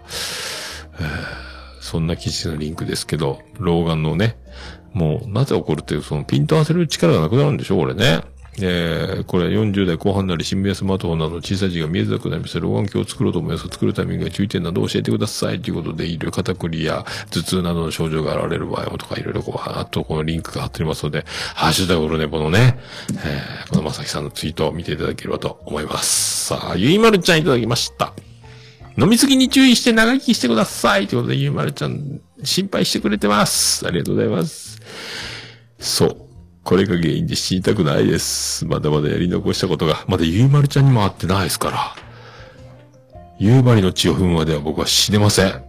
[0.99, 1.43] えー
[1.83, 4.37] そんな記事のリンクですけど、老眼のね、
[4.93, 8.21] もうなぜ起こるっていうそのピント合わせる力がなくなるんでしょこれね。
[8.61, 12.59] えー、これ40代後半なり新聞スマートフォンなど小さい字が見えづらくなりました。
[12.59, 13.67] 老眼鏡を作ろうと思います。
[13.67, 15.61] 作るタイミングや注意点などを教えてください。
[15.61, 21.25] ということで、いろいろ肩こりや頭痛などの症状が現れる場合もとか、いろいろこう、あとこのリンクが貼っておりますので、
[21.55, 22.77] ハッシュタグオルネポのね、
[23.25, 26.45] えー、このまさきさんのツイートを見ていただければと思います。
[26.45, 28.13] さあ、ゆいまるちゃんいただきました。
[28.99, 31.07] 飲みすぎに注意して長生きしてください。
[31.07, 33.85] ということで、ゆいまるちゃん、心配してくれてます。
[33.87, 34.79] ありがとうございます。
[35.79, 36.17] そう。
[36.63, 38.65] これが原因で死にたくないです。
[38.65, 41.95] まだまだやり残したことが、まだゆいまるちゃんにも会ってないですから。
[43.39, 45.63] 夕張の血を踏むまでは僕は死ねません。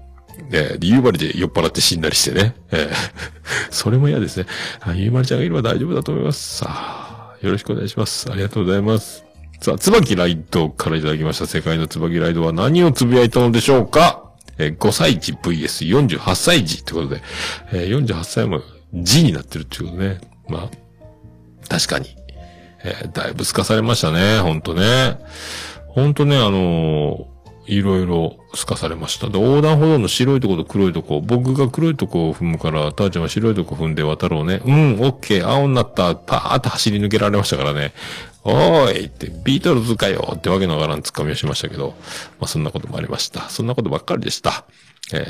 [0.51, 2.55] で、夕張で酔っ払って死んだりしてね。
[2.71, 2.95] ええ
[3.71, 4.47] それも嫌ですね。
[4.81, 6.59] あゆいまるちゃんがいれば大丈夫だと思います。
[6.59, 8.31] さあ、よろしくお願いします。
[8.31, 9.25] ありがとうございます。
[9.61, 11.47] さあ、椿ライドからいただきました。
[11.47, 14.24] 世界の椿ライドは何をつぶやいたのでしょうか？
[14.59, 17.23] えー5歳児 VS48 歳児ということで、
[17.73, 18.61] えー48歳も
[18.95, 20.21] 児になってるっていうことね。
[20.49, 22.17] まあ、確かに。
[22.85, 24.39] えーだいぶ透かされましたね。
[24.41, 25.19] ほんとね。
[25.89, 27.35] ほんとね、あのー
[27.67, 29.29] いろいろ透かされました。
[29.29, 34.61] で、横断歩道の白いとこと黒いとこ、僕が黒いとこを踏むから、たーちゃんは白いとこ踏んで渡ろうね。
[34.65, 37.93] うん、オッケー、青になった、パーって走り抜けられましたからね。
[38.47, 41.95] おーいって、ビートルズかよってわけのわからんツッコミをしましたけど、
[42.39, 43.49] まあそんなこともありました。
[43.49, 44.65] そんなことばっかりでした。
[45.13, 45.27] えー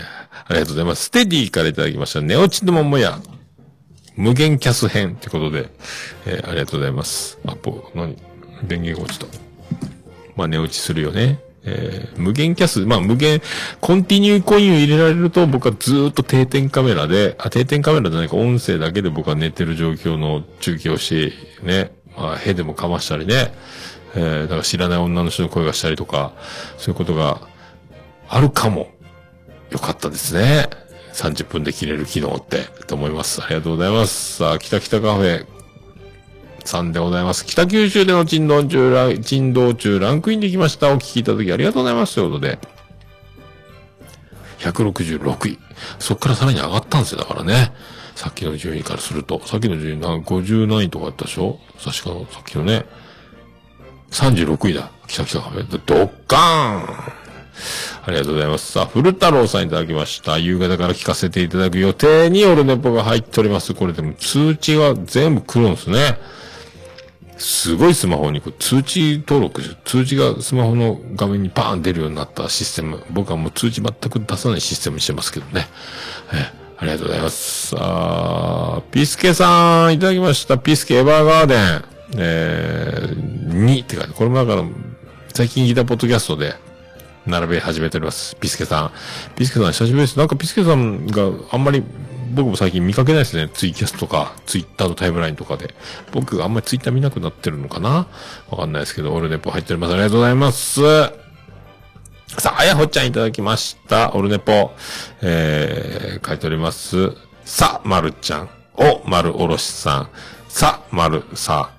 [0.47, 1.05] ありがとうございます。
[1.05, 2.21] ステディからいただきました。
[2.21, 3.21] 寝落ちの桃や。
[4.17, 5.71] 無限キャス編ってことで、
[6.27, 7.39] えーありがとうございます。
[7.47, 8.17] あ、ぽ、何？
[8.65, 9.27] 電源が落ちた。
[10.37, 11.39] まあ寝落ちするよね。
[11.65, 13.41] えー無限キャス、まあ無限、
[13.81, 21.33] コンティニューコインを入れられると僕はずっと定点カメラで、あ、定点カメラじゃないか音声だけで僕は寝てる状況の中継をして、
[21.63, 23.53] ね、まあ、へでもかましたりね、
[24.15, 26.33] えーだから知らない女の人の声がしたりとか、
[26.79, 27.41] そういうことが
[28.29, 28.91] あるかも。
[29.71, 30.69] よかったですね。
[31.15, 33.43] 30分で切れる機能って、と思います。
[33.43, 34.37] ありがとうございます。
[34.37, 35.47] さあ、北北カフェ、
[36.65, 37.45] さんでございます。
[37.45, 40.91] 北九州での珍道中、珍道中ランクインできました。
[40.93, 42.15] お聞きいただきありがとうございます。
[42.17, 42.59] ということで。
[44.59, 45.59] 166位。
[45.99, 47.19] そっからさらに上がったんですよ。
[47.19, 47.73] だからね。
[48.15, 49.41] さっきの順位からすると。
[49.47, 51.59] さっきの順位なんか50何位とかあったでしょ？
[51.85, 52.87] 確かの、さっきのね。
[54.11, 54.91] 36位だ。
[55.07, 55.81] 北北カフェ。
[55.85, 57.25] ドッカーン
[58.07, 58.73] ありがとうございます。
[58.73, 60.39] さあ、古太郎さんいただきました。
[60.39, 63.75] 夕方から聞かせていただく予定にオルネポが入っております。
[63.75, 66.19] これでも通知が全部来るんですね。
[67.37, 73.03] すごいスマホにこう通知登録、通知がスマホの画面にバーン出るようになったシステム。
[73.11, 75.67] 僕はもう通知全く出さないシステムにしてますけどね。
[76.33, 77.69] えありがとうございます。
[77.69, 80.59] さあ、ピスケさんいただきました。
[80.59, 81.85] ピスケエヴァーガーデン。
[82.17, 84.69] えー、2ってか、これもだから、
[85.33, 86.55] 最近ギターポッドキャストで、
[87.27, 88.37] 並べ始めております。
[88.37, 88.91] ピスケさん。
[89.35, 90.19] ピスケさん久しぶりです。
[90.19, 91.83] なんかピスケさんがあんまり
[92.35, 93.49] 僕も最近見かけないですね。
[93.55, 95.75] ツイキャスとか、ツイッターのタイムラインとかで。
[96.13, 98.09] 僕があんまりツイッター見なくなってるのかな？
[98.51, 99.95] わかんないですけど、オールネポ入っております。
[99.95, 101.24] ありがとうございます。
[102.39, 104.13] さあ、あやほちゃんいただきました。
[104.15, 104.73] オルネポ。
[105.23, 107.13] えー、書いております。
[107.45, 108.49] さ、まるちゃん。
[108.75, 110.09] お、まるおろしさん。
[110.49, 111.71] さ、まるさ。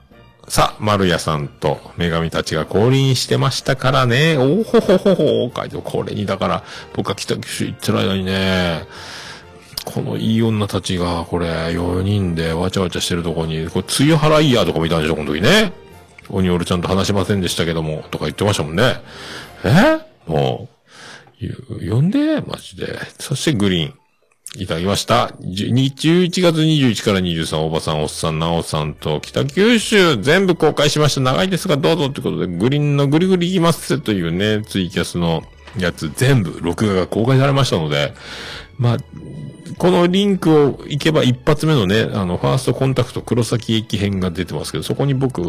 [0.47, 4.37] さ、丸屋さんと女神たちが降臨してましたからね。
[4.37, 6.63] おほほほほ書いて、これに、だから、
[6.93, 8.85] 僕が北九州行ってる間にね、
[9.83, 15.73] このいい女たちが、これ、4人でわちゃわちゃしてるとこに、これ、梅雨払いやとか見たんでしょ、この時ね。
[16.29, 19.01] 鬼オルちゃんと話しませんでしたけども、とか言ってましたもんね。
[19.63, 20.14] え？
[20.27, 20.69] も
[21.41, 22.97] う、よ呼んで、マジで。
[23.19, 23.93] そしてグリーン。
[24.57, 25.33] いただきました。
[25.41, 31.21] 11月21から23、おばさん、おっさん、なおさんと、北九州、全部公開しました。
[31.21, 35.43] 長いですが、どうぞってことで、グリーンのグリグリいきますというね、ツイキャスの
[35.77, 38.13] やつ、全部、録画が公開されましたので、
[38.77, 38.97] まあ、
[39.77, 45.41] このリンクを行けば一発目のね、あの、ファーストコンタクト黒崎駅編が出てますけど、そこに僕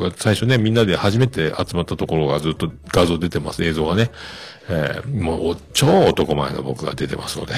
[0.00, 4.10] が最初ね、みんなで初めて集まったところがずっと画像出てます、映像がね。
[4.68, 7.54] えーもう、超男前の僕が出てますので、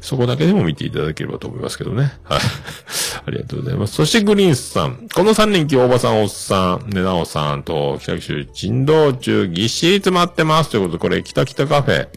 [0.00, 2.12] そこだけでも見ていただければと思いますけどね。
[2.24, 2.40] はい。
[3.26, 3.94] ありがとうございます。
[3.94, 5.08] そしてグリーンスさん。
[5.14, 10.70] この3連休、おばさん、おっさん、ねなおさんと、北九州珍道中、ぎっしり詰まってます。
[10.70, 12.08] ということで、これ、北北カフェ。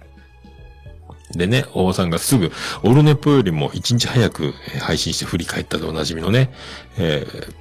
[1.35, 2.51] でね、大場さんがすぐ、
[2.83, 6.53] オルネポよりも一日早く配信して振り返ったでおなじみのね、
[6.97, 7.53] えー、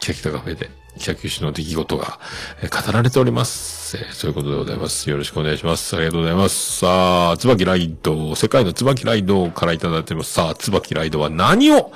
[0.00, 2.18] 北北カフェで、北九州の出来事が、
[2.62, 3.96] え語られております。
[3.96, 5.10] えーそういうことでございます。
[5.10, 5.94] よろしくお願いします。
[5.96, 6.78] ありがとうございます。
[6.78, 10.32] さあ、椿ライド、世界の椿ライドからいただいております。
[10.32, 11.92] さあ、椿ライドは何を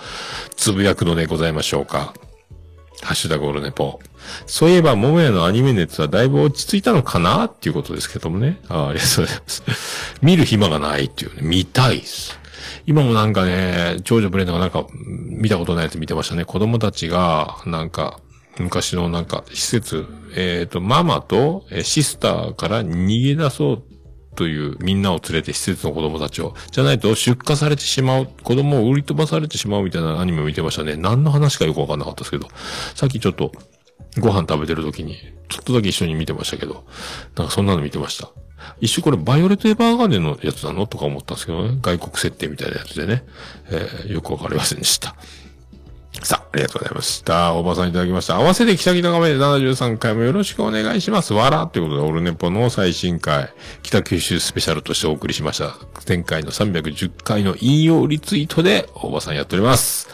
[0.56, 2.14] つぶやくのでございましょうか
[3.02, 4.00] ハッシュタグオルネポ。
[4.46, 8.60] そういえば、桃屋のアニメ熱はだいぶ落ち着いたのかなっていうことですけどもね。
[8.68, 9.62] ああ、ありがとうございます。
[10.22, 11.42] 見る暇がないっていうね。
[11.42, 12.38] 見たいっす。
[12.86, 16.44] 今もなんかね、長女ブレンダーがなんか、見たことないやつ見てましたね。
[16.44, 18.20] 子供たちが、なんか、
[18.58, 23.82] 昔のなんか施設、えっ、と、ママとシスターから逃げ出そう
[24.36, 26.54] というみんなを連れて施設の子供たちを。
[26.70, 30.96] じゃないと出荷されてしまう、子供を売り飛ばされてしまうみたいなアニメを見てましたね。
[30.96, 32.48] 何の話かよくわかんなかったですけど。
[32.94, 33.52] さっきちょっと
[34.18, 35.16] ご飯食べてる時に、
[35.48, 36.84] ちょっとだけ一緒に見てましたけど。
[37.36, 38.30] なんかそんなの見てました。
[38.80, 41.78] 一瞬これバイオレット・エヴァーガーデンのやつなのとか思ったんですけどね。
[41.80, 43.24] 外国設定みたいなやつでね。
[43.70, 45.14] えーよくわかりませんでした。
[46.22, 47.54] さあ、ありがとうございました。
[47.54, 48.36] おばさんいただきました。
[48.36, 51.34] 合わせて北北亀73回もよろしくお願いします。
[51.34, 53.52] わらということで、オルネポの最新回、
[53.82, 55.76] 北九州スペシャルとしてお送りしました。
[56.08, 60.08] 前回の310回の引用リツイートで、おばさんやっております。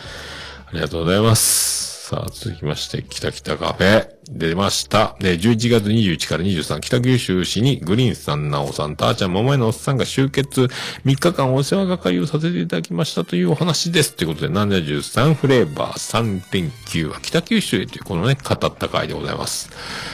[0.66, 1.81] ありがとうございます。
[2.12, 5.16] さあ、続きまして、北北カフェ、出ました。
[5.18, 10.70] で、11月21から23、北九州市にグリーンさん、なおさん、たーちゃん、桃屋のおっさんが集結、3
[11.06, 14.12] 日間お世話係をさせていただきましたというお話です。
[14.12, 19.70] ということで、73フレーバー3.9は北九州へという、このね、語った回でございます。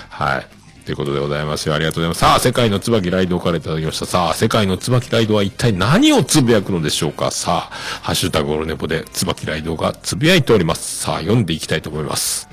[0.09, 0.58] はい。
[0.89, 1.74] ということでございますよ。
[1.74, 2.20] ありがとうございます。
[2.20, 4.06] さあ、世界の椿ライドからいただきました。
[4.06, 7.31] さあ、世界の椿ライドは一体何をつぶやくのでしょうか？
[7.31, 11.01] さあ、ハッシュタグオルネポで椿ライドがつぶやいております。
[11.01, 12.48] さあ、読んでいきたいと思います。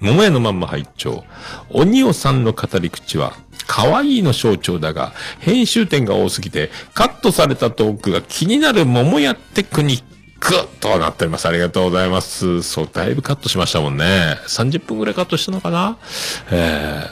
[0.00, 1.22] 桃屋のまんま拝聴
[1.68, 3.34] 鬼尾さんの語り口は、
[3.66, 10.02] 可愛いの象徴だが、編集点が多すぎて、カットされたトークが気になる桃屋テクニッ
[10.40, 11.46] クとなっております。
[11.46, 12.62] ありがとうございます。
[12.62, 14.38] そう、だいぶカットしましたもんね。
[14.46, 15.98] 30分くらいカットしたのかな？
[16.50, 17.02] え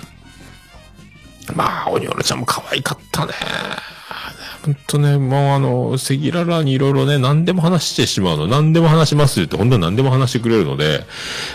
[1.46, 3.32] ー、まあ、鬼尾ちゃんも可愛かったね。
[4.64, 8.48] ほんとね、もうあの、赤裸々にいろいろね、何でも話してしまうの。
[8.48, 11.04] 何でも話しますよって、本当に何でも話してくれるので、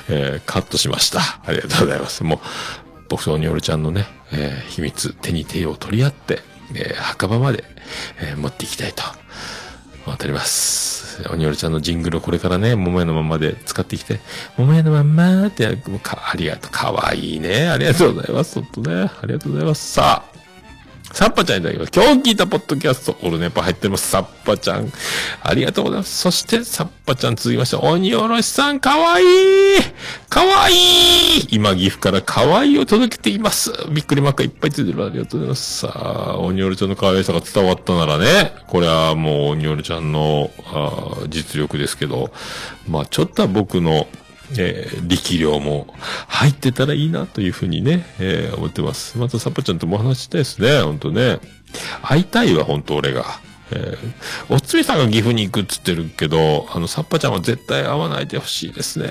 [0.08, 1.20] えー、カットしました。
[1.20, 2.24] ありがとうございます。
[2.24, 2.40] もう、
[3.10, 6.40] 僕と鬼尾ちゃんのね、えー秘密、手に手を取り合って、
[6.74, 7.66] えー墓場まで、
[8.22, 9.04] えー持っていきたいと、
[10.06, 11.24] 当たります。
[11.30, 14.20] おにおるちゃんのジングルをこれからね、桃屋のままで使ってきて、
[14.58, 17.70] 桃屋のまんまって、ありがとう、かわいいね。
[17.70, 18.56] ありがとうございます。
[18.56, 19.12] ほんとね。
[19.22, 19.94] ありがとうございます。
[19.94, 20.31] さあ、
[21.14, 21.92] サッパちゃんいただきます。
[21.94, 24.10] 今日聞いたポッドキャスト、オルネポ入ってます。
[24.10, 24.92] サッパちゃん。
[25.44, 26.22] ありがとうございます。
[26.22, 29.26] そして、サッパちゃん続きまして、鬼おろしさん、かわいい
[30.30, 33.74] かわいい今、岐阜からかわいいを届けています。
[33.92, 35.06] びっくりマークがいっぱいついてる。
[35.06, 35.80] ありがとうございます。
[35.80, 42.32] さあ、鬼おろちゃんの可愛さが伝わったならね、これはもう鬼おろちゃんのあ実力ですけど、
[42.88, 44.08] まあちょっとは僕の、
[44.58, 45.88] えー力量も
[46.28, 49.18] 入ってたらいいなというふうにね、えー思ってます。
[49.18, 51.40] またサッパちゃんともお話したいですね、ほんとね。
[52.02, 53.26] 会いたいわ、ほんと俺が。
[53.72, 54.12] えー
[54.50, 59.08] おつみさんが岐阜に行くっつってるけど、あの、サッパちゃんは絶対会わないでほしいですね。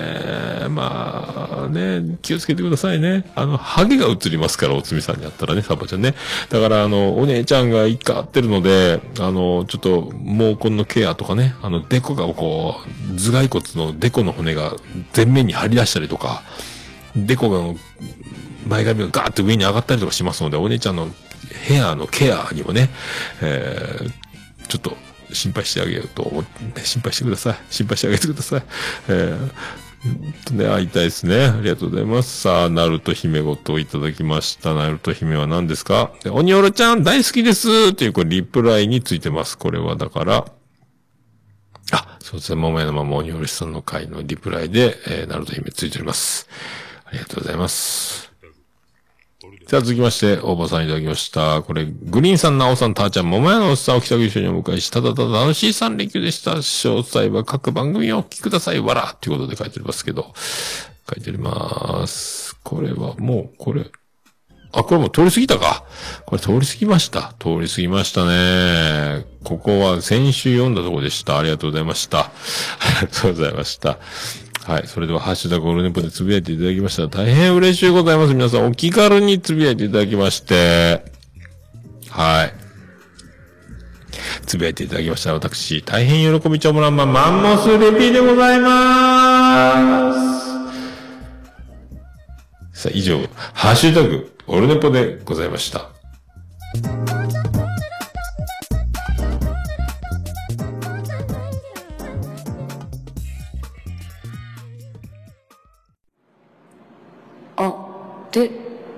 [0.69, 3.25] まあ、ね、気をつけてくださいね。
[3.35, 6.15] あの、ハゲが映りますから、おつみさんに会ったらね、サッパちゃんね。
[6.49, 12.81] だから、あの、お姉ちゃんが一回会ってるので、あの、ちょっと、毛根のケアとかね、あの、デコがこ
[13.11, 14.75] う、頭蓋骨のデコの骨が
[15.15, 16.43] 前面に張り出したりとか、
[17.15, 17.73] デコが、
[18.67, 21.07] 前髪がガーッと上に上がったりとかしますので、お姉ちゃんの
[21.63, 22.89] ヘアのケアにもね、
[23.41, 24.11] えー、
[24.67, 24.97] ちょっと
[25.33, 27.55] 心配してあげようと思って、心配してください。
[27.69, 28.63] 心配してあげてください。
[29.09, 31.45] えー、ね、会いたいですね。
[31.45, 32.41] ありがとうございます。
[32.41, 34.73] さあ、ナルト姫ごといただきました。
[34.73, 36.11] ナルト姫は何ですか？
[36.23, 39.57] でオニオロちゃん大好きですという、これリプライについてます。
[39.57, 40.45] これはだから、
[41.93, 42.61] あ、そうですね。
[42.61, 46.47] 桃屋のまま鬼おろしさんの回のリプライで、えー、ナルト姫ついております。
[47.05, 48.30] ありがとうございます。
[49.71, 51.61] さあ続きまして、大場さんいただきました。
[51.61, 56.55] これ、グリーンさん、ナオさん、ターちゃん、桃屋のおっさんを北九州にお迎えし、ただただ楽しい3連休でした。
[56.55, 58.81] 詳細は各番組をお聞きください。
[58.81, 60.33] わらということで書いておりますけど、
[61.09, 62.57] 書いております。
[62.63, 63.85] これはもう、これ、
[64.73, 65.85] あ、これもう通り過ぎたか。
[66.25, 67.33] これ通り過ぎました。
[67.39, 69.25] 通り過ぎましたね。
[69.45, 71.39] ここは先週読んだとこでした。
[71.39, 72.19] ありがとうございました。
[72.19, 72.31] あ
[73.03, 73.99] りがとうございました。
[74.65, 74.87] はい。
[74.87, 77.07] それでは、ハッシュタグオルネポでつぶやいていただきました。
[77.07, 78.33] 大変嬉しいございます。
[78.33, 81.03] 皆さん、お気軽につぶやいていただきまして。
[82.09, 82.53] はい。
[84.45, 85.33] つぶやいていただきました。
[85.33, 90.13] 私、大変喜びちょもらんま、マンモスレピーでございまー
[92.73, 92.81] す。
[92.83, 93.19] さあ、以上、
[93.53, 95.89] ハッシュタグ、オルネポでございました。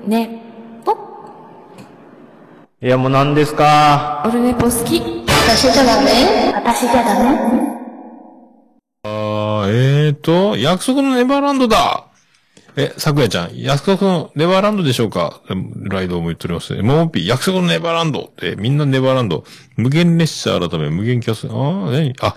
[0.05, 0.41] ね、
[0.83, 0.97] ぽ。
[2.81, 4.23] いや、もう何ですか？
[4.25, 5.01] オルネポ好き。
[5.45, 7.37] 私じゃダメ私じゃダメ
[9.03, 12.07] あーえーと、約束のネバーランドだ
[12.75, 15.41] え、咲夜ちゃん、約束のネバーランドでしょうか？
[15.89, 16.81] ライドも言っておりますね。
[16.81, 19.43] モーピー、約束のネバーランドって、みんなネバーランド。
[19.77, 22.13] 無限列車改め、無限キャス、あー何？
[22.21, 22.35] あ、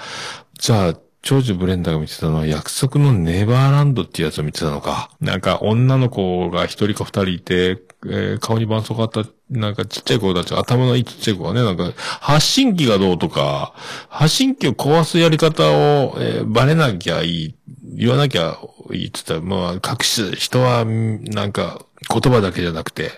[0.59, 0.95] じゃあ、
[1.27, 5.11] 長女ブレンダーが見てたのは約束のネバーランドっていうやつを見てたのか。
[5.21, 13.75] なんか女の子が一人か二人いて、えー顔に絆創膏あった、なんかちっちゃい子たち、頭のいいちっちゃい子がね、なんか発信機がどうとか、
[14.09, 18.61] 発信機を壊すやり方を、えーバレなきゃいい、言わなきゃ
[18.93, 23.11] いいって言ったら、まあ、隠し、人は、なんか、言葉だけじゃなくて、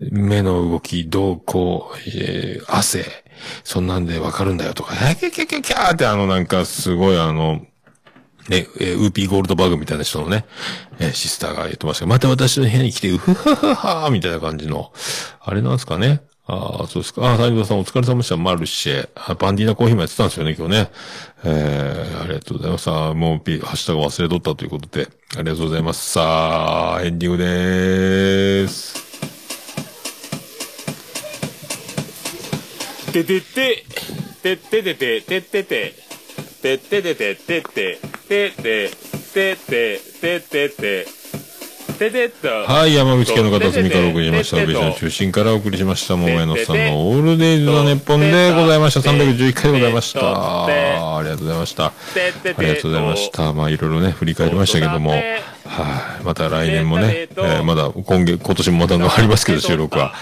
[0.00, 3.04] 目の動き、動向、えー汗、
[3.62, 7.66] そんなんでわかるんだよとか、えーキャキャキャキャーってあのなんかすごいあの、
[8.48, 10.46] ね、えーウーピーゴールドバグみたいな人のね、
[10.98, 14.92] えーシスターが言ってましたけど、また私の部屋に来て、うふふふはーみたいな感じの、
[15.40, 16.22] あれなんですかね。
[16.46, 17.22] ああ、そうですか。
[17.22, 18.36] ああ、サイさんお疲れ様でした。
[18.36, 19.08] マルシェ。
[19.14, 20.90] あバンディーナコーヒーもやってたんですよね、今日ね。
[21.42, 22.90] えー、ありがとうございます。
[22.90, 26.10] あもうピ、ハッシュタグ忘れとったということで、ありがとうございます。
[26.10, 29.13] さあ、エンディングでーす。
[33.14, 33.84] ててて、
[34.42, 35.94] てててて、ててて、
[36.60, 38.90] てててて、てて、てて、
[39.32, 41.06] てて、てて、てて、
[41.96, 42.48] ててと。
[42.48, 44.60] はい、山口県の片隅からお送りしました。
[44.60, 46.16] 宇部市の中心からお送りしました。
[46.16, 49.08] 桃屋のさんのオールデイズ・ザ・ネッポンでございました。
[49.08, 50.64] 311回でございました。
[50.64, 51.84] ありがとうございました。
[51.86, 51.92] あ
[52.58, 53.52] りがとうございました。
[53.52, 55.20] まあ、いろいろね、振り返りましたけども、はい、
[56.24, 60.14] また来年もね、えーまだ今月、今年もまたありますけど、収録は、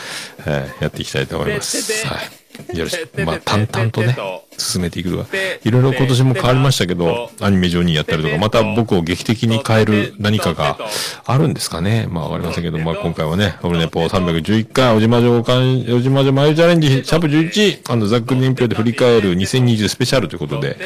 [0.45, 2.07] えーやっていきたいと思います。
[2.07, 2.42] はい。
[2.75, 4.17] よろしく、まあ、淡々とね、
[4.57, 5.27] 進めていくとか、
[5.65, 10.79] いろいろ今年も変わりましたけど、アニメ上にやったりとか、また僕を劇的に変える何かが
[11.25, 12.07] あるんですかね。
[12.11, 20.77] まあ、わかりませんけど、まあ、今回はね、オルネポ311回、おじまじょかん、おじまじょ眉チャレンジ、シャープ11、あの、ざっくり年表で振り返る2020スペシャルということで、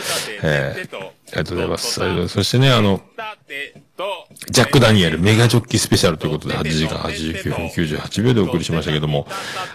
[0.43, 1.17] えー。
[1.27, 3.01] ありがとうございますそしてね、あの、
[4.51, 9.27] ジャック・ダニエルメガジョッキスペシャルということで、8時間89分98秒でお送りしましたけども、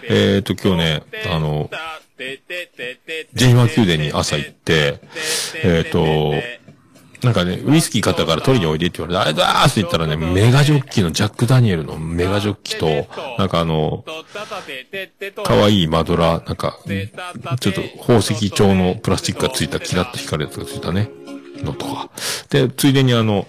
[0.08, 1.68] えーと、今日ね、あの、
[3.34, 5.00] ジェニマー宮殿に朝行って、
[5.64, 6.34] えっ、と、
[7.24, 12.86] なんかね、ウイスキー買ったから取りにおいでって言われて、あれだーって言ったらね、メガジョッキのジャック・ダニエルのメガジョッキと、
[13.38, 14.04] なんかあの、
[15.44, 16.78] 可愛いマドラー、なんか、
[17.60, 21.10] ちょっと宝石調のプラスチックがついたキラッと光るやつがついたね、
[21.62, 22.10] のとか。
[22.50, 23.46] で、ついでにあの、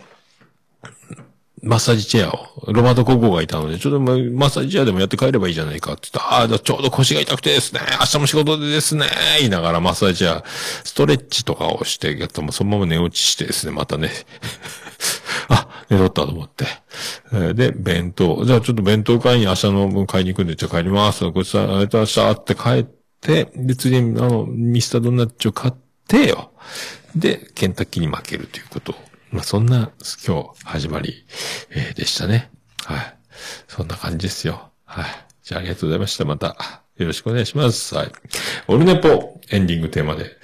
[1.63, 9.05] マッサージチェアを、ロバート・ココがいたので、ちょっとまマッサージチェアでもやって帰ればいいじゃないかって言ったら、ああ、ちょうど腰が痛くてですね、明日も仕事でですね、
[9.39, 14.09] 言いながらマッサージチェア、ストレッチとかをして、やったらもうそのまま寝落ちしてですね、またね、
[15.47, 16.65] あ、寝とったと思って。
[17.31, 18.43] えーで、弁当。
[18.45, 21.23] じゃあちょっと弁当買いに明日の分買いに行くんで、じゃあ帰ります。
[21.29, 22.83] ごちそうさまありがとうございましたって帰っ
[23.21, 25.73] て、で、次に、あの、ミスタードーナツを買っ
[26.07, 26.51] てよ。
[27.15, 28.95] で、ケンタッキーに負けるということを。
[29.33, 29.91] まあ、そんな、
[30.27, 31.25] 今日、始まり、
[31.71, 32.51] えーでしたね。
[32.85, 33.17] はい。
[33.67, 34.69] そんな感じですよ。
[34.85, 35.05] はい。
[35.41, 36.25] じゃあ、ありがとうございました。
[36.25, 36.55] また、
[36.97, 37.95] よろしくお願いします。
[37.95, 38.11] はい。
[38.67, 40.37] オルネポ、エンディングテーマで、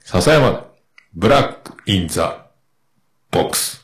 [0.00, 0.66] 笹山、
[1.14, 2.48] ブラック・イン・ザ・
[3.30, 3.83] ボックス。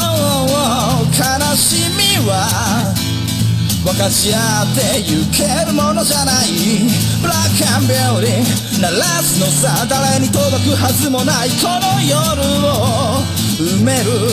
[0.45, 2.93] 悲しみは
[3.83, 6.85] 分かち合ってゆけるものじゃない
[7.21, 13.23] ブラックアンビューティー鳴らすのさ誰に届くはずもないこの夜を
[13.57, 14.31] 埋める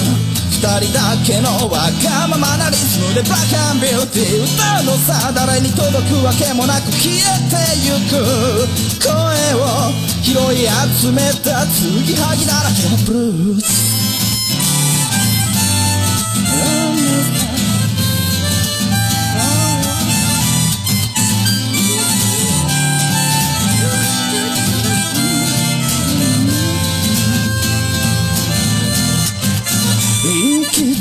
[0.59, 7.56] 二人だけのわがままなリズムでブラックアンビューティー歌うのさ誰に届くわけもなく消えて
[7.86, 8.89] ゆく。
[8.98, 9.14] 声
[9.55, 10.66] を拾い
[11.01, 14.27] 集めた継ぎはぎだらけのブルース。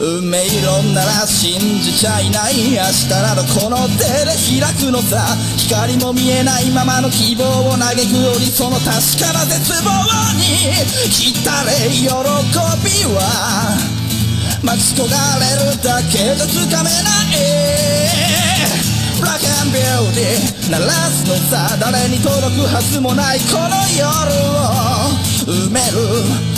[0.00, 5.36] 運命論なら信じちゃいない明日などこの手で開くのさ。
[5.68, 8.88] 光も見えないままの希望を嘆くよりその確
[9.20, 9.90] かな絶望
[10.32, 10.72] に
[11.12, 12.08] 浸れ喜び
[13.12, 13.76] は
[14.64, 17.36] 待ち焦がれるだけじゃつかめない
[19.20, 24.08] ブラックビューティー鳴らすのさ誰に届くはずもないこの夜
[24.56, 26.57] を埋める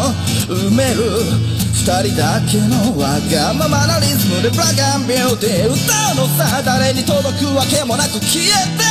[0.47, 1.01] 埋める。
[1.81, 5.81] 二人だけのわがままなリズムでブラックビューティー歌
[6.13, 8.45] うのさ誰に届くわけもなく消え
[8.77, 8.85] て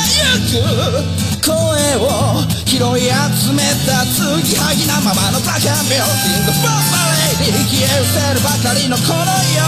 [0.51, 1.41] ゆく。
[1.41, 1.55] 声
[2.03, 6.99] を拾い集めた継ぎはぎなままのブラックビューティーのスポット
[7.39, 9.23] レイディ消え失せるばかりのこの
[9.55, 9.63] 夜。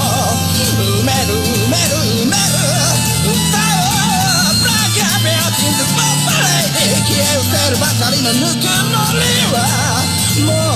[0.00, 2.00] を埋める埋める。
[2.24, 2.56] 埋める
[3.28, 3.92] 歌を
[4.56, 9.60] ブラックビューティーのスポットレイディ消え失せるばかりのぬくもりは
[10.48, 10.73] もう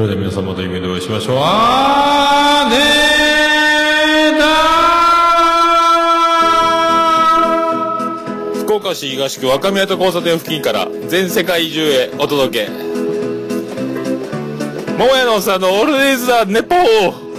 [0.00, 1.36] それでは皆さんまた夢でお会いしましょう。
[1.42, 12.70] あーねー福岡市東区若宮と交差点付近から全世界中へお届け。
[14.96, 17.29] 桃屋のおっさんのオールディーズ・ザ・ネポー